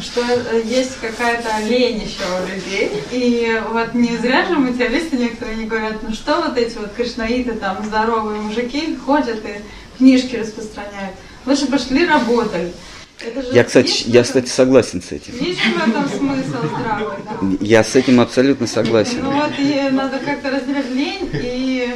что 0.00 0.20
есть 0.64 0.98
какая-то 1.00 1.66
лень 1.68 2.02
еще 2.02 2.24
у 2.42 2.46
людей. 2.48 3.02
И 3.12 3.62
вот 3.70 3.94
не 3.94 4.16
зря 4.16 4.46
же 4.46 4.56
материалисты 4.56 5.16
некоторые 5.16 5.56
не 5.56 5.66
говорят, 5.66 6.02
ну 6.02 6.12
что 6.12 6.40
вот 6.40 6.56
эти 6.56 6.76
вот 6.76 6.92
кришнаиты, 6.94 7.52
там 7.52 7.84
здоровые 7.84 8.40
мужики 8.40 8.96
ходят 8.96 9.44
и 9.44 9.62
книжки 9.98 10.36
распространяют. 10.36 11.16
Лучше 11.46 11.66
пошли 11.66 12.06
работали. 12.06 12.72
Я, 13.52 13.64
кстати, 13.64 14.04
я, 14.06 14.22
кстати, 14.22 14.48
согласен 14.48 15.00
с 15.00 15.12
этим. 15.12 15.34
Есть 15.40 15.60
в 15.60 15.88
этом 15.88 16.08
смысл 16.08 16.58
здравый, 16.66 17.16
да. 17.24 17.56
Я 17.60 17.84
с 17.84 17.94
этим 17.94 18.20
абсолютно 18.20 18.66
согласен. 18.66 19.20
Ну 19.22 19.32
вот 19.32 19.52
и 19.58 19.88
надо 19.90 20.18
как-то 20.18 20.50
разделять 20.50 20.90
лень 20.90 21.30
и 21.32 21.94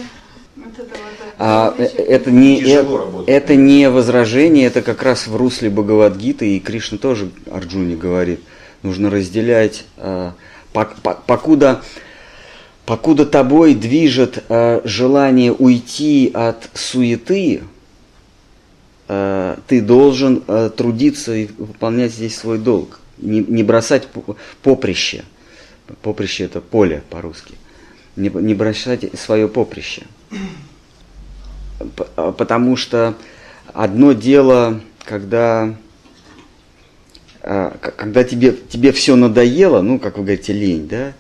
а, 1.39 1.75
э, 1.79 1.85
это, 1.85 2.31
не, 2.31 2.61
это, 2.63 3.25
это 3.27 3.55
не 3.57 3.89
возражение, 3.89 4.67
это 4.67 4.83
как 4.83 5.03
раз 5.03 5.27
в 5.27 5.37
русле 5.37 5.71
Бхагавадгиты, 5.71 6.57
и 6.57 6.61
Кришна 6.61 6.99
тоже 6.99 7.31
Арджуне 7.51 7.97
говорит, 7.97 8.41
нужно 8.83 9.09
разделять, 9.09 9.85
а, 9.97 10.35
покуда, 10.73 11.83
покуда 12.87 13.25
тобой 13.25 13.75
движет 13.75 14.45
а, 14.49 14.81
желание 14.85 15.53
уйти 15.53 16.31
от 16.35 16.69
суеты, 16.75 17.63
ты 19.09 19.81
должен 19.81 20.45
а, 20.47 20.69
трудиться 20.69 21.35
и 21.35 21.47
выполнять 21.57 22.13
здесь 22.13 22.37
свой 22.37 22.59
долг, 22.59 23.01
не, 23.17 23.41
не 23.41 23.63
бросать 23.63 24.07
поприще. 24.63 25.25
Поприще 26.03 26.45
это 26.45 26.61
поле 26.61 27.03
по-русски. 27.09 27.55
Не, 28.17 28.29
не 28.29 28.53
бросать 28.53 29.19
свое 29.19 29.49
поприще. 29.49 30.03
А, 32.17 32.33
потому 32.33 32.77
что 32.77 33.15
одно 33.73 34.13
дело, 34.13 34.81
когда, 35.05 35.75
а, 37.43 37.79
когда 37.79 38.25
тебе, 38.25 38.53
тебе 38.53 38.93
все 38.93 39.17
надоело, 39.17 39.81
ну, 39.81 39.99
как 39.99 40.19
вы 40.19 40.25
говорите, 40.25 40.53
лень, 40.53 40.87
да, 40.87 41.15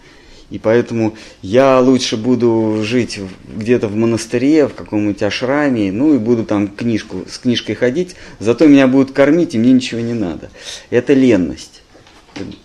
И 0.51 0.59
поэтому 0.59 1.14
я 1.42 1.78
лучше 1.80 2.16
буду 2.16 2.82
жить 2.82 3.20
где-то 3.55 3.88
в 3.88 3.96
монастыре, 3.96 4.66
в 4.66 4.74
каком-нибудь 4.74 5.22
ашраме, 5.22 5.92
ну 5.92 6.14
и 6.14 6.18
буду 6.18 6.44
там 6.44 6.68
книжку, 6.68 7.24
с 7.28 7.38
книжкой 7.38 7.74
ходить, 7.74 8.16
зато 8.38 8.66
меня 8.66 8.86
будут 8.86 9.12
кормить, 9.12 9.55
и 9.55 9.59
мне 9.59 9.72
ничего 9.72 10.01
не 10.01 10.14
надо. 10.14 10.51
Это 10.88 11.12
ленность. 11.12 11.82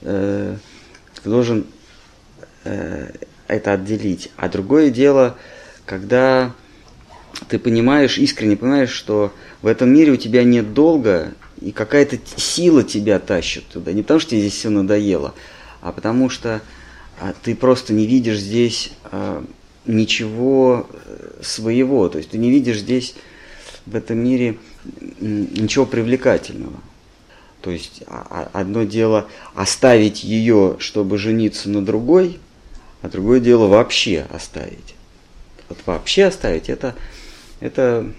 Э, 0.02 0.56
ты 1.22 1.30
должен 1.30 1.66
э, 2.64 3.12
это 3.48 3.74
отделить. 3.74 4.32
А 4.38 4.48
другое 4.48 4.90
дело, 4.90 5.36
когда 5.86 6.54
ты 7.50 7.60
понимаешь, 7.60 8.18
искренне 8.18 8.56
понимаешь, 8.56 8.92
что 8.92 9.34
в 9.62 9.68
этом 9.68 9.94
мире 9.94 10.14
у 10.14 10.18
тебя 10.18 10.44
нет 10.44 10.74
долга, 10.74 11.34
и 11.60 11.72
какая-то 11.72 12.18
сила 12.36 12.84
тебя 12.84 13.20
тащит 13.20 13.66
туда. 13.68 13.94
Не 13.94 14.02
потому, 14.02 14.20
что 14.20 14.32
тебе 14.32 14.42
здесь 14.42 14.54
все 14.54 14.70
надоело, 14.70 15.34
а 15.82 15.92
потому 15.92 16.30
что 16.30 16.62
ты 17.32 17.56
просто 17.56 17.94
не 17.94 18.06
видишь 18.06 18.40
здесь 18.40 18.92
а, 19.06 19.46
ничего 19.86 20.88
э, 20.92 21.42
своего. 21.42 22.10
То 22.10 22.18
есть 22.18 22.32
ты 22.32 22.38
не 22.38 22.50
видишь 22.50 22.80
здесь, 22.80 23.16
в 23.86 23.96
этом 23.96 24.18
мире, 24.18 24.58
ничего 25.20 25.86
привлекательного. 25.86 26.80
То 27.62 27.72
есть 27.72 28.04
а, 28.08 28.50
а, 28.54 28.60
одно 28.60 28.84
дело 28.84 29.28
оставить 29.56 30.24
ее, 30.24 30.76
чтобы 30.80 31.18
жениться 31.18 31.70
на 31.70 31.84
другой, 31.84 32.40
а 33.02 33.10
другое 33.10 33.40
дело 33.40 33.68
вообще 33.68 34.26
оставить. 34.30 34.96
Вот 35.70 35.80
вообще 35.86 36.26
оставить 36.26 36.70
это, 36.70 36.96
это 37.60 38.12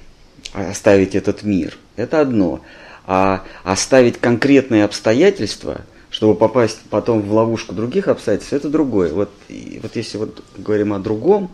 оставить 0.53 1.15
этот 1.15 1.43
мир. 1.43 1.77
Это 1.97 2.21
одно. 2.21 2.61
А 3.07 3.45
оставить 3.65 4.19
конкретные 4.19 4.85
обстоятельства, 4.85 5.83
чтобы 6.25 6.37
попасть 6.37 6.79
потом 6.89 7.21
в 7.21 7.35
ловушку 7.35 7.75
других 7.75 8.09
обстоятельств, 8.09 8.55
это 8.55 8.71
другое. 8.71 9.13
Вот, 9.13 9.29
и 9.51 9.79
вот 9.83 9.95
если 9.95 10.17
вот 10.17 10.43
говорим 10.57 10.95
о 10.95 10.99
другом, 10.99 11.51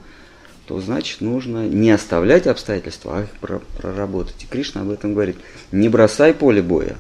то 0.67 0.81
значит 0.81 1.23
нужно 1.23 1.67
не 1.67 1.91
оставлять 1.91 2.47
обстоятельства, 2.47 3.19
а 3.19 3.23
их 3.25 3.31
проработать. 3.81 4.37
И 4.45 4.47
Кришна 4.47 4.83
об 4.83 4.91
этом 4.91 5.15
говорит. 5.15 5.39
Не 5.73 5.89
бросай 5.89 6.33
поле 6.33 6.63
боя, 6.63 6.99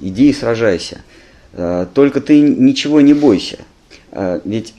иди 0.00 0.30
и 0.30 0.32
сражайся. 0.32 1.02
А, 1.54 1.86
только 1.86 2.20
ты 2.20 2.38
ничего 2.40 3.00
не 3.00 3.14
бойся. 3.14 3.58
А, 4.12 4.40
ведь 4.44 4.72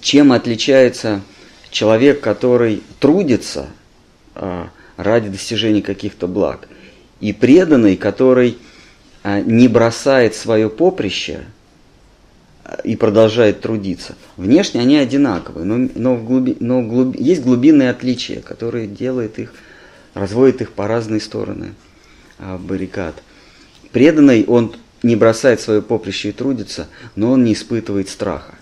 чем 0.00 0.32
отличается 0.32 1.20
человек, 1.70 2.20
который 2.20 2.82
трудится 2.98 3.68
а, 4.34 4.70
ради 4.96 5.28
достижения 5.28 5.80
каких-то 5.82 6.26
благ, 6.26 6.66
и 7.20 7.32
преданный, 7.32 7.96
который 7.96 8.58
не 9.24 9.68
бросает 9.68 10.34
свое 10.34 10.70
поприще 10.70 11.40
а, 12.64 12.80
и 12.84 12.96
продолжает 12.96 13.60
трудиться. 13.60 14.16
Внешне 14.36 14.80
они 14.80 14.96
одинаковые, 14.96 15.64
но, 15.64 15.90
но, 15.94 16.14
в 16.14 16.24
глуби, 16.24 16.56
но 16.60 16.82
глуби, 16.82 17.22
есть 17.22 17.42
глубинные 17.42 17.90
отличия, 17.90 18.40
которые 18.40 18.86
делают 18.86 19.38
их, 19.38 19.52
разводят 20.14 20.62
их 20.62 20.72
по 20.72 20.86
разные 20.86 21.20
стороны 21.20 21.74
баррикад. 22.38 23.22
Преданный, 23.92 24.44
он 24.44 24.74
не 25.02 25.16
бросает 25.16 25.60
свое 25.60 25.82
поприще 25.82 26.30
и 26.30 26.32
трудится, 26.32 26.88
но 27.16 27.32
он 27.32 27.44
не 27.44 27.52
испытывает 27.52 28.08
страха. 28.08 28.54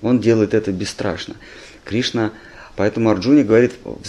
Он 0.00 0.20
делает 0.20 0.54
это 0.54 0.72
бесстрашно. 0.72 1.34
Кришна, 1.84 2.32
поэтому 2.76 3.10
Арджуне 3.10 3.44
говорит 3.44 3.72
в, 3.84 3.88
э, 3.88 3.92
в 4.02 4.06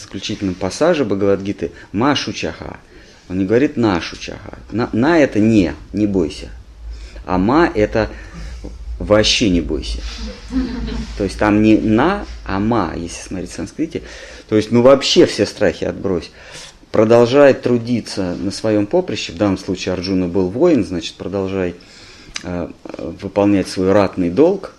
заключительном 0.00 0.54
пассаже 0.54 1.04
Бхагавадгиты 1.04 1.72
«Машу 1.92 2.32
чаха». 2.32 2.78
Он 3.28 3.38
не 3.38 3.44
говорит 3.44 3.76
«нашу 3.76 4.16
чаха». 4.16 4.58
На, 4.70 4.88
на 4.92 5.18
это 5.18 5.38
не, 5.38 5.74
не 5.92 6.06
бойся. 6.06 6.48
А 7.26 7.38
ма 7.38 7.70
это 7.74 8.08
вообще 8.98 9.50
не 9.50 9.60
бойся. 9.60 10.00
То 11.18 11.24
есть 11.24 11.38
там 11.38 11.62
не 11.62 11.76
на, 11.76 12.24
а 12.44 12.58
ма, 12.58 12.92
если 12.96 13.22
смотреть 13.22 13.50
в 13.50 13.54
санскрите. 13.54 14.02
То 14.48 14.56
есть 14.56 14.70
ну 14.70 14.82
вообще 14.82 15.26
все 15.26 15.46
страхи 15.46 15.84
отбрось. 15.84 16.30
Продолжай 16.90 17.52
трудиться 17.52 18.34
на 18.34 18.50
своем 18.50 18.86
поприще. 18.86 19.32
В 19.32 19.36
данном 19.36 19.58
случае 19.58 19.92
Арджуна 19.92 20.26
был 20.26 20.48
воин, 20.48 20.84
значит 20.84 21.14
продолжай 21.16 21.74
Э, 22.44 22.68
выполнять 23.20 23.68
свой 23.68 23.92
ратный 23.92 24.30
долг, 24.30 24.72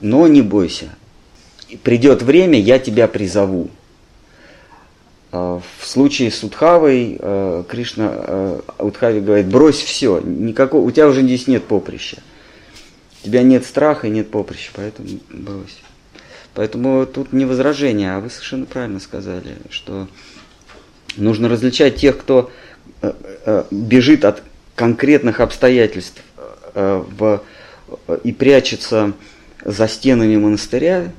но 0.00 0.26
не 0.26 0.42
бойся. 0.42 0.86
Придет 1.84 2.22
время, 2.22 2.58
я 2.58 2.80
тебя 2.80 3.06
призову. 3.06 3.70
Э, 5.34 5.60
в 5.78 5.86
случае 5.86 6.30
с 6.30 6.42
Удхавой 6.42 7.18
э, 7.18 7.64
Кришна 7.68 8.60
Удхаве 8.78 9.20
говорит, 9.20 9.46
брось 9.46 9.82
все, 9.82 10.20
никакого, 10.20 10.82
у 10.82 10.90
тебя 10.90 11.08
уже 11.08 11.22
здесь 11.22 11.46
нет 11.46 11.64
поприща. 11.64 12.18
У 13.22 13.26
тебя 13.26 13.42
нет 13.42 13.64
страха 13.64 14.06
и 14.06 14.10
нет 14.10 14.30
поприща, 14.30 14.70
поэтому 14.74 15.08
брось. 15.30 15.78
Поэтому 16.54 17.04
тут 17.06 17.32
не 17.32 17.46
возражение, 17.46 18.14
а 18.14 18.20
вы 18.20 18.30
совершенно 18.30 18.66
правильно 18.66 19.00
сказали, 19.00 19.56
что 19.70 20.08
нужно 21.16 21.48
различать 21.48 21.96
тех, 21.96 22.18
кто 22.18 22.50
бежит 23.70 24.24
от 24.24 24.42
конкретных 24.76 25.40
обстоятельств 25.40 26.22
Э, 26.74 27.04
в, 27.16 27.42
и 28.24 28.32
прячется 28.32 29.12
за 29.64 29.86
стенами 29.86 30.36
монастыря, 30.36 31.12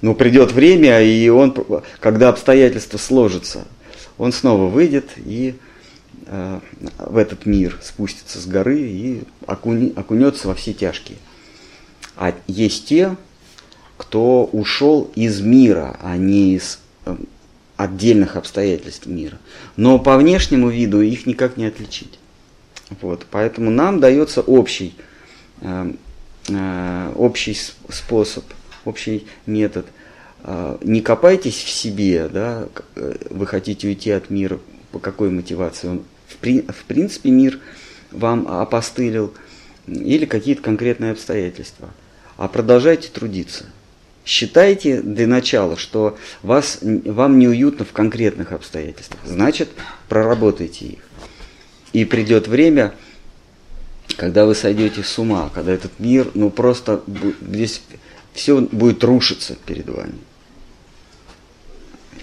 но 0.00 0.14
придет 0.14 0.52
время, 0.52 1.02
и 1.02 1.28
он, 1.28 1.54
когда 2.00 2.28
обстоятельства 2.28 2.98
сложатся, 2.98 3.66
он 4.16 4.32
снова 4.32 4.68
выйдет 4.68 5.10
и 5.16 5.54
э, 6.26 6.60
в 6.98 7.16
этот 7.16 7.46
мир 7.46 7.78
спустится 7.82 8.40
с 8.40 8.46
горы 8.46 8.80
и 8.80 9.22
окуни, 9.46 9.92
окунется 9.96 10.48
во 10.48 10.54
все 10.54 10.72
тяжкие. 10.72 11.18
А 12.16 12.34
есть 12.46 12.86
те, 12.86 13.16
кто 13.96 14.44
ушел 14.44 15.10
из 15.14 15.40
мира, 15.40 15.98
а 16.02 16.16
не 16.16 16.54
из 16.54 16.80
э, 17.04 17.16
отдельных 17.76 18.36
обстоятельств 18.36 19.06
мира. 19.06 19.38
Но 19.76 19.98
по 19.98 20.16
внешнему 20.16 20.68
виду 20.68 21.00
их 21.00 21.26
никак 21.26 21.56
не 21.56 21.66
отличить. 21.66 22.18
Вот, 23.00 23.26
поэтому 23.30 23.70
нам 23.70 24.00
дается 24.00 24.40
общий, 24.40 24.94
э, 25.60 25.92
э, 26.48 27.12
общий 27.16 27.56
способ, 27.88 28.44
общий 28.88 29.26
метод. 29.46 29.86
Э, 30.42 30.76
не 30.82 31.00
копайтесь 31.00 31.62
в 31.62 31.68
себе, 31.68 32.28
да, 32.28 32.68
э, 32.96 33.14
вы 33.30 33.46
хотите 33.46 33.88
уйти 33.88 34.10
от 34.10 34.30
мира, 34.30 34.58
по 34.92 34.98
какой 34.98 35.30
мотивации 35.30 35.88
он. 35.88 36.02
В, 36.26 36.36
при, 36.36 36.62
в 36.62 36.84
принципе, 36.84 37.30
мир 37.30 37.58
вам 38.10 38.48
опостылил 38.48 39.32
или 39.86 40.24
какие-то 40.26 40.62
конкретные 40.62 41.12
обстоятельства. 41.12 41.88
А 42.36 42.48
продолжайте 42.48 43.08
трудиться. 43.08 43.66
Считайте 44.24 45.00
для 45.00 45.26
начала, 45.26 45.76
что 45.76 46.18
вас, 46.42 46.80
вам 46.82 47.38
неуютно 47.38 47.84
в 47.86 47.92
конкретных 47.92 48.52
обстоятельствах. 48.52 49.20
Значит, 49.24 49.70
проработайте 50.08 50.84
их. 50.84 50.98
И 51.94 52.04
придет 52.04 52.46
время, 52.46 52.94
когда 54.16 54.44
вы 54.44 54.54
сойдете 54.54 55.02
с 55.02 55.18
ума, 55.18 55.50
когда 55.54 55.72
этот 55.72 55.92
мир, 55.98 56.30
ну 56.34 56.50
просто 56.50 57.02
здесь 57.40 57.80
все 58.38 58.60
будет 58.60 59.04
рушиться 59.04 59.56
перед 59.66 59.88
вами. 59.88 60.18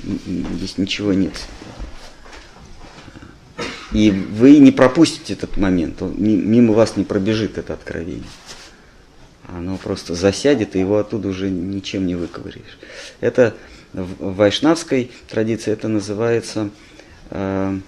Здесь 0.03 0.77
ничего 0.77 1.13
нет. 1.13 1.33
И 3.91 4.11
вы 4.11 4.57
не 4.57 4.71
пропустите 4.71 5.33
этот 5.33 5.57
момент, 5.57 6.01
он, 6.01 6.15
мимо 6.17 6.73
вас 6.73 6.97
не 6.97 7.03
пробежит 7.03 7.57
это 7.57 7.73
откровение. 7.73 8.23
Оно 9.47 9.77
просто 9.77 10.15
засядет, 10.15 10.75
и 10.75 10.79
его 10.79 10.97
оттуда 10.97 11.29
уже 11.29 11.49
ничем 11.49 12.07
не 12.07 12.15
выковыришь. 12.15 12.79
Это 13.21 13.55
в 13.93 14.35
вайшнавской 14.35 15.11
традиции 15.29 15.71
это 15.71 15.87
называется 15.87 16.71
э, 17.29 17.79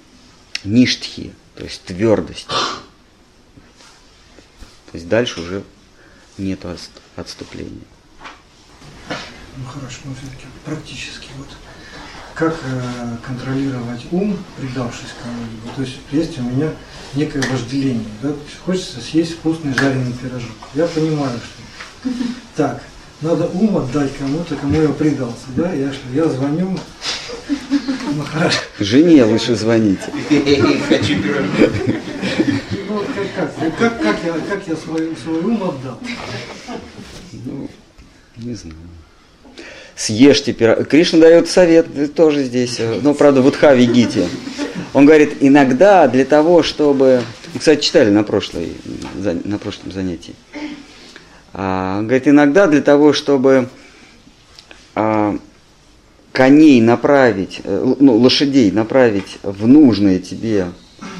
ништхи 0.63 1.34
то 1.57 1.63
есть 1.63 1.84
твердость. 1.84 2.47
То 2.47 2.53
есть 4.93 5.09
дальше 5.09 5.41
уже 5.41 5.63
нет 6.38 6.59
отступления. 7.15 7.82
Ну 9.57 9.65
хорошо, 9.65 9.97
но 10.05 10.13
все-таки 10.13 10.45
практически 10.63 11.29
вот 11.37 11.47
как 12.35 12.53
э, 12.53 13.17
контролировать 13.25 14.05
ум, 14.11 14.37
предавшись 14.57 15.15
кому-либо. 15.23 15.75
То 15.75 15.81
есть 15.81 15.97
есть 16.11 16.37
у 16.37 16.43
меня 16.43 16.71
некое 17.15 17.41
вожделение, 17.41 18.05
да? 18.21 18.33
хочется 18.63 19.01
съесть 19.01 19.37
вкусный 19.37 19.73
жареный 19.73 20.13
пирожок. 20.13 20.55
Я 20.75 20.85
понимаю, 20.85 21.39
что 21.39 22.09
так, 22.55 22.83
надо 23.21 23.47
ум 23.47 23.77
отдать 23.77 24.15
кому-то, 24.17 24.55
кому 24.55 24.79
я 24.79 24.89
предался, 24.89 25.47
да? 25.55 25.73
Я 25.73 25.91
что, 25.91 26.07
я 26.13 26.25
звоню, 26.29 26.77
ну, 28.13 28.23
хорошо. 28.23 28.59
Жене 28.79 29.23
лучше 29.23 29.55
звоните. 29.55 30.11
Хочу 30.89 31.15
Ну, 32.87 33.03
как, 33.15 33.55
как, 33.55 33.77
как, 33.77 34.01
как, 34.01 34.17
я, 34.23 34.33
как 34.47 34.67
я 34.67 34.75
свой, 34.75 35.15
свой 35.23 35.39
ум 35.41 35.63
отдал? 35.63 35.99
Ну, 37.33 37.69
не 38.37 38.53
знаю. 38.53 38.75
Съешьте 39.97 40.53
пирог. 40.53 40.87
Кришна 40.87 41.19
дает 41.19 41.49
совет 41.49 42.13
тоже 42.13 42.43
здесь, 42.43 42.79
но 43.01 43.15
правда 43.15 43.41
в 43.41 43.47
Удхаве 43.47 43.85
Гите. 43.85 44.27
Он 44.93 45.07
говорит, 45.07 45.37
иногда 45.39 46.07
для 46.07 46.23
того, 46.23 46.61
чтобы... 46.61 47.23
Кстати, 47.57 47.83
читали 47.83 48.11
на, 48.11 48.23
прошлой, 48.23 48.73
на 49.15 49.57
прошлом 49.57 49.91
занятии. 49.91 50.35
А, 51.51 52.01
говорит, 52.03 52.27
иногда 52.27 52.67
для 52.67 52.81
того, 52.81 53.11
чтобы 53.11 53.69
а, 54.93 55.35
коней 56.31 56.79
направить, 56.79 57.61
э, 57.63 57.95
ну, 57.99 58.17
лошадей 58.17 58.69
направить 58.71 59.39
в 59.41 59.67
нужное 59.67 60.19
тебе 60.19 60.67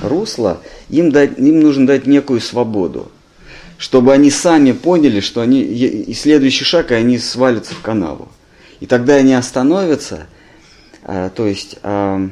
русло, 0.04 0.62
им, 0.90 1.12
дать, 1.12 1.40
им 1.40 1.62
нужно 1.62 1.88
дать 1.88 2.06
некую 2.06 2.40
свободу, 2.40 3.12
чтобы 3.80 4.14
они 4.14 4.30
сами 4.30 4.74
поняли, 4.74 5.20
что 5.20 5.42
они, 5.42 5.62
и 5.62 6.14
следующий 6.14 6.66
шаг, 6.66 6.92
и 6.92 6.96
они 6.96 7.18
свалятся 7.18 7.74
в 7.74 7.82
канаву. 7.82 8.30
И 8.80 8.86
тогда 8.86 9.16
они 9.16 9.34
остановятся, 9.34 10.28
а, 11.04 11.30
то 11.30 11.48
есть 11.48 11.78
а, 11.84 12.30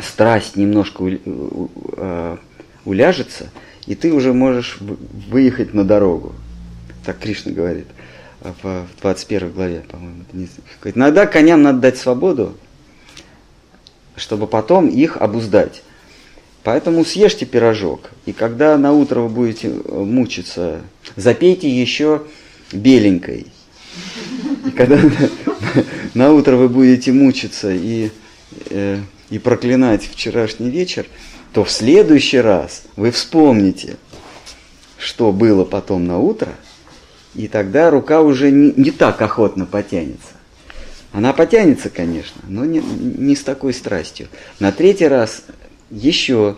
страсть 0.00 0.56
немножко 0.56 1.04
а, 1.96 2.38
уляжется, 2.84 3.50
и 3.86 3.94
ты 3.94 4.12
уже 4.12 4.32
можешь 4.32 4.78
выехать 4.80 5.74
на 5.74 5.84
дорогу. 5.84 6.34
Так 7.04 7.18
Кришна 7.18 7.52
говорит 7.52 7.86
в 8.62 8.86
21 9.00 9.52
главе, 9.52 9.84
по-моему. 9.88 10.24
Иногда 10.84 11.26
коням 11.26 11.62
надо 11.62 11.78
дать 11.80 11.98
свободу, 11.98 12.56
чтобы 14.16 14.46
потом 14.46 14.88
их 14.88 15.16
обуздать. 15.16 15.82
Поэтому 16.62 17.04
съешьте 17.04 17.44
пирожок, 17.44 18.10
и 18.24 18.32
когда 18.32 18.78
на 18.78 18.92
утро 18.92 19.20
вы 19.20 19.28
будете 19.28 19.68
э, 19.68 19.98
мучиться, 19.98 20.80
запейте 21.16 21.68
еще 21.68 22.22
беленькой. 22.72 23.48
И 24.64 24.70
когда 24.70 24.98
на 26.14 26.32
утро 26.32 26.56
вы 26.56 26.68
будете 26.68 27.12
мучиться 27.12 27.72
и, 27.72 28.10
э, 28.70 28.98
и 29.30 29.38
проклинать 29.38 30.04
вчерашний 30.04 30.70
вечер, 30.70 31.06
то 31.52 31.64
в 31.64 31.70
следующий 31.70 32.38
раз 32.38 32.84
вы 32.96 33.10
вспомните, 33.10 33.96
что 34.98 35.32
было 35.32 35.64
потом 35.64 36.06
на 36.06 36.18
утро, 36.18 36.52
и 37.34 37.48
тогда 37.48 37.90
рука 37.90 38.20
уже 38.20 38.50
не, 38.50 38.72
не 38.76 38.90
так 38.90 39.20
охотно 39.20 39.66
потянется. 39.66 40.32
Она 41.12 41.32
потянется, 41.32 41.90
конечно, 41.90 42.40
но 42.48 42.64
не, 42.64 42.80
не 42.80 43.36
с 43.36 43.42
такой 43.42 43.74
страстью. 43.74 44.28
На 44.60 44.72
третий 44.72 45.06
раз 45.06 45.44
еще 45.90 46.56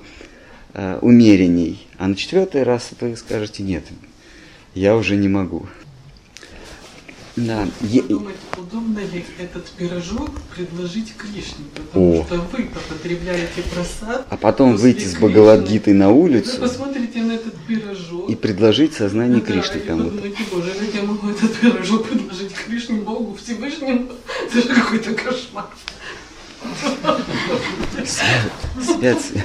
э, 0.74 0.98
умеренней, 1.00 1.86
а 1.98 2.06
на 2.06 2.14
четвертый 2.14 2.62
раз 2.62 2.90
вы 3.00 3.16
скажете, 3.16 3.64
нет, 3.64 3.84
я 4.74 4.96
уже 4.96 5.16
не 5.16 5.28
могу. 5.28 5.66
Да. 7.36 7.66
Думаете, 7.80 8.38
удобно 8.56 9.00
ли 9.00 9.24
этот 9.38 9.66
пирожок 9.70 10.30
предложить 10.54 11.16
Кришне, 11.16 11.64
потому 11.74 12.20
О. 12.20 12.24
что 12.24 12.36
вы 12.36 12.70
потребляете 12.88 13.62
просад. 13.74 14.24
А 14.30 14.36
потом 14.36 14.76
выйти 14.76 15.04
с 15.04 15.16
Бхагавадгитой 15.16 15.94
на 15.94 16.10
улицу. 16.10 16.60
Вы 16.60 16.68
посмотрите 16.68 17.22
на 17.22 17.32
этот 17.32 17.54
пирожок. 17.66 18.30
И 18.30 18.36
предложить 18.36 18.94
сознание 18.94 19.40
да, 19.40 19.46
Кришны 19.46 19.80
кому-то. 19.80 20.22
Боже, 20.52 20.70
как 20.74 20.94
я 20.94 21.02
могу 21.02 21.28
этот 21.28 21.56
пирожок 21.56 22.08
предложить 22.08 22.52
Кришне, 22.52 23.00
Богу, 23.00 23.36
Всевышнему? 23.42 24.12
Это 24.46 24.62
же 24.62 24.74
какой-то 24.74 25.14
кошмар. 25.14 25.66
Свет, 28.04 29.20
свет. 29.20 29.44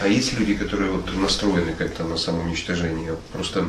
А 0.00 0.08
есть 0.08 0.38
люди, 0.38 0.54
которые 0.54 0.90
вот 0.92 1.12
настроены 1.16 1.74
как-то 1.76 2.04
на 2.04 2.16
самоуничтожение? 2.16 3.16
Просто 3.32 3.68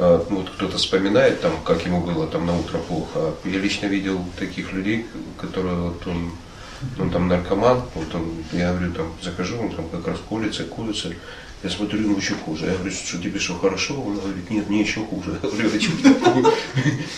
э, 0.00 0.24
вот 0.30 0.50
кто-то 0.50 0.76
вспоминает, 0.76 1.40
там, 1.40 1.52
как 1.64 1.84
ему 1.86 2.00
было 2.00 2.26
там 2.26 2.46
на 2.46 2.58
утро 2.58 2.78
плохо. 2.78 3.34
Я 3.44 3.58
лично 3.58 3.86
видел 3.86 4.24
таких 4.38 4.72
людей, 4.72 5.06
которые 5.40 5.76
вот 5.76 6.06
он, 6.06 6.32
он 6.98 7.10
там 7.10 7.28
наркоман, 7.28 7.82
вот 7.94 8.14
он, 8.14 8.44
я 8.52 8.72
говорю, 8.72 8.92
там, 8.92 9.12
захожу, 9.22 9.58
он 9.60 9.70
там 9.70 9.88
как 9.88 10.06
раз 10.06 10.18
колется, 10.28 10.64
колется, 10.64 11.12
я 11.62 11.68
смотрю, 11.68 12.00
ну 12.00 12.16
еще 12.16 12.34
хуже. 12.34 12.66
Я 12.66 12.72
говорю, 12.72 12.90
что 12.90 13.18
тебе 13.18 13.38
что, 13.38 13.54
хорошо? 13.54 14.00
Он 14.00 14.18
говорит, 14.18 14.48
нет, 14.48 14.70
мне 14.70 14.80
еще 14.80 15.00
хуже. 15.00 15.38
Я 15.42 15.48
говорю, 15.48 15.68
а 15.74 15.80
что 15.80 16.14
такое? 16.14 16.54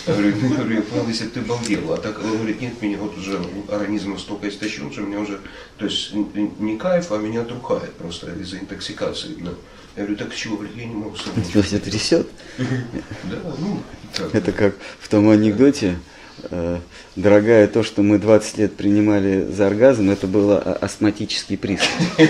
Я 0.05 0.13
говорю, 0.13 0.35
ну, 0.41 0.69
я 0.69 0.81
понял, 0.81 1.07
если 1.07 1.27
ты 1.27 1.39
балдел. 1.39 1.93
А 1.93 1.97
так 1.97 2.19
он 2.21 2.35
говорит, 2.35 2.59
нет, 2.59 2.81
меня 2.81 2.97
вот 2.97 3.17
уже 3.17 3.39
организм 3.69 4.11
настолько 4.11 4.49
истощен, 4.49 4.91
что 4.91 5.01
меня 5.01 5.21
уже, 5.21 5.39
то 5.77 5.85
есть 5.85 6.13
не 6.13 6.77
кайф, 6.77 7.13
а 7.13 7.17
меня 7.19 7.45
трухает 7.45 7.93
просто 7.93 8.33
из-за 8.33 8.57
интоксикации. 8.57 9.35
Да. 9.39 9.51
Я 9.95 10.03
говорю, 10.03 10.17
так 10.17 10.35
чего, 10.35 10.59
я 10.75 10.85
не 10.85 10.95
могу 10.95 11.15
собой. 11.15 11.43
Тебя 11.43 11.61
все 11.61 11.79
трясет? 11.79 12.27
Да, 12.57 13.37
ну, 13.59 13.79
так. 14.15 14.33
Это 14.33 14.51
как 14.51 14.75
в 14.99 15.07
том 15.07 15.29
анекдоте, 15.29 15.97
э, 16.49 16.79
дорогая, 17.15 17.67
то, 17.67 17.83
что 17.83 18.01
мы 18.01 18.17
20 18.17 18.57
лет 18.57 18.75
принимали 18.75 19.47
за 19.51 19.67
оргазм, 19.67 20.09
это 20.09 20.25
был 20.25 20.51
астматический 20.51 21.57
приступ. 21.57 21.89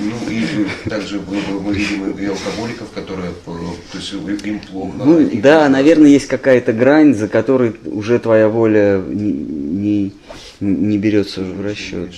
Ну, 0.00 0.30
и 0.30 0.88
также 0.88 1.20
мы, 1.20 1.60
мы 1.60 1.74
видим 1.74 2.04
и 2.16 2.26
алкоголиков, 2.26 2.90
которые, 2.94 3.32
то 3.44 3.98
есть 3.98 4.12
им 4.12 4.60
плохо. 4.60 4.92
Ну, 4.96 5.28
да, 5.42 5.68
наверное, 5.68 6.10
есть 6.10 6.28
какая-то 6.28 6.72
грань, 6.72 7.14
за 7.14 7.26
которой 7.26 7.74
уже 7.84 8.20
твоя 8.20 8.48
воля 8.48 9.02
не, 9.04 9.32
не, 9.32 10.12
не 10.60 10.98
берется 10.98 11.42
в 11.42 11.60
расчет. 11.64 12.12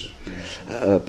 А, 0.73 1.01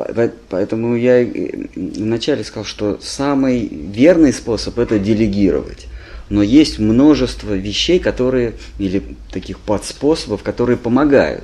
поэтому 0.49 0.95
я 0.95 1.27
вначале 1.75 2.43
сказал, 2.43 2.65
что 2.65 2.99
самый 3.01 3.67
верный 3.67 4.33
способ 4.33 4.79
это 4.79 4.99
делегировать. 4.99 5.87
Но 6.29 6.41
есть 6.41 6.79
множество 6.79 7.53
вещей, 7.53 7.99
которые, 7.99 8.53
или 8.79 9.03
таких 9.31 9.59
подспособов, 9.59 10.43
которые 10.43 10.77
помогают. 10.77 11.43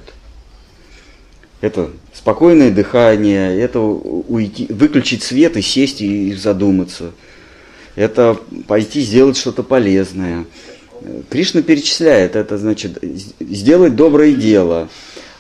Это 1.60 1.90
спокойное 2.14 2.72
дыхание, 2.72 3.60
это 3.60 3.80
уйти, 3.80 4.68
выключить 4.70 5.24
свет 5.24 5.58
и 5.58 5.62
сесть 5.62 6.02
и 6.02 6.34
задуматься. 6.34 7.12
Это 7.96 8.40
пойти 8.68 9.02
сделать 9.02 9.38
что-то 9.38 9.64
полезное. 9.64 10.46
Кришна 11.30 11.64
перечисляет 11.64 12.36
это, 12.36 12.58
значит, 12.58 13.00
сделать 13.40 13.96
доброе 13.96 14.34
дело, 14.34 14.88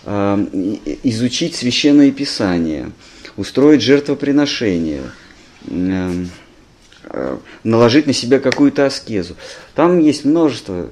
изучить 0.07 1.55
священное 1.55 2.11
писание, 2.11 2.91
устроить 3.35 3.81
жертвоприношение, 3.81 5.03
а, 5.69 7.39
наложить 7.63 8.07
на 8.07 8.13
себя 8.13 8.39
какую-то 8.39 8.85
аскезу. 8.85 9.35
Там 9.75 9.99
есть 9.99 10.23
множество 10.23 10.89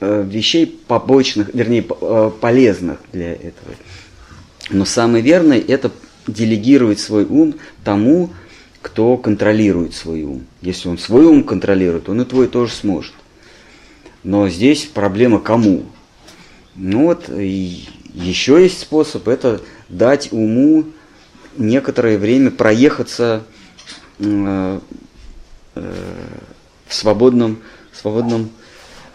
э, 0.00 0.24
вещей 0.26 0.66
побочных, 0.66 1.54
вернее, 1.54 1.82
полезных 1.82 3.00
для 3.12 3.32
этого. 3.32 3.74
Но 4.70 4.84
самое 4.86 5.22
верное– 5.22 5.62
это 5.68 5.90
делегировать 6.26 7.00
свой 7.00 7.24
ум 7.24 7.54
тому, 7.84 8.30
кто 8.82 9.16
контролирует 9.16 9.94
свой 9.94 10.22
ум. 10.22 10.46
Если 10.62 10.88
он 10.88 10.98
свой 10.98 11.26
ум 11.26 11.44
контролирует, 11.44 12.08
он 12.08 12.22
и 12.22 12.24
твой 12.24 12.48
тоже 12.48 12.72
сможет. 12.72 13.12
Но 14.22 14.48
здесь 14.48 14.84
проблема 14.86 15.38
кому? 15.38 15.84
Ну 16.76 17.06
вот, 17.06 17.28
и 17.28 17.84
еще 18.14 18.62
есть 18.62 18.80
способ, 18.80 19.28
это 19.28 19.60
дать 19.88 20.32
уму 20.32 20.84
некоторое 21.56 22.18
время 22.18 22.50
проехаться 22.50 23.42
э, 24.18 24.80
э, 25.74 25.94
в 26.86 26.94
свободном, 26.94 27.60
свободном 27.92 28.50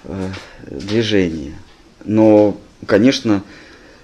э, 0.03 0.29
движении. 0.67 1.55
Но, 2.03 2.57
конечно, 2.85 3.43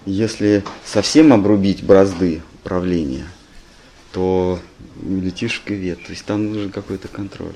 если 0.05 0.63
совсем 0.85 1.33
обрубить 1.33 1.83
бразды 1.83 2.41
правления, 2.63 3.27
то 4.11 4.59
летишь 5.03 5.59
в 5.59 5.63
кювет. 5.63 6.03
То 6.03 6.11
есть 6.11 6.25
там 6.25 6.51
нужен 6.51 6.71
какой-то 6.71 7.07
контроль. 7.07 7.55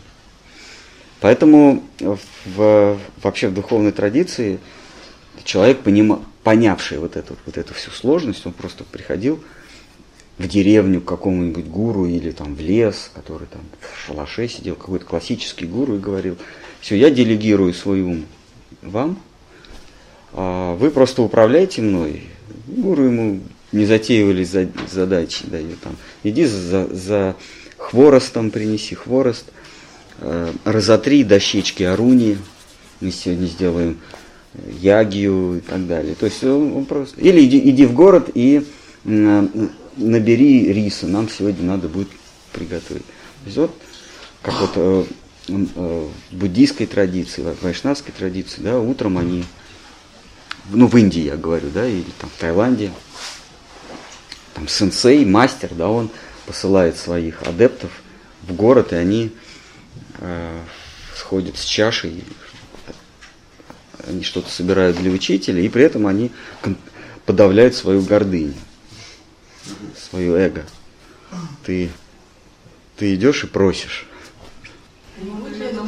Поэтому 1.21 1.83
в, 1.99 2.99
вообще 3.23 3.47
в 3.47 3.53
духовной 3.53 3.91
традиции 3.91 4.59
человек, 5.43 5.79
понима, 5.79 6.23
понявший 6.43 6.99
вот 6.99 7.15
эту, 7.15 7.35
вот 7.45 7.57
эту 7.57 7.73
всю 7.73 7.91
сложность, 7.91 8.45
он 8.45 8.53
просто 8.53 8.83
приходил 8.83 9.43
в 10.37 10.47
деревню 10.47 11.01
к 11.01 11.05
какому-нибудь 11.05 11.65
гуру 11.65 12.05
или 12.05 12.31
там 12.31 12.55
в 12.55 12.59
лес, 12.59 13.09
который 13.13 13.47
там 13.47 13.61
в 13.79 14.05
шалаше 14.05 14.47
сидел, 14.47 14.75
какой-то 14.75 15.05
классический 15.05 15.65
гуру 15.65 15.95
и 15.95 15.99
говорил, 15.99 16.37
все, 16.81 16.95
я 16.97 17.09
делегирую 17.09 17.73
свой 17.73 18.01
ум 18.01 18.25
вам, 18.81 19.19
а 20.33 20.75
вы 20.75 20.91
просто 20.91 21.21
управляете 21.21 21.81
мной, 21.81 22.23
Гуру 22.67 23.03
ему 23.03 23.39
не 23.71 23.85
затеивали 23.85 24.43
задачи, 24.43 25.45
дает 25.45 25.79
там, 25.81 25.95
иди 26.23 26.45
за, 26.45 26.87
за 26.87 27.35
хворостом, 27.77 28.51
принеси 28.51 28.95
хворост, 28.95 29.45
э, 30.19 30.51
разотри 30.63 31.23
дощечки 31.23 31.83
Аруни, 31.83 32.37
мы 33.01 33.11
сегодня 33.11 33.45
сделаем 33.47 33.99
ягию 34.79 35.57
и 35.57 35.61
так 35.61 35.87
далее. 35.87 36.15
То 36.15 36.25
есть 36.25 36.43
он, 36.43 36.85
просто... 36.85 37.19
Или 37.19 37.45
иди, 37.45 37.59
иди 37.69 37.85
в 37.85 37.93
город 37.93 38.29
и 38.33 38.65
набери 39.03 40.73
риса, 40.73 41.07
нам 41.07 41.29
сегодня 41.29 41.63
надо 41.63 41.87
будет 41.87 42.09
приготовить. 42.51 43.05
То 43.05 43.45
есть 43.45 43.57
вот 43.57 43.71
как 44.41 44.61
вот 44.61 44.71
э, 44.75 45.05
э, 45.47 46.07
буддийской 46.31 46.85
традиции, 46.85 47.43
вайшнавской 47.61 48.13
традиции, 48.17 48.61
да, 48.61 48.79
утром 48.79 49.17
они 49.17 49.43
ну, 50.69 50.87
в 50.87 50.97
Индии 50.97 51.21
я 51.21 51.37
говорю, 51.37 51.69
да, 51.69 51.87
или 51.87 52.05
там 52.19 52.29
в 52.29 52.39
Таиланде, 52.39 52.91
там 54.53 54.67
сенсей, 54.67 55.25
мастер, 55.25 55.69
да, 55.73 55.89
он 55.89 56.09
посылает 56.45 56.97
своих 56.97 57.43
адептов 57.43 57.91
в 58.43 58.53
город, 58.53 58.93
и 58.93 58.95
они 58.95 59.31
э, 60.19 60.59
сходят 61.15 61.57
с 61.57 61.63
чашей, 61.63 62.23
они 64.07 64.23
что-то 64.23 64.49
собирают 64.49 64.97
для 64.97 65.11
учителя, 65.11 65.61
и 65.61 65.69
при 65.69 65.83
этом 65.83 66.07
они 66.07 66.31
подавляют 67.25 67.75
свою 67.75 68.01
гордыню, 68.01 68.53
свое 70.09 70.37
эго. 70.37 70.65
Ты, 71.65 71.89
ты 72.97 73.15
идешь 73.15 73.43
и 73.43 73.47
просишь. 73.47 74.07
Это 75.59 75.83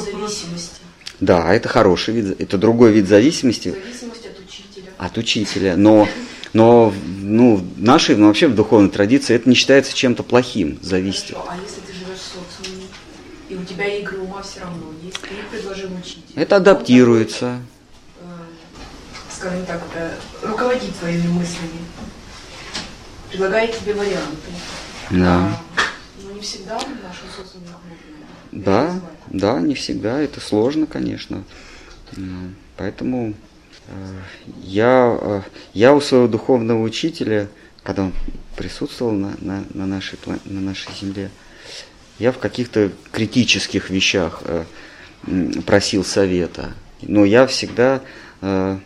зависимости. 0.00 0.80
Да, 1.20 1.54
это 1.54 1.68
хороший 1.68 2.14
вид, 2.14 2.40
это 2.40 2.58
другой 2.58 2.92
вид 2.92 3.08
зависимости. 3.08 3.70
Зависимость 3.70 4.26
от 4.26 4.38
учителя. 4.38 4.90
От 4.98 5.16
учителя. 5.16 5.76
Но, 5.76 6.08
но 6.52 6.92
ну, 7.06 7.56
в 7.56 7.82
нашей, 7.82 8.16
ну, 8.16 8.26
вообще 8.26 8.48
в 8.48 8.54
духовной 8.54 8.90
традиции 8.90 9.34
это 9.34 9.48
не 9.48 9.54
считается 9.54 9.94
чем-то 9.94 10.22
плохим, 10.22 10.78
зависеть. 10.82 11.32
Хорошо, 11.32 11.48
а 11.48 11.56
если 11.56 11.80
ты 11.80 11.92
живешь 11.92 12.18
в 12.18 12.62
социуме, 12.62 12.84
и 13.48 13.53
у 13.64 13.66
тебя 13.66 13.86
игры 13.86 14.18
ума 14.18 14.42
все 14.42 14.60
равно 14.60 14.92
есть, 15.02 15.18
ты 15.22 15.28
предложил 15.50 15.88
учителю. 15.96 16.22
Это 16.34 16.56
адаптируется. 16.56 17.60
Он, 18.22 18.28
э, 18.28 19.34
скажем 19.34 19.64
так, 19.64 19.80
это 19.90 20.14
руководит 20.46 20.94
твоими 20.98 21.26
мыслями. 21.28 21.80
Предлагает 23.30 23.78
тебе 23.78 23.94
варианты. 23.94 24.50
Да. 25.10 25.36
А, 25.36 25.60
но 26.22 26.32
не 26.32 26.40
всегда 26.40 26.78
в 26.78 26.82
нашем 26.82 27.26
социуме 27.34 27.68
Да, 28.52 29.00
да, 29.28 29.60
не 29.60 29.74
всегда, 29.74 30.20
это 30.20 30.40
сложно, 30.40 30.86
конечно. 30.86 31.42
М, 32.16 32.54
Поэтому 32.76 33.34
э, 33.88 34.20
я, 34.62 35.18
э, 35.20 35.42
я 35.72 35.94
у 35.94 36.00
своего 36.02 36.28
духовного 36.28 36.82
учителя, 36.82 37.48
когда 37.82 38.02
он 38.04 38.12
присутствовал 38.56 39.12
на, 39.12 39.34
на, 39.40 39.64
на, 39.72 39.86
нашей, 39.86 40.18
на 40.44 40.60
нашей 40.60 40.92
земле, 41.00 41.30
я 42.18 42.32
в 42.32 42.38
каких-то 42.38 42.90
критических 43.12 43.90
вещах 43.90 44.42
э, 44.44 44.64
просил 45.66 46.04
совета. 46.04 46.72
Но 47.02 47.24
я 47.24 47.46
всегда 47.46 48.02
э, 48.40 48.78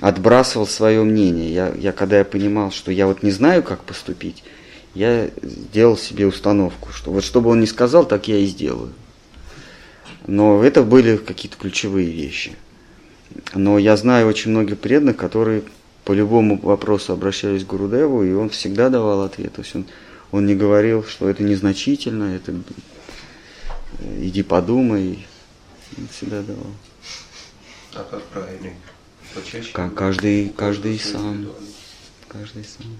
отбрасывал 0.00 0.66
свое 0.66 1.02
мнение. 1.02 1.52
Я, 1.52 1.72
я 1.76 1.92
когда 1.92 2.18
я 2.18 2.24
понимал, 2.24 2.70
что 2.70 2.90
я 2.90 3.06
вот 3.06 3.22
не 3.22 3.30
знаю, 3.30 3.62
как 3.62 3.84
поступить, 3.84 4.42
я 4.94 5.30
сделал 5.42 5.96
себе 5.96 6.26
установку, 6.26 6.90
что 6.92 7.10
вот 7.10 7.24
что 7.24 7.40
бы 7.40 7.50
он 7.50 7.60
ни 7.60 7.66
сказал, 7.66 8.06
так 8.06 8.28
я 8.28 8.38
и 8.38 8.46
сделаю. 8.46 8.92
Но 10.26 10.62
это 10.62 10.82
были 10.82 11.16
какие-то 11.16 11.58
ключевые 11.58 12.10
вещи. 12.10 12.52
Но 13.54 13.78
я 13.78 13.96
знаю 13.96 14.28
очень 14.28 14.52
многих 14.52 14.78
преданных, 14.78 15.16
которые 15.16 15.62
по 16.04 16.12
любому 16.12 16.58
вопросу 16.60 17.12
обращались 17.12 17.64
к 17.64 17.68
Гурудеву, 17.68 18.22
и 18.22 18.32
он 18.32 18.50
всегда 18.50 18.88
давал 18.88 19.22
ответ. 19.22 19.52
То 19.54 19.62
есть 19.62 19.74
он, 19.74 19.86
он 20.34 20.46
не 20.46 20.56
говорил, 20.56 21.04
что 21.04 21.28
это 21.28 21.44
незначительно, 21.44 22.34
это 22.34 22.52
э, 24.00 24.24
иди 24.26 24.42
подумай. 24.42 25.24
Он 25.96 26.08
всегда 26.08 26.42
давал. 26.42 26.72
А 27.94 28.02
как 28.02 28.20
правильно? 28.24 28.70
Почаще? 29.32 29.72
Ка- 29.72 29.90
Каждый, 29.90 30.48
каждый 30.48 30.98
сам. 30.98 31.52
Каждый 32.26 32.64
сам. 32.64 32.98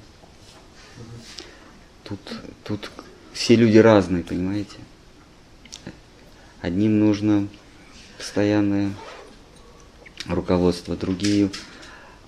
Тут, 2.05 2.21
тут 2.63 2.93
все 3.33 3.57
люди 3.57 3.79
разные, 3.79 4.23
понимаете? 4.23 4.77
Одним 6.61 7.01
нужно 7.01 7.49
постоянное 8.17 8.93
руководство, 10.29 10.95
другие 10.95 11.51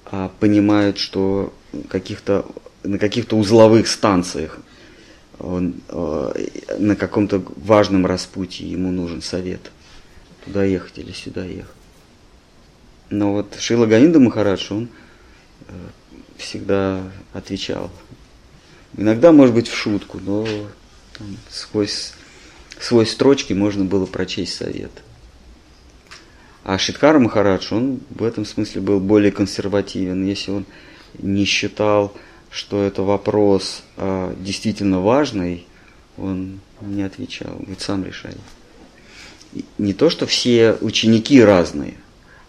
а, 0.05 0.33
понимают, 0.41 0.99
что 0.99 1.55
каких-то, 1.89 2.45
на 2.83 2.99
каких-то 2.99 3.37
узловых 3.37 3.87
станциях 3.87 4.59
он, 5.39 5.75
а, 5.89 6.35
на 6.79 6.97
каком-то 6.97 7.43
важном 7.57 8.07
распутье 8.07 8.71
ему 8.71 8.91
нужен 8.91 9.23
совет. 9.23 9.71
Туда 10.45 10.65
ехать 10.65 10.99
или 10.99 11.13
сюда 11.13 11.45
ехать. 11.45 11.71
Но 13.11 13.33
вот 13.33 13.57
Шила 13.59 13.87
Ганинда 13.87 14.19
Махарадж, 14.19 14.73
он 14.73 14.89
э, 15.69 15.73
всегда 16.37 17.03
отвечал. 17.33 17.91
Иногда, 18.97 19.31
может 19.31 19.55
быть, 19.55 19.69
в 19.69 19.77
шутку, 19.77 20.19
но 20.19 20.47
там, 21.17 21.37
сквозь, 21.51 22.13
сквозь 22.81 23.11
строчки 23.11 23.53
можно 23.53 23.85
было 23.85 24.07
прочесть 24.07 24.57
совет. 24.57 24.91
А 26.65 26.79
Шиткара 26.79 27.21
Махарадж, 27.21 27.73
он 27.73 28.01
в 28.11 28.25
этом 28.25 28.45
смысле 28.45 28.81
был 28.81 28.99
более 28.99 29.31
консервативен. 29.31 30.27
Если 30.27 30.51
он 30.51 30.67
не 31.19 31.45
считал, 31.45 32.13
что 32.57 32.83
это 32.83 33.03
вопрос 33.03 33.83
а, 33.99 34.35
действительно 34.41 35.03
важный, 35.03 35.67
он 36.17 36.61
не 36.81 37.03
отвечал, 37.03 37.55
говорит, 37.55 37.83
сам 37.83 38.03
решай. 38.03 38.33
И 39.53 39.67
не 39.77 39.93
то, 39.93 40.09
что 40.09 40.25
все 40.25 40.73
ученики 40.81 41.43
разные, 41.43 41.95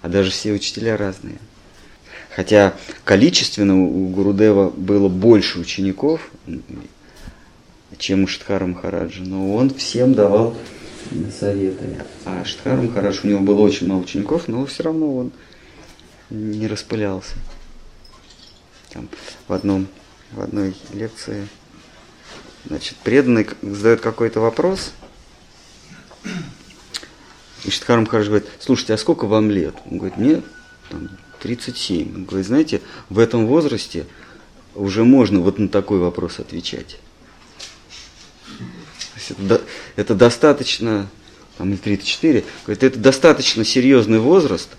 а 0.02 0.08
даже 0.08 0.32
все 0.32 0.54
учителя 0.54 0.96
разные. 0.96 1.40
Хотя 2.34 2.74
количественно 3.04 3.84
у 3.84 4.08
Гурудева 4.08 4.70
было 4.70 5.10
больше 5.10 5.60
учеников, 5.60 6.32
чем 7.98 8.24
у 8.24 8.28
Штхара 8.28 8.66
Махараджа, 8.66 9.24
но 9.24 9.56
он 9.56 9.74
всем 9.74 10.14
давал 10.14 10.56
советы. 11.38 11.98
А 12.24 12.46
Штхар 12.46 12.82
Махарадж, 12.82 13.20
у 13.24 13.28
него 13.28 13.42
было 13.42 13.60
очень 13.60 13.88
мало 13.88 14.00
учеников, 14.00 14.48
но 14.48 14.66
все 14.68 14.84
равно 14.84 15.18
он 15.18 15.32
не 16.30 16.68
распылялся. 16.68 17.34
Там, 18.98 19.10
в, 19.48 19.54
одном, 19.54 19.88
в 20.32 20.42
одной 20.42 20.76
лекции 20.92 21.48
значит, 22.66 22.98
преданный 23.04 23.48
задает 23.62 24.02
какой-то 24.02 24.40
вопрос, 24.40 24.92
и 27.64 27.70
Штхар 27.70 28.00
Махарадж 28.00 28.26
говорит, 28.26 28.48
слушайте, 28.60 28.96
а 28.96 28.98
сколько 28.98 29.28
вам 29.28 29.52
лет? 29.52 29.76
Он 29.86 30.00
говорит, 30.00 30.18
мне 30.18 30.42
там, 30.90 31.12
37. 31.42 32.16
Он 32.16 32.26
говорит, 32.26 32.48
знаете, 32.48 32.82
в 33.10 33.20
этом 33.20 33.46
возрасте 33.46 34.08
уже 34.74 35.04
можно 35.04 35.42
вот 35.42 35.60
на 35.60 35.68
такой 35.68 36.00
вопрос 36.00 36.40
отвечать. 36.40 36.98
Это, 39.30 39.62
это 39.96 40.16
достаточно, 40.16 41.08
там, 41.60 41.70
или 41.70 41.78
34, 41.78 42.44
говорит, 42.66 42.84
это 42.84 42.98
достаточно 42.98 43.64
серьезный 43.64 44.18
возраст, 44.18 44.70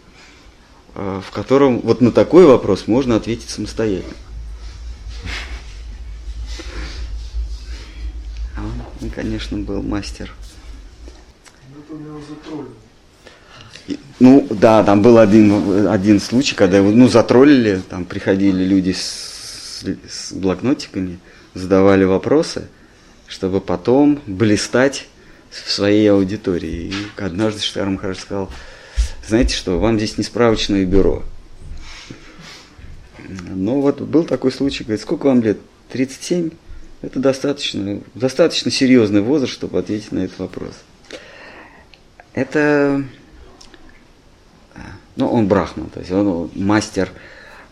в 0.98 1.30
котором 1.30 1.78
вот 1.80 2.00
на 2.00 2.10
такой 2.10 2.44
вопрос 2.44 2.88
можно 2.88 3.14
ответить 3.14 3.50
самостоятельно. 3.50 4.14
А 8.56 8.60
он, 8.62 8.72
он, 9.02 9.10
конечно, 9.10 9.58
был 9.58 9.80
мастер. 9.82 10.32
И- 13.86 13.98
Ну, 14.18 14.46
да, 14.50 14.82
там 14.82 15.00
был 15.02 15.18
один, 15.18 15.86
один 15.86 16.18
случай, 16.20 16.56
когда 16.56 16.78
его, 16.78 16.90
ну, 16.90 17.08
затроллили, 17.08 17.80
там 17.88 18.04
приходили 18.04 18.64
люди 18.64 18.90
с, 18.90 19.84
с 20.10 20.32
блокнотиками, 20.32 21.20
задавали 21.54 22.02
вопросы, 22.02 22.66
чтобы 23.28 23.60
потом 23.60 24.20
блистать 24.26 25.06
в 25.50 25.70
своей 25.70 26.10
аудитории. 26.10 26.92
И 26.92 26.94
однажды 27.22 27.62
Штарм 27.62 28.00
сказал, 28.16 28.50
знаете 29.28 29.54
что, 29.54 29.78
вам 29.78 29.98
здесь 29.98 30.18
не 30.18 30.24
справочное 30.24 30.84
бюро. 30.84 31.22
Ну, 33.28 33.80
вот 33.80 34.00
был 34.00 34.24
такой 34.24 34.50
случай, 34.50 34.84
говорит, 34.84 35.02
сколько 35.02 35.26
вам 35.26 35.42
лет? 35.42 35.58
37? 35.90 36.50
Это 37.02 37.20
достаточно, 37.20 38.00
достаточно 38.14 38.70
серьезный 38.70 39.20
возраст, 39.20 39.52
чтобы 39.52 39.78
ответить 39.78 40.12
на 40.12 40.20
этот 40.20 40.38
вопрос. 40.38 40.72
Это 42.32 43.04
ну, 45.16 45.28
он 45.28 45.48
брахман, 45.48 45.90
то 45.90 45.98
есть 45.98 46.12
он 46.12 46.50
мастер 46.54 47.10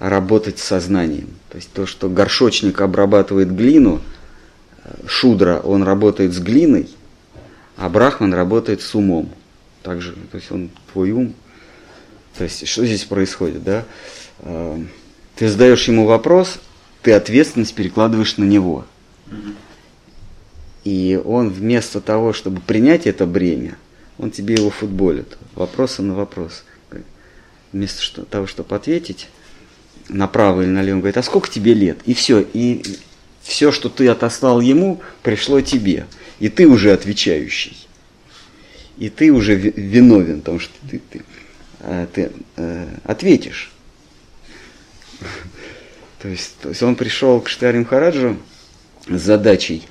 работать 0.01 0.59
с 0.59 0.65
сознанием. 0.65 1.29
То 1.49 1.57
есть 1.57 1.73
то, 1.73 1.87
что 1.87 2.09
горшочник 2.09 2.81
обрабатывает 2.81 3.55
глину, 3.55 4.01
шудра, 5.07 5.61
он 5.61 5.85
работает 5.85 6.35
с 6.35 6.39
глиной, 6.39 6.89
а 7.77 7.89
брахман 7.89 8.35
работает 8.35 8.83
с 8.83 8.95
умом. 8.95 9.31
Также, 9.83 10.13
то 10.13 10.37
есть 10.37 10.51
он 10.51 10.71
твой 10.93 11.13
ум. 11.13 11.35
То 12.37 12.45
есть 12.45 12.67
что 12.67 12.85
здесь 12.85 13.05
происходит, 13.05 13.63
да? 13.65 13.85
Э, 14.41 14.79
Ты 15.37 15.49
задаешь 15.49 15.87
ему 15.89 16.07
вопрос, 16.07 16.59
ты 17.03 17.13
ответственность 17.13 17.75
перекладываешь 17.75 18.37
на 18.37 18.45
него. 18.45 18.85
И 20.85 21.21
он 21.25 21.51
вместо 21.51 22.01
того, 22.01 22.33
чтобы 22.33 22.61
принять 22.61 23.07
это 23.07 23.27
бремя, 23.27 23.77
он 24.19 24.31
тебе 24.31 24.55
его 24.55 24.71
футболит. 24.71 25.37
Вопросы 25.55 26.03
на 26.03 26.15
вопрос. 26.15 26.65
Вместо 27.73 28.25
того, 28.25 28.47
чтобы 28.47 28.75
ответить 28.77 29.29
направо 30.09 30.63
или 30.63 30.71
налево, 30.71 30.97
он 30.97 31.01
говорит, 31.01 31.17
а 31.17 31.23
сколько 31.23 31.51
тебе 31.51 31.75
лет? 31.75 31.99
И 32.07 32.15
все. 32.15 32.41
И 32.53 32.83
все, 33.43 33.73
что 33.73 33.89
ты 33.89 34.09
отослал 34.09 34.61
ему, 34.61 35.01
пришло 35.23 35.61
тебе. 35.61 36.07
И 36.39 36.49
ты 36.49 36.67
уже 36.67 36.93
отвечающий. 36.93 37.77
И 38.99 39.11
ты 39.11 39.33
уже 39.33 39.55
ви- 39.55 39.75
виновен, 39.77 40.41
потому 40.41 40.61
что 40.61 40.73
ты, 40.89 41.01
ты, 41.11 41.23
э, 41.81 42.07
ты, 42.13 42.33
э, 42.57 42.89
ответишь. 43.05 43.73
То 46.19 46.29
есть, 46.29 46.57
то 46.61 46.71
есть 46.71 46.83
он 46.83 46.97
пришел 46.97 47.41
к 47.41 47.49
Штари 47.49 47.79
Махараджу 47.79 48.39
с 49.07 49.21
задачей 49.21 49.87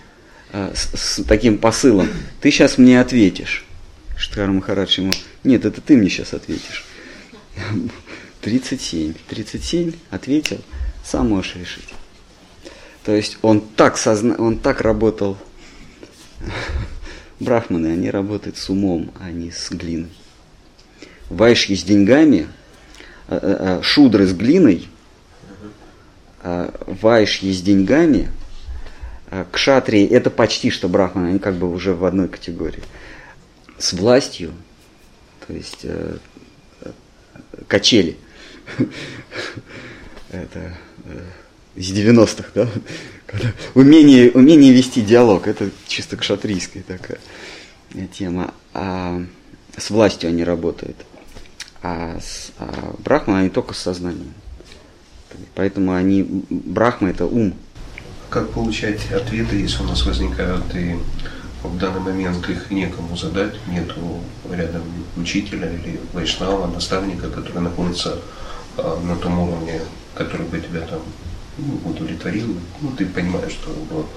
э, 0.52 0.74
с, 0.76 1.20
с 1.20 1.24
таким 1.24 1.60
посылом. 1.60 2.10
Ты 2.42 2.52
сейчас 2.52 2.78
мне 2.78 3.00
ответишь. 3.00 3.64
Штхар 4.18 4.50
Махарадж 4.50 5.00
ему, 5.00 5.12
нет, 5.44 5.66
это 5.66 5.82
ты 5.82 5.96
мне 5.96 6.10
сейчас 6.10 6.34
ответишь. 6.34 6.84
37. 8.42 9.14
37 9.28 9.94
ответил, 10.10 10.62
сам 11.04 11.30
можешь 11.30 11.56
решить. 11.56 11.94
То 13.04 13.16
есть 13.16 13.38
он 13.42 13.62
так, 13.62 13.98
созна... 13.98 14.36
он 14.36 14.60
так 14.60 14.82
работал. 14.82 15.38
Брахманы, 17.40 17.88
они 17.88 18.10
работают 18.10 18.58
с 18.58 18.70
умом, 18.70 19.12
а 19.20 19.32
не 19.32 19.52
с 19.52 19.70
глиной. 19.72 20.12
Вайшки 21.30 21.76
с 21.76 21.84
деньгами, 21.84 22.48
а, 23.28 23.36
а, 23.36 23.80
а, 23.80 23.84
шудры 23.84 24.28
с 24.28 24.34
глиной, 24.34 24.88
вайшки 26.44 27.52
с 27.52 27.62
деньгами, 27.62 28.30
кшатрии 29.52 30.08
это 30.08 30.30
почти 30.30 30.70
что 30.70 30.88
брахманы, 30.88 31.30
они 31.30 31.40
как 31.40 31.56
бы 31.56 31.72
уже 31.72 31.96
в 31.96 32.06
одной 32.06 32.28
категории. 32.28 32.84
С 33.80 33.94
властью, 33.94 34.54
то 35.48 35.54
есть 35.54 35.80
э, 35.84 36.18
качели. 37.68 38.18
Это 40.32 40.78
э, 41.06 41.24
из 41.76 41.92
90-х, 41.92 42.50
да? 42.56 42.70
Когда 43.26 43.52
умение, 43.74 44.32
умение 44.32 44.72
вести 44.72 45.02
диалог, 45.02 45.48
это 45.48 45.70
чисто 45.88 46.16
кшатрийская 46.16 46.84
такая 46.84 47.18
тема. 48.14 48.54
А 48.74 49.22
с 49.76 49.90
властью 49.90 50.30
они 50.30 50.44
работают. 50.44 50.96
А, 51.88 52.18
с, 52.20 52.52
а 52.58 52.96
брахма 52.98 53.38
они 53.38 53.50
только 53.50 53.76
с 53.76 53.78
сознанием. 53.78 54.34
Поэтому 55.54 55.94
они, 55.94 56.44
брахма 56.50 57.12
это 57.12 57.28
ум. 57.28 57.54
Как 58.32 58.50
получать 58.50 59.12
ответы, 59.12 59.58
если 59.58 59.84
у 59.84 59.86
нас 59.86 60.04
возникают 60.04 60.64
и 60.74 60.98
в 61.62 61.78
данный 61.78 62.00
момент 62.00 62.50
их 62.50 62.72
некому 62.72 63.16
задать, 63.16 63.54
нету 63.68 64.20
рядом 64.52 64.82
учителя 65.16 65.70
или 65.70 66.00
вайшнава, 66.14 66.66
наставника, 66.66 67.30
который 67.30 67.62
находится 67.62 68.18
а, 68.78 69.00
на 69.04 69.16
том 69.16 69.38
уровне, 69.38 69.80
который 70.16 70.48
бы 70.48 70.60
тебя 70.60 70.82
там 70.82 71.02
ну, 71.60 71.92
удовлетворил, 71.92 72.58
ну 72.82 72.92
ты 72.98 73.06
понимаешь, 73.06 73.52
что 73.52 73.70
ну, 73.92 74.08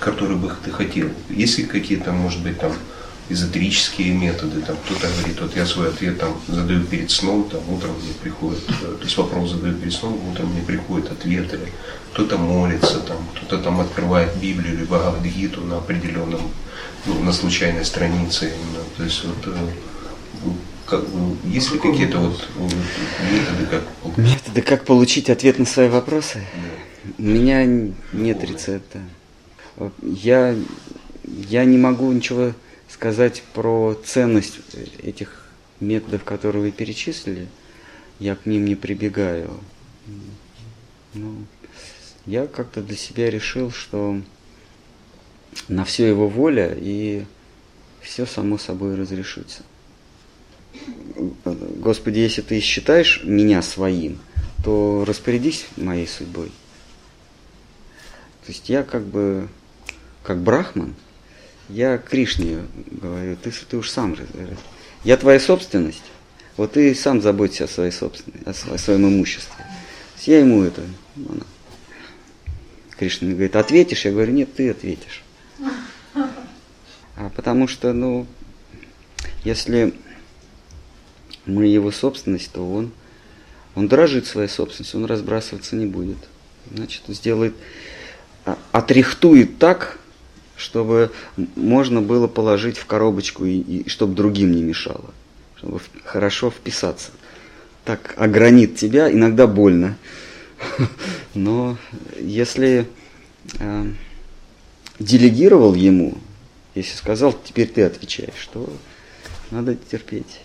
который 0.00 0.36
бы 0.36 0.50
ты 0.64 0.70
хотел. 0.70 1.10
Есть 1.28 1.58
ли 1.58 1.64
какие-то, 1.64 2.12
может 2.12 2.42
быть, 2.42 2.58
там 2.58 2.72
эзотерические 3.28 4.12
методы, 4.12 4.60
там 4.60 4.76
кто-то 4.84 5.08
говорит, 5.16 5.40
вот 5.40 5.56
я 5.56 5.64
свой 5.64 5.88
ответ 5.88 6.18
там 6.18 6.38
задаю 6.46 6.84
перед 6.84 7.10
сном, 7.10 7.48
там 7.50 7.60
утром 7.70 7.92
мне 8.02 8.12
приходит, 8.22 8.62
э, 8.68 8.96
то 8.98 9.04
есть 9.04 9.16
вопрос 9.16 9.50
задаю 9.52 9.74
перед 9.74 9.92
сном, 9.92 10.18
утром 10.30 10.52
мне 10.52 10.62
приходит 10.62 11.10
ответ, 11.10 11.52
или 11.54 11.72
кто-то 12.12 12.36
молится, 12.36 13.00
там, 13.00 13.16
кто-то 13.34 13.62
там 13.62 13.80
открывает 13.80 14.36
Библию 14.36 14.74
или 14.74 14.84
Бхагавадгиту 14.84 15.62
на 15.62 15.78
определенном, 15.78 16.42
ну, 17.06 17.22
на 17.22 17.32
случайной 17.32 17.84
странице 17.84 18.46
именно, 18.46 18.84
то 18.96 19.04
есть 19.04 19.24
вот 19.24 19.46
э, 19.46 19.56
ну, 20.44 20.56
как, 20.86 21.02
есть 21.44 21.72
ли 21.72 21.78
какие-то 21.78 22.18
вот, 22.18 22.46
вот 22.58 22.72
методы, 23.32 23.66
как... 23.70 24.18
Методы, 24.18 24.60
как 24.60 24.84
получить 24.84 25.30
ответ 25.30 25.58
на 25.58 25.64
свои 25.64 25.88
вопросы? 25.88 26.42
Да. 26.54 27.14
У 27.18 27.22
меня 27.22 27.64
нет 28.12 28.44
рецепта. 28.44 29.00
Я, 30.02 30.54
я 31.24 31.64
не 31.64 31.78
могу 31.78 32.10
ничего 32.12 32.52
сказать 32.94 33.42
про 33.52 33.94
ценность 34.04 34.60
этих 35.02 35.44
методов, 35.80 36.22
которые 36.22 36.62
вы 36.62 36.70
перечислили, 36.70 37.48
я 38.20 38.36
к 38.36 38.46
ним 38.46 38.64
не 38.64 38.76
прибегаю. 38.76 39.50
Ну, 41.12 41.44
я 42.24 42.46
как-то 42.46 42.82
для 42.82 42.96
себя 42.96 43.30
решил, 43.30 43.72
что 43.72 44.20
на 45.66 45.84
все 45.84 46.06
его 46.06 46.28
воля 46.28 46.72
и 46.78 47.24
все 48.00 48.26
само 48.26 48.58
собой 48.58 48.94
разрешится. 48.94 49.64
Господи, 51.44 52.20
если 52.20 52.42
ты 52.42 52.60
считаешь 52.60 53.22
меня 53.24 53.60
своим, 53.60 54.20
то 54.62 55.04
распорядись 55.04 55.66
моей 55.76 56.06
судьбой. 56.06 56.52
То 58.46 58.52
есть 58.52 58.68
я 58.68 58.84
как 58.84 59.04
бы, 59.04 59.48
как 60.22 60.40
брахман, 60.40 60.94
я 61.68 61.98
Кришне 61.98 62.62
говорю, 62.90 63.36
ты, 63.36 63.50
ты 63.50 63.76
уж 63.76 63.90
сам. 63.90 64.16
Я 65.02 65.16
твоя 65.16 65.40
собственность. 65.40 66.02
Вот 66.56 66.72
ты 66.72 66.94
сам 66.94 67.20
заботься 67.20 67.64
о 67.64 67.68
своей 67.68 67.90
собственности, 67.90 68.68
о 68.70 68.78
своем 68.78 69.08
имуществе. 69.08 69.52
Я 70.22 70.38
ему 70.40 70.62
это. 70.62 70.82
Она. 71.16 71.44
Кришна 72.96 73.30
говорит, 73.30 73.56
ответишь? 73.56 74.04
Я 74.04 74.12
говорю, 74.12 74.32
нет, 74.32 74.54
ты 74.54 74.70
ответишь. 74.70 75.22
А 77.16 77.30
потому 77.34 77.68
что, 77.68 77.92
ну, 77.92 78.26
если 79.44 79.94
мы 81.46 81.66
его 81.66 81.90
собственность, 81.90 82.52
то 82.52 82.68
он, 82.68 82.92
он 83.74 83.88
дорожит 83.88 84.26
своей 84.26 84.48
собственностью, 84.48 85.00
он 85.00 85.06
разбрасываться 85.06 85.76
не 85.76 85.86
будет. 85.86 86.18
Значит, 86.72 87.02
сделает, 87.08 87.54
а, 88.44 88.58
отрихтует 88.72 89.58
так, 89.58 89.98
чтобы 90.64 91.12
можно 91.56 92.00
было 92.00 92.26
положить 92.26 92.78
в 92.78 92.86
коробочку 92.86 93.44
и, 93.44 93.58
и 93.58 93.88
чтобы 93.88 94.14
другим 94.14 94.52
не 94.52 94.62
мешало, 94.62 95.12
чтобы 95.56 95.80
хорошо 96.04 96.50
вписаться. 96.50 97.10
Так 97.84 98.14
огранит 98.16 98.76
тебя, 98.76 99.12
иногда 99.12 99.46
больно. 99.46 99.98
Но 101.34 101.76
если 102.18 102.88
э, 103.58 103.86
делегировал 104.98 105.74
ему, 105.74 106.16
если 106.74 106.96
сказал, 106.96 107.34
теперь 107.44 107.68
ты 107.68 107.82
отвечаешь, 107.82 108.48
то 108.52 108.72
надо 109.50 109.76
терпеть. 109.76 110.40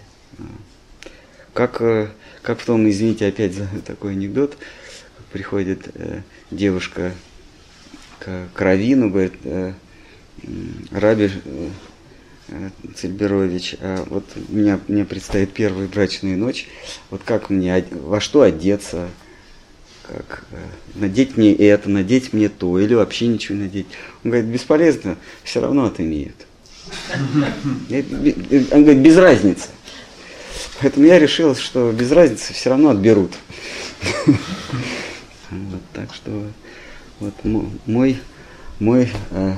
Как, 1.54 1.82
э, 1.82 2.10
как 2.42 2.60
в 2.60 2.66
том, 2.66 2.90
извините, 2.90 3.26
опять 3.26 3.54
за 3.54 3.68
такой 3.86 4.12
анекдот, 4.12 4.58
приходит 5.32 5.88
э, 5.94 6.24
девушка 6.52 7.14
к, 8.20 8.50
к 8.54 8.58
говорит, 8.58 9.34
э, 9.44 9.74
Раби 10.92 11.32
э, 12.50 12.70
Цельберович, 12.96 13.76
а 13.80 14.06
вот 14.10 14.26
меня, 14.50 14.80
мне 14.88 15.06
предстоит 15.06 15.54
первая 15.54 15.88
брачная 15.88 16.36
ночь. 16.36 16.68
Вот 17.10 17.22
как 17.24 17.50
мне, 17.50 17.86
во 17.92 18.20
что 18.20 18.42
одеться, 18.42 19.10
как 20.08 20.44
э, 20.52 20.58
надеть 20.96 21.38
мне 21.38 21.54
это, 21.54 21.90
надеть 21.90 22.34
мне 22.34 22.50
то, 22.50 22.80
или 22.80 22.94
вообще 22.94 23.28
ничего 23.28 23.58
надеть. 23.58 23.88
Он 24.24 24.32
говорит, 24.32 24.50
бесполезно, 24.50 25.18
все 25.44 25.62
равно 25.62 25.86
отымеют. 25.86 26.36
Он 27.32 28.84
говорит, 28.84 29.00
без 29.00 29.18
разницы. 29.18 29.70
Поэтому 30.82 31.06
я 31.06 31.20
решил, 31.20 31.56
что 31.56 31.92
без 31.92 32.12
разницы 32.12 32.54
все 32.54 32.70
равно 32.70 32.90
отберут. 32.90 33.34
Вот, 35.52 35.82
так 35.94 36.14
что 36.14 36.44
вот 37.20 37.34
мой 37.44 38.20
мой 38.80 39.12
э, 39.32 39.56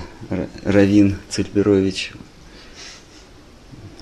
Равин 0.63 1.17
Цельберович, 1.29 2.13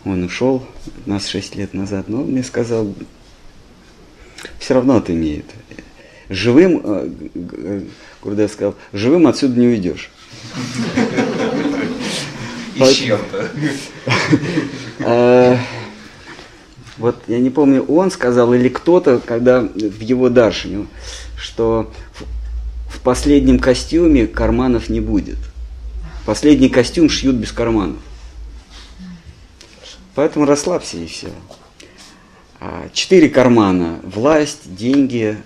он 0.05 0.23
ушел 0.23 0.65
нас 1.05 1.27
шесть 1.27 1.55
лет 1.55 1.73
назад, 1.73 2.07
но 2.07 2.21
он 2.21 2.27
мне 2.31 2.43
сказал, 2.43 2.93
все 4.59 4.73
равно 4.73 4.97
это 4.97 5.13
имеет. 5.13 5.45
Живым, 6.29 6.81
э, 6.83 7.09
э, 7.35 7.81
Гурдев 8.21 8.51
сказал, 8.51 8.75
живым 8.93 9.27
отсюда 9.27 9.59
не 9.59 9.67
уйдешь. 9.67 10.09
И 12.75 12.93
чем-то. 12.93 13.49
Э, 14.99 15.57
вот 16.97 17.15
я 17.27 17.39
не 17.39 17.49
помню, 17.49 17.83
он 17.83 18.11
сказал 18.11 18.53
или 18.53 18.69
кто-то, 18.69 19.19
когда 19.19 19.61
в 19.61 20.01
его 20.01 20.29
даршине, 20.29 20.87
что 21.37 21.91
в 22.99 23.01
последнем 23.01 23.59
костюме 23.59 24.27
карманов 24.27 24.89
не 24.89 24.99
будет. 24.99 25.37
Последний 26.25 26.67
костюм 26.67 27.09
шьют 27.09 27.37
без 27.37 27.53
карманов. 27.53 27.99
Поэтому 30.15 30.45
расслабься 30.45 30.97
и 30.97 31.05
все. 31.05 31.29
А, 32.59 32.89
четыре 32.91 33.29
кармана. 33.29 34.01
Власть, 34.03 34.75
деньги, 34.75 35.37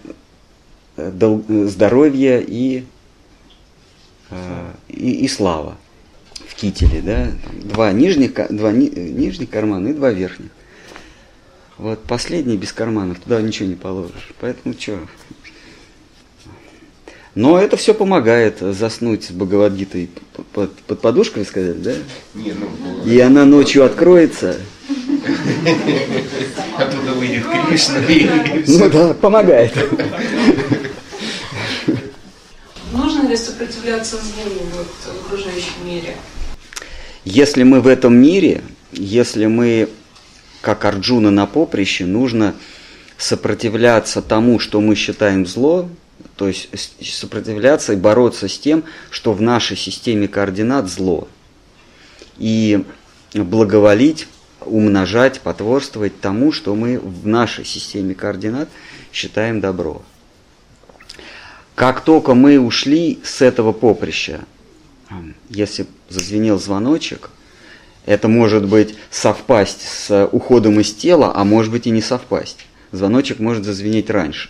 э, 0.97 1.39
здоровье 1.67 2.43
и, 2.43 2.85
э, 4.31 4.71
и, 4.87 5.25
и 5.25 5.27
слава 5.27 5.77
в 6.47 6.55
кителе. 6.55 7.01
Да? 7.01 7.31
Два, 7.65 7.91
нижних, 7.91 8.33
два 8.49 8.71
ни, 8.71 8.87
нижних 8.87 9.51
кармана 9.51 9.89
и 9.89 9.93
два 9.93 10.09
верхних. 10.09 10.49
Вот 11.77 12.03
последний 12.03 12.57
без 12.57 12.73
карманов, 12.73 13.19
туда 13.19 13.39
ничего 13.43 13.69
не 13.69 13.75
положишь. 13.75 14.33
Поэтому 14.39 14.73
что, 14.73 14.99
но 17.35 17.59
это 17.59 17.77
все 17.77 17.93
помогает 17.93 18.59
заснуть 18.59 19.25
с 19.25 19.31
Бхагавадгитой 19.31 20.09
под, 20.53 20.71
под 20.73 21.01
подушкой, 21.01 21.45
сказать, 21.45 21.81
да? 21.81 21.93
Не, 22.35 22.53
ну, 22.53 23.03
И 23.05 23.19
она 23.19 23.45
ночью 23.45 23.83
откроется. 23.83 24.57
Оттуда 26.77 27.13
выйдет 27.13 27.43
Кришна. 27.67 27.99
Ну 28.67 28.89
да, 28.89 29.13
помогает. 29.15 29.73
Нужно 32.91 33.27
ли 33.27 33.35
сопротивляться 33.35 34.17
злу 34.17 34.51
вот, 34.75 34.87
в 34.87 35.25
окружающем 35.25 35.85
мире? 35.85 36.15
Если 37.25 37.63
мы 37.63 37.81
в 37.81 37.87
этом 37.87 38.15
мире, 38.15 38.61
если 38.91 39.47
мы, 39.47 39.89
как 40.61 40.85
Арджуна 40.85 41.31
на 41.31 41.47
поприще, 41.47 42.05
нужно 42.05 42.53
сопротивляться 43.17 44.21
тому, 44.21 44.59
что 44.59 44.81
мы 44.81 44.93
считаем 44.95 45.47
зло, 45.47 45.89
то 46.35 46.47
есть 46.47 46.69
сопротивляться 47.01 47.93
и 47.93 47.97
бороться 47.97 48.47
с 48.47 48.57
тем, 48.57 48.83
что 49.09 49.33
в 49.33 49.41
нашей 49.41 49.77
системе 49.77 50.27
координат 50.27 50.89
зло. 50.89 51.27
И 52.37 52.85
благоволить, 53.33 54.27
умножать, 54.61 55.41
потворствовать 55.41 56.19
тому, 56.19 56.51
что 56.51 56.75
мы 56.75 56.99
в 56.99 57.27
нашей 57.27 57.65
системе 57.65 58.15
координат 58.15 58.69
считаем 59.11 59.61
добро. 59.61 60.03
Как 61.75 62.01
только 62.01 62.33
мы 62.33 62.59
ушли 62.59 63.19
с 63.23 63.41
этого 63.41 63.71
поприща, 63.71 64.41
если 65.49 65.87
зазвенел 66.09 66.59
звоночек, 66.59 67.29
это 68.05 68.27
может 68.27 68.67
быть 68.67 68.95
совпасть 69.09 69.81
с 69.87 70.27
уходом 70.31 70.79
из 70.79 70.93
тела, 70.93 71.31
а 71.35 71.43
может 71.43 71.71
быть 71.71 71.87
и 71.87 71.91
не 71.91 72.01
совпасть. 72.01 72.65
Звоночек 72.91 73.39
может 73.39 73.63
зазвенеть 73.63 74.09
раньше. 74.09 74.49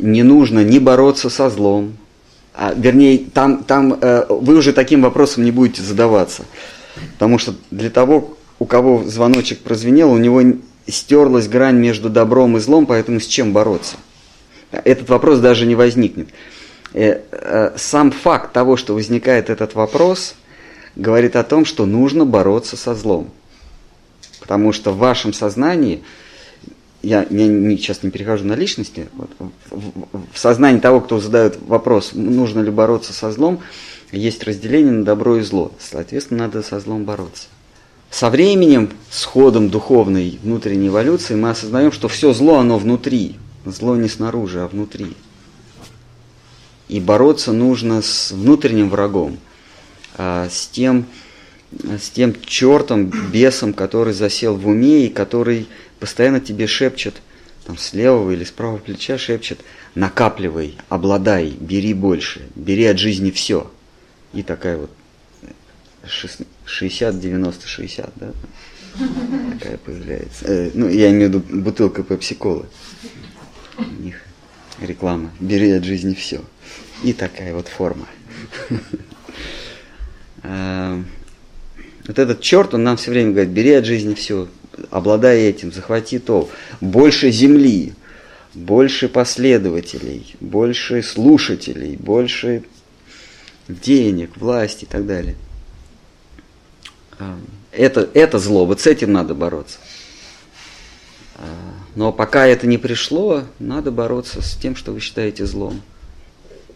Не 0.00 0.22
нужно 0.22 0.64
не 0.64 0.78
бороться 0.78 1.30
со 1.30 1.50
злом, 1.50 1.96
а, 2.54 2.74
вернее, 2.76 3.18
там, 3.32 3.64
там 3.64 3.96
э, 4.00 4.26
вы 4.28 4.56
уже 4.56 4.72
таким 4.72 5.02
вопросом 5.02 5.44
не 5.44 5.50
будете 5.50 5.82
задаваться. 5.82 6.44
Потому 7.12 7.38
что 7.38 7.54
для 7.70 7.90
того, 7.90 8.36
у 8.58 8.66
кого 8.66 9.04
звоночек 9.04 9.60
прозвенел, 9.60 10.12
у 10.12 10.18
него 10.18 10.42
стерлась 10.86 11.48
грань 11.48 11.76
между 11.76 12.10
добром 12.10 12.56
и 12.56 12.60
злом, 12.60 12.86
поэтому 12.86 13.20
с 13.20 13.26
чем 13.26 13.52
бороться? 13.52 13.96
Этот 14.72 15.08
вопрос 15.08 15.38
даже 15.38 15.64
не 15.64 15.74
возникнет. 15.74 16.28
Э, 16.92 17.20
э, 17.30 17.72
сам 17.76 18.10
факт 18.10 18.52
того, 18.52 18.76
что 18.76 18.94
возникает 18.94 19.48
этот 19.48 19.74
вопрос, 19.74 20.34
говорит 20.96 21.36
о 21.36 21.44
том, 21.44 21.64
что 21.64 21.86
нужно 21.86 22.24
бороться 22.24 22.76
со 22.76 22.94
злом. 22.94 23.30
Потому 24.40 24.72
что 24.72 24.90
в 24.90 24.98
вашем 24.98 25.32
сознании, 25.32 26.02
я, 27.02 27.26
я 27.30 27.46
не, 27.46 27.76
сейчас 27.76 28.02
не 28.02 28.10
перехожу 28.10 28.44
на 28.44 28.54
личности, 28.54 29.08
вот, 29.14 29.30
в, 29.70 29.92
в 30.32 30.38
сознании 30.38 30.80
того, 30.80 31.00
кто 31.00 31.18
задает 31.20 31.58
вопрос, 31.66 32.12
нужно 32.14 32.60
ли 32.60 32.70
бороться 32.70 33.12
со 33.12 33.30
злом, 33.32 33.60
есть 34.12 34.42
разделение 34.44 34.92
на 34.92 35.04
добро 35.04 35.36
и 35.36 35.42
зло. 35.42 35.72
Соответственно, 35.78 36.46
надо 36.46 36.62
со 36.62 36.80
злом 36.80 37.04
бороться. 37.04 37.46
Со 38.10 38.28
временем, 38.28 38.90
с 39.08 39.24
ходом 39.24 39.70
духовной 39.70 40.38
внутренней 40.42 40.88
эволюции, 40.88 41.36
мы 41.36 41.50
осознаем, 41.50 41.92
что 41.92 42.08
все 42.08 42.32
зло, 42.32 42.58
оно 42.58 42.76
внутри. 42.76 43.36
Зло 43.64 43.94
не 43.94 44.08
снаружи, 44.08 44.60
а 44.60 44.66
внутри. 44.66 45.14
И 46.88 46.98
бороться 46.98 47.52
нужно 47.52 48.02
с 48.02 48.32
внутренним 48.32 48.90
врагом, 48.90 49.38
а, 50.16 50.48
с 50.50 50.66
тем, 50.66 51.06
с 51.70 52.10
тем 52.10 52.34
чертом, 52.44 53.12
бесом, 53.32 53.74
который 53.74 54.12
засел 54.12 54.56
в 54.56 54.66
уме 54.66 55.06
и 55.06 55.08
который 55.08 55.68
постоянно 56.00 56.40
тебе 56.40 56.66
шепчет, 56.66 57.22
там 57.64 57.78
с 57.78 57.92
левого 57.92 58.32
или 58.32 58.42
с 58.42 58.50
правого 58.50 58.78
плеча 58.78 59.18
шепчет, 59.18 59.60
накапливай, 59.94 60.76
обладай, 60.88 61.50
бери 61.50 61.94
больше, 61.94 62.48
бери 62.56 62.86
от 62.86 62.98
жизни 62.98 63.30
все. 63.30 63.70
И 64.32 64.42
такая 64.42 64.78
вот 64.78 64.90
60, 66.64 67.20
90, 67.20 67.68
60, 67.68 68.12
да? 68.16 68.32
Такая 69.58 69.76
появляется. 69.76 70.44
Э, 70.46 70.70
ну, 70.74 70.88
я 70.88 71.10
имею 71.10 71.30
в 71.30 71.34
виду 71.34 71.60
бутылка 71.62 72.02
пепси-колы. 72.02 72.66
У 73.78 74.02
них 74.02 74.20
реклама. 74.80 75.30
Бери 75.38 75.70
от 75.70 75.84
жизни 75.84 76.14
все. 76.14 76.40
И 77.04 77.12
такая 77.12 77.54
вот 77.54 77.68
форма. 77.68 78.06
А, 80.42 81.00
вот 82.06 82.18
этот 82.18 82.40
черт, 82.40 82.74
он 82.74 82.82
нам 82.82 82.96
все 82.96 83.10
время 83.10 83.30
говорит, 83.32 83.50
бери 83.50 83.72
от 83.72 83.84
жизни 83.84 84.14
все, 84.14 84.48
обладай 84.90 85.42
этим, 85.42 85.72
захвати 85.72 86.18
то. 86.18 86.48
Больше 86.80 87.30
земли, 87.30 87.94
больше 88.54 89.08
последователей, 89.08 90.36
больше 90.40 91.02
слушателей, 91.02 91.96
больше 91.96 92.64
денег, 93.68 94.36
власти 94.36 94.84
и 94.84 94.86
так 94.86 95.06
далее. 95.06 95.36
А, 97.18 97.38
это, 97.72 98.08
это 98.14 98.38
зло, 98.38 98.66
вот 98.66 98.80
с 98.80 98.86
этим 98.86 99.12
надо 99.12 99.34
бороться. 99.34 99.78
А, 101.36 101.44
но 101.94 102.12
пока 102.12 102.46
это 102.46 102.66
не 102.66 102.78
пришло, 102.78 103.44
надо 103.58 103.90
бороться 103.90 104.42
с 104.42 104.56
тем, 104.56 104.76
что 104.76 104.92
вы 104.92 105.00
считаете 105.00 105.46
злом. 105.46 105.82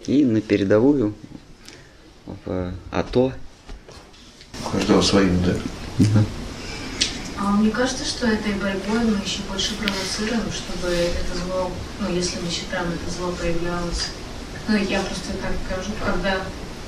И 0.07 0.25
на 0.25 0.41
передовую, 0.41 1.15
в 2.27 2.73
АТО. 2.91 3.33
У 4.65 4.71
каждого 4.71 5.03
свое, 5.03 5.31
да? 5.45 5.55
да. 5.99 6.25
А 7.45 7.51
мне 7.51 7.71
кажется, 7.71 8.07
что 8.07 8.27
этой 8.27 8.55
борьбой 8.55 9.05
мы 9.05 9.23
еще 9.23 9.43
больше 9.51 9.75
провоцируем, 9.75 10.51
чтобы 10.51 10.89
это 10.95 11.39
зло, 11.45 11.71
ну, 12.01 12.09
если 12.11 12.41
мы 12.41 12.51
считаем, 12.51 12.87
это 12.87 13.15
зло 13.15 13.35
появлялось. 13.39 14.07
Ну, 14.67 14.77
я 14.77 15.01
просто 15.01 15.35
так 15.43 15.53
скажу, 15.67 15.91
когда 16.03 16.39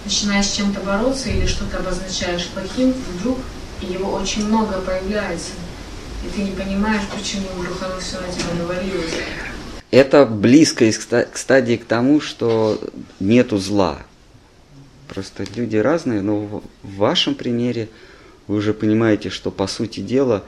начинаешь 0.07 0.47
с 0.47 0.57
чем-то 0.57 0.81
бороться 0.81 1.29
или 1.29 1.45
что-то 1.45 1.77
обозначаешь 1.77 2.47
плохим, 2.47 2.95
вдруг 3.19 3.39
его 3.83 4.15
очень 4.15 4.47
много 4.47 4.81
появляется. 4.81 5.51
И 6.25 6.35
ты 6.35 6.43
не 6.45 6.53
понимаешь, 6.53 7.03
почему 7.15 7.49
вдруг 7.59 7.83
оно 7.83 8.01
все 8.01 8.19
на 8.19 8.33
тебя 8.33 8.55
навалилось. 8.59 9.13
Это 9.91 10.25
близко 10.25 10.91
к 10.91 11.37
стадии 11.37 11.77
к 11.77 11.85
тому, 11.85 12.23
что 12.23 12.81
нету 13.21 13.59
зла. 13.59 13.99
Просто 15.07 15.45
люди 15.55 15.77
разные, 15.77 16.23
но 16.23 16.37
в 16.37 16.63
вашем 16.83 17.35
примере 17.35 17.91
вы 18.47 18.57
уже 18.57 18.75
понимаете, 18.75 19.31
что 19.31 19.51
по 19.51 19.67
сути 19.67 20.01
дела 20.01 20.45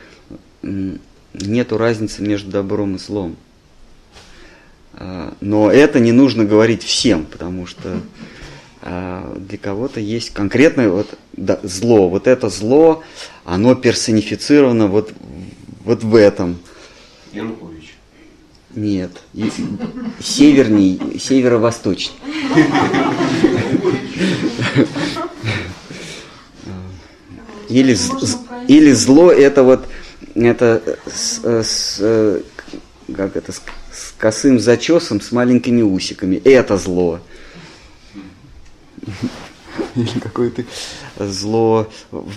нету 0.62 1.78
разницы 1.78 2.22
между 2.22 2.50
добром 2.50 2.96
и 2.96 2.98
злом. 2.98 3.36
А, 4.94 5.34
но 5.40 5.70
это 5.70 6.00
не 6.00 6.12
нужно 6.12 6.44
говорить 6.44 6.82
всем, 6.82 7.24
потому 7.24 7.66
что 7.66 8.00
а, 8.82 9.36
для 9.38 9.58
кого-то 9.58 10.00
есть 10.00 10.30
конкретное 10.30 10.88
вот, 10.88 11.18
да, 11.34 11.60
зло. 11.62 12.08
Вот 12.08 12.26
это 12.26 12.48
зло, 12.48 13.02
оно 13.44 13.74
персонифицировано 13.74 14.86
вот, 14.88 15.12
вот 15.84 16.02
в 16.02 16.14
этом. 16.14 16.58
Янукович. 17.32 17.94
Нет. 18.74 19.10
И, 19.34 19.50
северней, 20.20 21.18
северо-восточней. 21.18 22.14
Или, 27.68 27.96
или 28.66 28.92
зло 28.92 29.30
это 29.30 29.62
вот 29.62 29.86
это 30.34 30.82
с, 31.06 31.40
с, 31.44 32.42
как 33.14 33.36
это 33.36 33.52
с, 33.52 33.62
с 33.92 34.14
косым 34.18 34.58
зачесом 34.58 35.20
с 35.20 35.32
маленькими 35.32 35.82
усиками. 35.82 36.40
Это 36.44 36.76
зло 36.76 37.20
или 39.94 40.18
какое-то 40.20 40.64
зло 41.18 41.88
в, 42.10 42.30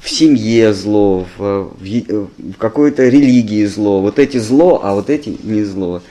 в 0.00 0.10
семье 0.10 0.74
зло, 0.74 1.26
в, 1.36 1.74
в, 1.78 2.28
в 2.38 2.54
какой-то 2.58 3.08
религии 3.08 3.64
зло. 3.66 4.00
Вот 4.00 4.18
эти 4.18 4.38
зло, 4.38 4.80
а 4.82 4.94
вот 4.94 5.10
эти 5.10 5.36
не 5.42 5.64
зло. 5.64 6.02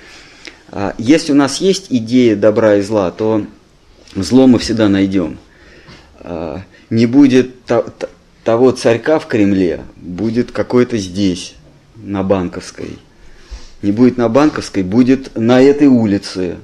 А 0.72 0.96
если 0.98 1.34
у 1.34 1.36
нас 1.36 1.58
есть 1.58 1.88
идея 1.90 2.36
добра 2.36 2.78
и 2.78 2.82
зла, 2.82 3.12
то 3.12 3.46
зло 4.16 4.48
мы 4.48 4.60
всегда 4.60 4.90
найдем. 4.90 5.38
А, 6.20 6.62
не 6.90 7.06
будет 7.06 7.54
того 8.44 8.72
царька 8.72 9.20
в 9.20 9.28
Кремле, 9.28 9.82
будет 9.96 10.52
какой-то 10.52 10.98
здесь, 10.98 11.56
на 11.96 12.24
Банковской. 12.24 12.98
Не 13.82 13.92
будет 13.92 14.18
на 14.18 14.30
Банковской, 14.30 14.84
будет 14.84 15.36
на 15.36 15.62
этой 15.62 15.88
улице, 15.88 16.58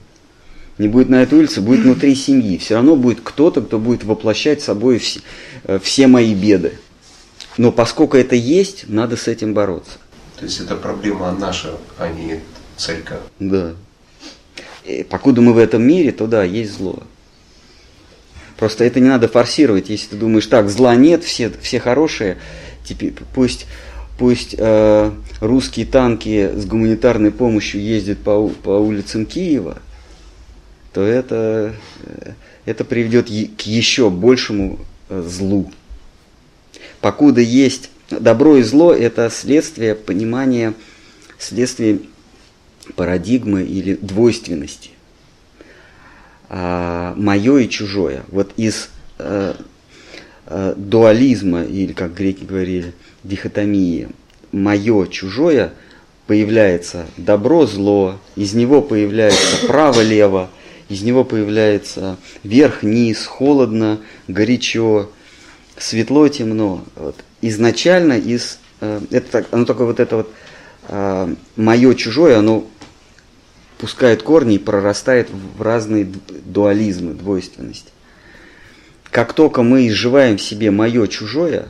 не 0.77 0.87
будет 0.87 1.09
на 1.09 1.21
этой 1.21 1.39
улице, 1.39 1.61
будет 1.61 1.81
внутри 1.81 2.15
семьи. 2.15 2.57
Все 2.57 2.75
равно 2.75 2.95
будет 2.95 3.19
кто-то, 3.21 3.61
кто 3.61 3.79
будет 3.79 4.03
воплощать 4.03 4.61
собой 4.61 4.99
все, 4.99 5.19
э, 5.65 5.79
все 5.81 6.07
мои 6.07 6.33
беды. 6.33 6.73
Но 7.57 7.73
поскольку 7.73 8.15
это 8.15 8.35
есть, 8.35 8.85
надо 8.87 9.17
с 9.17 9.27
этим 9.27 9.53
бороться. 9.53 9.97
То 10.37 10.45
есть 10.45 10.61
это 10.61 10.77
проблема 10.77 11.31
наша, 11.33 11.73
а 11.97 12.09
не 12.09 12.39
царька. 12.77 13.19
Да. 13.39 13.73
И 14.85 15.03
покуда 15.03 15.41
мы 15.41 15.51
в 15.51 15.57
этом 15.57 15.83
мире, 15.83 16.13
то 16.13 16.27
да, 16.27 16.43
есть 16.43 16.77
зло. 16.77 17.03
Просто 18.59 18.83
это 18.83 18.99
не 18.99 19.07
надо 19.07 19.27
форсировать. 19.27 19.89
Если 19.89 20.09
ты 20.09 20.15
думаешь, 20.17 20.45
так, 20.45 20.69
зла 20.69 20.95
нет, 20.95 21.23
все, 21.23 21.51
все 21.61 21.79
хорошие, 21.79 22.37
теперь 22.83 23.13
пусть, 23.33 23.65
пусть 24.17 24.53
э, 24.57 25.11
русские 25.39 25.85
танки 25.87 26.51
с 26.55 26.65
гуманитарной 26.65 27.31
помощью 27.31 27.81
ездят 27.81 28.19
по, 28.19 28.49
по 28.49 28.71
улицам 28.71 29.25
Киева– 29.25 29.79
то 30.93 31.01
это, 31.01 31.75
э, 32.03 32.31
это 32.65 32.83
приведет 32.83 33.27
к 33.27 33.61
еще 33.61 34.09
большему 34.09 34.79
э, 35.09 35.23
злу. 35.27 35.71
Покуда 37.01 37.41
есть 37.41 37.89
добро 38.09 38.57
и 38.57 38.63
зло, 38.63 38.93
это 38.93 39.29
следствие 39.29 39.95
понимания, 39.95 40.73
следствие 41.37 41.99
парадигмы 42.95 43.63
или 43.63 43.95
двойственности. 43.95 44.91
А, 46.49 47.13
мое 47.15 47.59
и 47.59 47.69
чужое. 47.69 48.23
Вот 48.29 48.51
из 48.57 48.89
а, 49.17 49.55
а, 50.45 50.73
дуализма, 50.75 51.63
или 51.63 51.93
как 51.93 52.15
греки 52.15 52.43
говорили, 52.43 52.93
дихотомии, 53.23 54.09
мое, 54.51 55.07
чужое, 55.07 55.73
появляется 56.25 57.05
добро, 57.17 57.65
зло, 57.65 58.19
из 58.35 58.53
него 58.53 58.81
появляется 58.81 59.67
право, 59.67 60.01
лево, 60.01 60.49
из 60.87 61.03
него 61.03 61.23
появляется 61.23 62.17
верх, 62.43 62.81
низ, 62.81 63.25
холодно, 63.25 63.99
горячо, 64.27 65.09
светло, 65.77 66.27
темно. 66.27 66.83
Вот. 66.95 67.15
Изначально 67.41 68.13
из, 68.13 68.59
э, 68.81 68.99
это, 69.11 69.45
оно 69.51 69.65
такое 69.65 69.87
вот 69.87 69.99
это 69.99 70.17
вот 70.17 70.31
э, 70.87 71.35
мое 71.55 71.93
чужое, 71.93 72.39
оно 72.39 72.65
пускает 73.79 74.21
корни 74.23 74.55
и 74.55 74.59
прорастает 74.59 75.29
в 75.31 75.61
разные 75.61 76.05
дуализмы, 76.45 77.13
двойственности. 77.13 77.91
Как 79.09 79.33
только 79.33 79.63
мы 79.63 79.87
изживаем 79.87 80.37
в 80.37 80.41
себе 80.41 80.69
мое 80.69 81.07
чужое, 81.07 81.69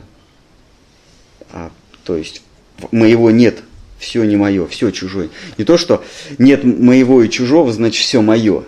а, 1.52 1.70
то 2.04 2.16
есть 2.16 2.42
моего 2.90 3.30
нет, 3.30 3.62
все 3.98 4.24
не 4.24 4.36
мое, 4.36 4.66
все 4.66 4.90
чужое. 4.90 5.30
Не 5.56 5.64
то, 5.64 5.78
что 5.78 6.04
нет 6.38 6.64
моего 6.64 7.22
и 7.22 7.30
чужого, 7.30 7.72
значит 7.72 8.02
все 8.02 8.20
мое. 8.20 8.64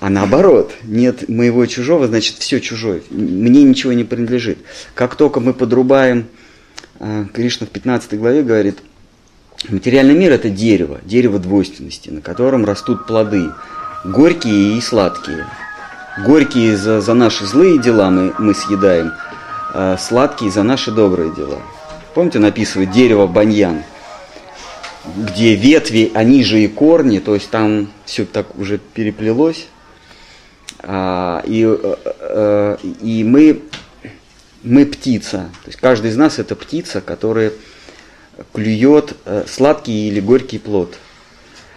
А 0.00 0.10
наоборот, 0.10 0.74
нет 0.82 1.28
моего 1.28 1.64
и 1.64 1.68
чужого, 1.68 2.08
значит 2.08 2.38
все 2.38 2.60
чужое. 2.60 3.02
Мне 3.10 3.62
ничего 3.62 3.92
не 3.92 4.04
принадлежит. 4.04 4.58
Как 4.94 5.14
только 5.14 5.38
мы 5.38 5.54
подрубаем, 5.54 6.26
а, 6.98 7.26
Кришна 7.32 7.66
в 7.66 7.70
15 7.70 8.18
главе 8.18 8.42
говорит, 8.42 8.78
Материальный 9.66 10.14
мир 10.14 10.32
это 10.32 10.50
дерево, 10.50 11.00
дерево 11.04 11.38
двойственности, 11.40 12.10
на 12.10 12.20
котором 12.20 12.64
растут 12.64 13.06
плоды, 13.06 13.50
горькие 14.04 14.78
и 14.78 14.80
сладкие. 14.80 15.46
Горькие 16.24 16.76
за, 16.76 17.00
за 17.00 17.14
наши 17.14 17.44
злые 17.44 17.78
дела 17.78 18.08
мы, 18.10 18.32
мы 18.38 18.54
съедаем, 18.54 19.12
а 19.74 19.96
сладкие 19.98 20.52
за 20.52 20.62
наши 20.62 20.92
добрые 20.92 21.34
дела. 21.34 21.60
Помните, 22.14 22.38
написывает 22.38 22.92
дерево 22.92 23.26
баньян, 23.26 23.82
где 25.16 25.56
ветви, 25.56 26.12
они 26.14 26.44
же 26.44 26.60
и 26.60 26.68
корни, 26.68 27.18
то 27.18 27.34
есть 27.34 27.50
там 27.50 27.88
все 28.04 28.24
так 28.24 28.56
уже 28.58 28.78
переплелось. 28.78 29.66
А, 30.80 31.42
и, 31.44 31.64
э, 31.64 31.96
э, 32.20 32.76
и 33.02 33.24
мы, 33.24 33.62
мы 34.62 34.86
птица, 34.86 35.50
то 35.64 35.68
есть 35.68 35.78
каждый 35.80 36.10
из 36.10 36.16
нас 36.16 36.38
это 36.38 36.54
птица, 36.54 37.00
которая 37.00 37.52
клюет 38.52 39.16
э, 39.24 39.44
сладкий 39.46 40.08
или 40.08 40.20
горький 40.20 40.58
плод. 40.58 40.96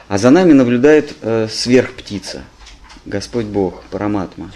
А 0.08 0.18
за 0.18 0.30
нами 0.30 0.54
наблюдает 0.54 1.16
э, 1.22 1.48
сверхптица, 1.50 2.44
Господь 3.06 3.46
Бог, 3.46 3.84
Параматма. 3.92 4.52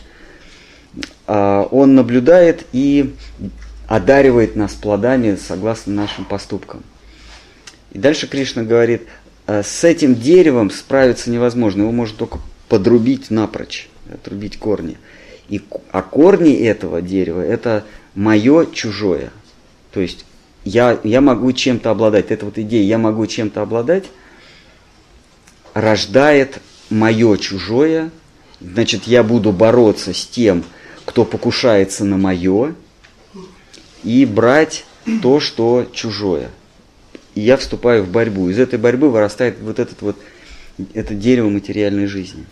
А, 1.28 1.64
он 1.72 1.96
наблюдает 1.96 2.66
и 2.72 3.16
одаривает 3.88 4.56
нас 4.56 4.74
плодами 4.74 5.36
согласно 5.36 5.94
нашим 5.94 6.26
поступкам. 6.26 6.84
И 7.92 8.00
дальше 8.00 8.28
Кришна 8.28 8.64
говорит, 8.64 9.04
«Э, 9.48 9.64
с 9.64 9.84
этим 9.84 10.16
деревом 10.16 10.72
справиться 10.72 11.30
невозможно, 11.30 11.84
его 11.84 11.92
можно 11.92 12.18
только 12.18 12.40
подрубить 12.68 13.32
напрочь, 13.32 13.90
отрубить 14.12 14.58
корни. 14.58 14.98
И, 15.50 15.62
а 15.92 16.02
корни 16.02 16.54
этого 16.54 17.02
дерева 17.02 17.42
это 17.42 17.86
мое 18.16 18.66
чужое. 18.66 19.32
То 19.92 20.02
есть 20.02 20.26
я, 20.66 21.00
я 21.04 21.22
могу 21.22 21.54
чем-то 21.54 21.92
обладать. 21.92 22.32
Это 22.32 22.46
вот 22.46 22.58
идея, 22.58 22.84
я 22.84 22.98
могу 22.98 23.26
чем-то 23.28 23.62
обладать, 23.62 24.06
рождает 25.74 26.60
мое 26.90 27.38
чужое. 27.38 28.10
Значит, 28.60 29.04
я 29.04 29.24
буду 29.24 29.52
бороться 29.52 30.14
с 30.14 30.26
тем, 30.26 30.64
кто 31.06 31.24
покушается 31.24 32.04
на 32.04 32.18
мое, 32.18 32.74
и 34.04 34.26
брать 34.26 34.86
то, 35.22 35.40
что 35.40 35.88
чужое. 35.94 36.50
И 37.36 37.42
я 37.42 37.58
вступаю 37.58 38.04
в 38.04 38.10
борьбу. 38.10 38.50
Из 38.50 38.58
этой 38.58 38.80
борьбы 38.80 39.12
вырастает 39.12 39.60
вот 39.60 39.78
этот 39.78 40.02
вот, 40.02 40.18
это 40.94 41.14
дерево 41.14 41.50
материальной 41.50 42.08
жизни. 42.08 42.46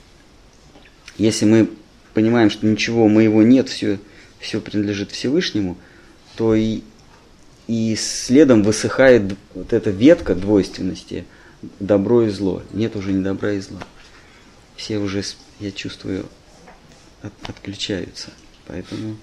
Если 1.17 1.45
мы 1.45 1.69
понимаем, 2.13 2.49
что 2.49 2.67
ничего 2.67 3.07
моего 3.07 3.41
нет, 3.41 3.69
все, 3.69 3.99
все 4.39 4.59
принадлежит 4.59 5.11
Всевышнему, 5.11 5.77
то 6.35 6.53
и 6.53 6.81
и 7.67 7.95
следом 7.95 8.63
высыхает 8.63 9.35
вот 9.53 9.73
эта 9.73 9.89
ветка 9.89 10.35
двойственности, 10.35 11.25
добро 11.79 12.23
и 12.23 12.29
зло. 12.29 12.63
Нет 12.71 12.95
уже 12.95 13.13
ни 13.13 13.23
добра 13.23 13.53
и 13.53 13.59
зла. 13.59 13.79
Все 14.75 14.97
уже, 14.97 15.23
я 15.59 15.71
чувствую, 15.71 16.25
от, 17.21 17.33
отключаются. 17.47 18.31
Поэтому 18.67 19.17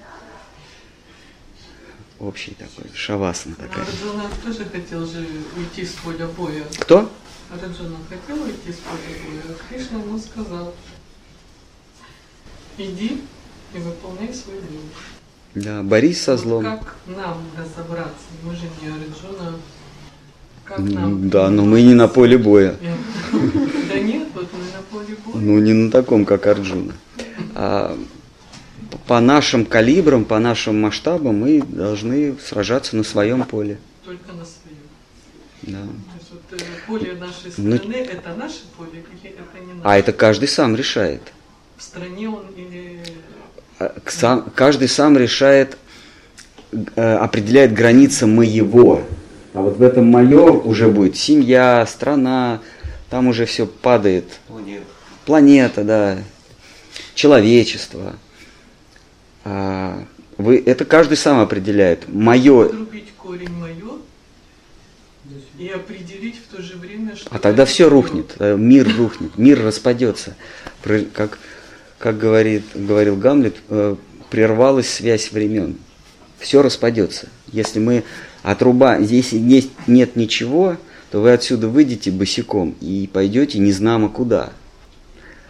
общий 2.18 2.54
такой, 2.54 2.90
шавасана 2.94 3.56
такая. 3.56 3.84
Арджуна 3.84 4.30
тоже 4.42 4.64
хотел 4.64 5.06
же 5.06 5.26
уйти 5.56 5.84
с 5.84 5.92
поля 5.92 6.26
боя. 6.26 6.64
Кто? 6.78 7.10
Арджуна 7.50 7.98
хотел 8.08 8.42
уйти 8.42 8.72
с 8.72 8.76
поля 8.76 9.18
боя, 9.24 9.42
а 9.48 9.72
Кришна 9.72 9.98
ему 9.98 10.18
сказал, 10.18 10.74
иди 12.78 13.22
и 13.74 13.78
выполняй 13.78 14.32
свой 14.32 14.56
долг. 14.56 15.19
Да, 15.54 15.82
борись 15.82 16.22
со 16.22 16.36
злом. 16.36 16.64
Как 16.64 16.94
нам 17.06 17.42
разобраться? 17.56 18.26
Мы 18.44 18.54
же 18.54 18.66
не 18.80 18.88
Арджуна. 18.88 19.54
Как 20.64 20.78
нам? 20.78 21.28
Да, 21.28 21.50
но 21.50 21.64
мы 21.64 21.82
не 21.82 21.94
на 21.94 22.08
поле 22.08 22.38
боя. 22.38 22.76
Да 23.88 23.98
нет, 23.98 24.28
вот 24.34 24.48
мы 24.52 24.60
на 24.60 24.82
поле 24.90 25.16
боя. 25.24 25.34
Ну, 25.42 25.58
не 25.58 25.72
на 25.72 25.90
таком, 25.90 26.24
как 26.24 26.46
Арджуна. 26.46 26.92
А 27.56 27.98
по 29.06 29.18
нашим 29.20 29.66
калибрам, 29.66 30.24
по 30.24 30.38
нашим 30.38 30.80
масштабам 30.80 31.40
мы 31.40 31.62
должны 31.62 32.36
сражаться 32.38 32.96
на 32.96 33.02
своем 33.02 33.42
поле. 33.42 33.78
Только 34.04 34.32
на 34.32 34.44
своем. 34.44 34.70
Да. 35.62 35.78
То 35.82 36.18
есть 36.18 36.30
вот 36.30 36.60
э, 36.60 36.64
поле 36.86 37.14
нашей 37.14 37.52
Ну, 37.56 37.76
страны 37.76 37.94
это 37.94 38.34
наше 38.36 38.58
поле, 38.76 39.04
или 39.22 39.30
это 39.32 39.64
не 39.66 39.72
наше? 39.74 39.82
А 39.82 39.98
это 39.98 40.12
каждый 40.12 40.48
сам 40.48 40.76
решает. 40.76 41.22
В 41.76 41.82
стране 41.82 42.28
он 42.28 42.46
или 42.56 43.02
сам- 44.06 44.50
каждый 44.54 44.88
сам 44.88 45.16
решает, 45.16 45.76
э, 46.72 47.14
определяет 47.16 47.72
границы 47.72 48.26
моего. 48.26 49.02
А 49.54 49.60
вот 49.62 49.78
в 49.78 49.82
этом 49.82 50.06
мое 50.06 50.50
уже 50.50 50.88
будет 50.88 51.16
семья, 51.16 51.84
страна, 51.86 52.60
там 53.08 53.26
уже 53.28 53.46
все 53.46 53.66
падает. 53.66 54.26
Планета. 54.46 54.84
Планета, 55.24 55.84
да, 55.84 56.18
человечество. 57.14 58.14
А, 59.44 60.04
вы, 60.38 60.62
это 60.64 60.84
каждый 60.84 61.16
сам 61.16 61.40
определяет. 61.40 62.08
Мое, 62.08 62.66
отрубить 62.66 63.12
корень 63.16 63.50
мое 63.50 63.98
и 65.58 65.68
определить 65.68 66.36
в 66.36 66.54
то 66.54 66.62
же 66.62 66.76
время, 66.76 67.16
что 67.16 67.28
а 67.30 67.38
тогда 67.38 67.64
все 67.64 67.88
рухнет, 67.88 68.36
э, 68.38 68.56
мир 68.56 68.88
рухнет, 68.96 69.36
мир 69.36 69.62
распадется. 69.62 70.36
Как, 71.12 71.38
как 72.00 72.16
говорит, 72.16 72.64
говорил 72.74 73.14
Гамлет, 73.14 73.56
э, 73.68 73.94
прервалась 74.30 74.88
связь 74.88 75.30
времен. 75.32 75.76
Все 76.38 76.62
распадется. 76.62 77.28
Если 77.52 77.78
мы 77.78 78.04
отруба, 78.42 79.00
здесь 79.02 79.32
есть, 79.32 79.70
нет 79.86 80.16
ничего, 80.16 80.78
то 81.10 81.20
вы 81.20 81.32
отсюда 81.32 81.68
выйдете 81.68 82.10
босиком 82.10 82.74
и 82.80 83.08
пойдете 83.12 83.58
незнамо 83.58 84.08
куда. 84.08 84.54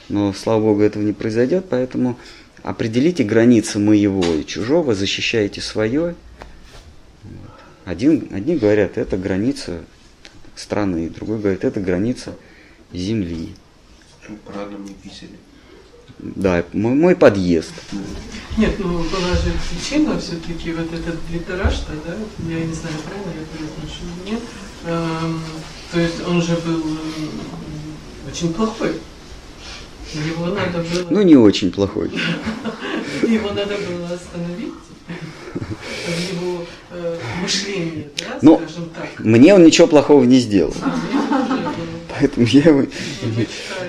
Но, 0.08 0.32
слава 0.32 0.60
Богу, 0.60 0.82
этого 0.82 1.04
не 1.04 1.12
произойдет, 1.12 1.66
поэтому 1.70 2.18
определите 2.64 3.22
границы 3.22 3.78
моего 3.78 4.24
и 4.24 4.44
чужого, 4.44 4.96
защищайте 4.96 5.60
свое. 5.60 6.16
Один, 7.84 8.28
одни 8.32 8.56
говорят, 8.56 8.98
это 8.98 9.16
граница 9.16 9.84
страны, 10.56 11.10
другой 11.10 11.38
говорит, 11.38 11.62
это 11.62 11.78
граница 11.78 12.34
земли. 12.92 13.54
Парадном 14.44 14.84
не 14.84 14.94
писали. 14.94 15.38
Да, 16.22 16.64
мой, 16.72 16.94
мой 16.94 17.16
подъезд. 17.16 17.72
Нет, 18.56 18.78
ну 18.78 18.98
была 18.98 19.34
же 19.34 19.52
причина 19.70 20.18
все-таки 20.18 20.72
вот 20.72 20.92
этот 20.92 21.16
литераж-то, 21.32 21.92
да, 22.06 22.14
я 22.48 22.64
не 22.64 22.74
знаю, 22.74 22.96
правильно 23.06 23.32
я 23.40 23.46
произношу 23.56 24.02
или 24.04 24.32
нет. 24.32 24.42
Эм, 24.84 25.40
то 25.92 26.00
есть 26.00 26.26
он 26.26 26.42
же 26.42 26.56
был 26.56 26.82
очень 28.30 28.52
плохой. 28.52 28.92
Его 30.12 30.46
надо 30.46 30.78
было, 30.78 31.06
Ну, 31.08 31.22
не 31.22 31.36
очень 31.36 31.70
плохой. 31.70 32.10
его 33.22 33.48
надо 33.50 33.76
было 33.76 34.08
остановить 34.12 34.74
его 36.32 36.64
э, 36.90 37.16
мышлении, 37.42 38.08
да, 38.18 38.38
Ну, 38.42 38.60
скажем 38.64 38.90
так. 38.90 39.24
Мне 39.24 39.54
он 39.54 39.64
ничего 39.64 39.86
плохого 39.86 40.24
не 40.24 40.38
сделал. 40.38 40.74
А. 40.82 40.94
Поэтому 42.20 42.46
я 42.46 42.62
его... 42.62 42.84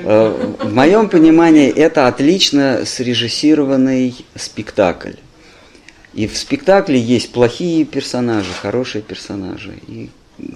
Э, 0.03 0.53
В 0.63 0.73
моем 0.73 1.09
понимании 1.09 1.69
это 1.69 2.07
отлично 2.07 2.85
срежиссированный 2.85 4.15
спектакль. 4.35 5.13
И 6.13 6.27
в 6.27 6.37
спектакле 6.37 6.99
есть 6.99 7.31
плохие 7.31 7.85
персонажи, 7.85 8.51
хорошие 8.53 9.01
персонажи. 9.01 9.73
И, 9.87 10.09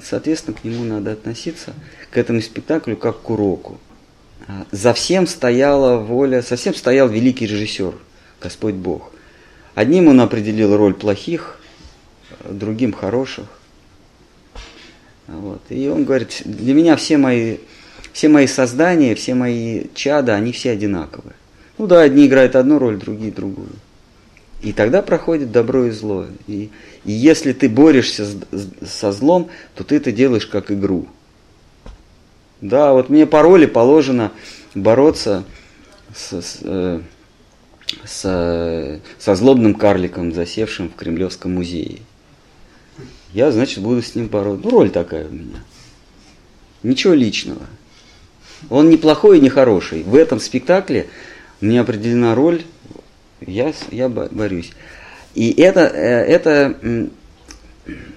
соответственно, 0.04 0.58
к 0.58 0.64
нему 0.64 0.84
надо 0.84 1.12
относиться, 1.12 1.74
к 2.12 2.18
этому 2.18 2.42
спектаклю, 2.42 2.98
как 2.98 3.22
к 3.22 3.30
уроку. 3.30 3.80
а, 4.48 4.66
за 4.72 4.94
всем 4.94 5.28
стояла 5.28 5.98
воля, 5.98 6.42
совсем 6.42 6.76
стоял 6.76 7.08
великий 7.10 7.48
режиссер, 7.48 7.94
Господь 8.42 8.76
Бог. 8.76 9.12
Одним 9.76 10.08
он 10.08 10.22
определил 10.22 10.76
роль 10.78 10.94
плохих, 10.94 11.60
другим 12.50 12.94
хороших. 12.94 13.46
Вот. 15.28 15.62
И 15.70 15.88
он 15.88 16.04
говорит, 16.06 16.42
для 16.46 16.74
меня 16.74 16.96
все 16.96 17.18
мои, 17.18 17.58
все 18.14 18.30
мои 18.30 18.48
создания, 18.48 19.16
все 19.16 19.34
мои 19.34 19.86
чада, 19.94 20.36
они 20.36 20.52
все 20.52 20.72
одинаковые. 20.72 21.36
Ну 21.78 21.88
да, 21.88 22.02
одни 22.02 22.28
играют 22.28 22.56
одну 22.56 22.80
роль, 22.80 22.98
другие 22.98 23.32
другую. 23.32 23.70
И 24.62 24.72
тогда 24.72 25.02
проходит 25.02 25.52
добро 25.52 25.86
и 25.86 25.92
зло. 25.92 26.26
И, 26.48 26.70
и 27.04 27.12
если 27.12 27.54
ты 27.54 27.70
борешься 27.70 28.26
с, 28.26 28.40
со 28.88 29.12
злом, 29.12 29.50
то 29.76 29.84
ты 29.84 29.98
это 29.98 30.12
делаешь 30.12 30.48
как 30.48 30.72
игру. 30.72 31.08
Да, 32.62 32.94
вот 32.94 33.10
мне 33.10 33.26
по 33.26 33.42
роли 33.42 33.66
положено 33.66 34.32
бороться 34.74 35.44
с, 36.16 36.42
с, 36.42 36.60
э, 36.62 37.02
с, 38.06 39.00
со 39.20 39.36
злобным 39.36 39.76
карликом, 39.76 40.34
засевшим 40.34 40.90
в 40.90 40.96
Кремлевском 40.96 41.54
музее. 41.54 42.00
Я, 43.36 43.52
значит, 43.52 43.84
буду 43.84 44.02
с 44.02 44.16
ним 44.16 44.28
бороться. 44.28 44.62
Ну, 44.64 44.72
роль 44.72 44.90
такая 44.90 45.28
у 45.28 45.32
меня. 45.32 45.60
Ничего 46.84 47.14
личного. 47.14 47.64
Он 48.70 48.90
не 48.90 48.96
плохой 48.96 49.40
и 49.40 49.42
не 49.42 49.50
хороший. 49.50 50.04
В 50.04 50.16
этом 50.16 50.40
спектакле 50.40 51.08
мне 51.60 51.82
определена 51.82 52.34
роль, 52.34 52.64
я, 53.42 53.74
я 53.92 54.08
борюсь. 54.08 54.72
И 55.34 55.52
это, 55.52 55.82
э, 55.82 56.24
это 56.24 57.10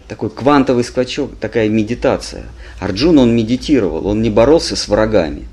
такой 0.07 0.31
квантовый 0.31 0.85
скачок, 0.85 1.37
такая 1.41 1.69
медитация. 1.69 2.45
Арджун, 2.79 3.19
он 3.19 3.35
медитировал, 3.35 4.07
он 4.07 4.23
не 4.23 4.31
боролся 4.31 4.77
с 4.77 4.87
врагами, 4.87 5.49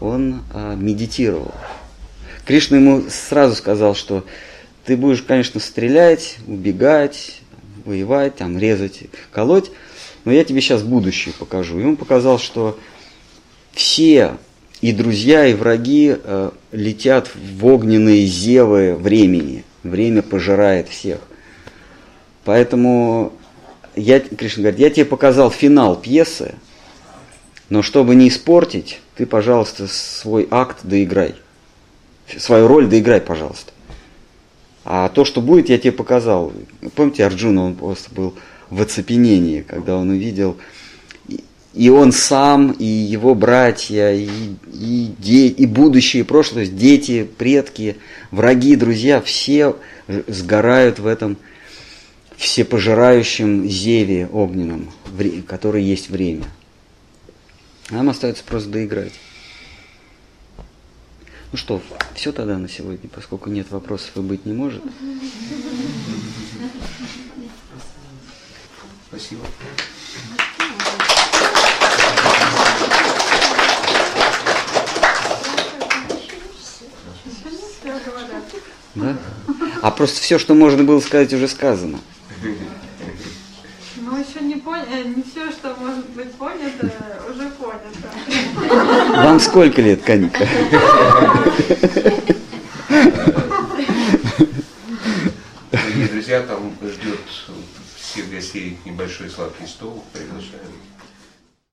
он 0.00 0.42
а, 0.52 0.74
медитировал. 0.74 1.54
Кришна 2.44 2.78
ему 2.78 3.04
сразу 3.08 3.54
сказал, 3.54 3.94
что 3.94 4.26
ты 4.84 4.96
будешь, 4.96 5.22
конечно, 5.22 5.60
стрелять, 5.60 6.38
убегать, 6.48 7.41
воевать, 7.84 8.36
там, 8.36 8.58
резать, 8.58 9.04
колоть, 9.32 9.70
но 10.24 10.32
я 10.32 10.44
тебе 10.44 10.60
сейчас 10.60 10.82
будущее 10.82 11.34
покажу. 11.38 11.80
И 11.80 11.84
он 11.84 11.96
показал, 11.96 12.38
что 12.38 12.78
все 13.72 14.36
и 14.80 14.92
друзья, 14.92 15.46
и 15.46 15.54
враги 15.54 16.16
э, 16.16 16.50
летят 16.72 17.30
в 17.34 17.64
огненные 17.66 18.26
зевы 18.26 18.94
времени. 18.94 19.64
Время 19.82 20.22
пожирает 20.22 20.88
всех. 20.88 21.20
Поэтому 22.44 23.32
я, 23.94 24.20
Кришна 24.20 24.62
говорит, 24.62 24.80
я 24.80 24.90
тебе 24.90 25.04
показал 25.04 25.50
финал 25.50 25.96
пьесы, 25.96 26.54
но 27.68 27.82
чтобы 27.82 28.14
не 28.14 28.28
испортить, 28.28 29.00
ты, 29.16 29.26
пожалуйста, 29.26 29.86
свой 29.88 30.48
акт 30.50 30.78
доиграй. 30.82 31.34
Свою 32.38 32.66
роль 32.66 32.86
доиграй, 32.86 33.20
пожалуйста. 33.20 33.71
А 34.84 35.08
то, 35.08 35.24
что 35.24 35.40
будет, 35.40 35.68
я 35.68 35.78
тебе 35.78 35.92
показал. 35.92 36.52
Помните, 36.94 37.24
Арджуна, 37.24 37.64
он 37.64 37.74
просто 37.74 38.12
был 38.14 38.34
в 38.70 38.80
оцепенении, 38.80 39.62
когда 39.62 39.96
он 39.96 40.10
увидел 40.10 40.56
и 41.74 41.88
он 41.88 42.12
сам, 42.12 42.72
и 42.72 42.84
его 42.84 43.34
братья, 43.34 44.12
и, 44.12 44.28
и, 44.72 45.10
де, 45.18 45.46
и 45.48 45.66
будущее, 45.66 46.22
и 46.22 46.26
прошлое, 46.26 46.66
дети, 46.66 47.24
предки, 47.24 47.96
враги, 48.30 48.76
друзья, 48.76 49.22
все 49.22 49.76
сгорают 50.06 50.98
в 50.98 51.06
этом 51.06 51.38
всепожирающем 52.36 53.68
зеве 53.68 54.28
огненном, 54.30 54.90
который 55.46 55.82
есть 55.82 56.10
время. 56.10 56.44
Нам 57.90 58.10
остается 58.10 58.44
просто 58.44 58.68
доиграть. 58.70 59.12
Ну 61.52 61.58
что, 61.58 61.82
все 62.14 62.32
тогда 62.32 62.56
на 62.56 62.66
сегодня, 62.66 63.10
поскольку 63.14 63.50
нет 63.50 63.70
вопросов 63.70 64.16
и 64.16 64.20
быть 64.20 64.46
не 64.46 64.54
может. 64.54 64.82
Спасибо. 69.08 69.42
Да? 78.94 79.18
А 79.82 79.90
просто 79.90 80.22
все, 80.22 80.38
что 80.38 80.54
можно 80.54 80.84
было 80.84 81.00
сказать, 81.00 81.34
уже 81.34 81.48
сказано. 81.48 81.98
Ну, 84.12 84.18
еще 84.18 84.40
не, 84.44 84.56
поня... 84.56 84.84
Э, 84.90 85.04
не 85.04 85.22
все, 85.22 85.50
что 85.50 85.74
может 85.80 86.06
быть 86.10 86.32
понято, 86.34 86.92
уже 87.30 87.48
понято. 87.48 88.10
Вам 89.16 89.40
сколько 89.40 89.80
лет, 89.80 90.02
Каника? 90.02 90.46
Дорогие 95.70 96.08
друзья, 96.08 96.42
там 96.42 96.76
ждет 96.82 97.20
всех 97.96 98.30
гостей 98.30 98.78
небольшой 98.84 99.30
сладкий 99.30 99.66
стол. 99.66 100.04
Приглашаем. 100.12 100.91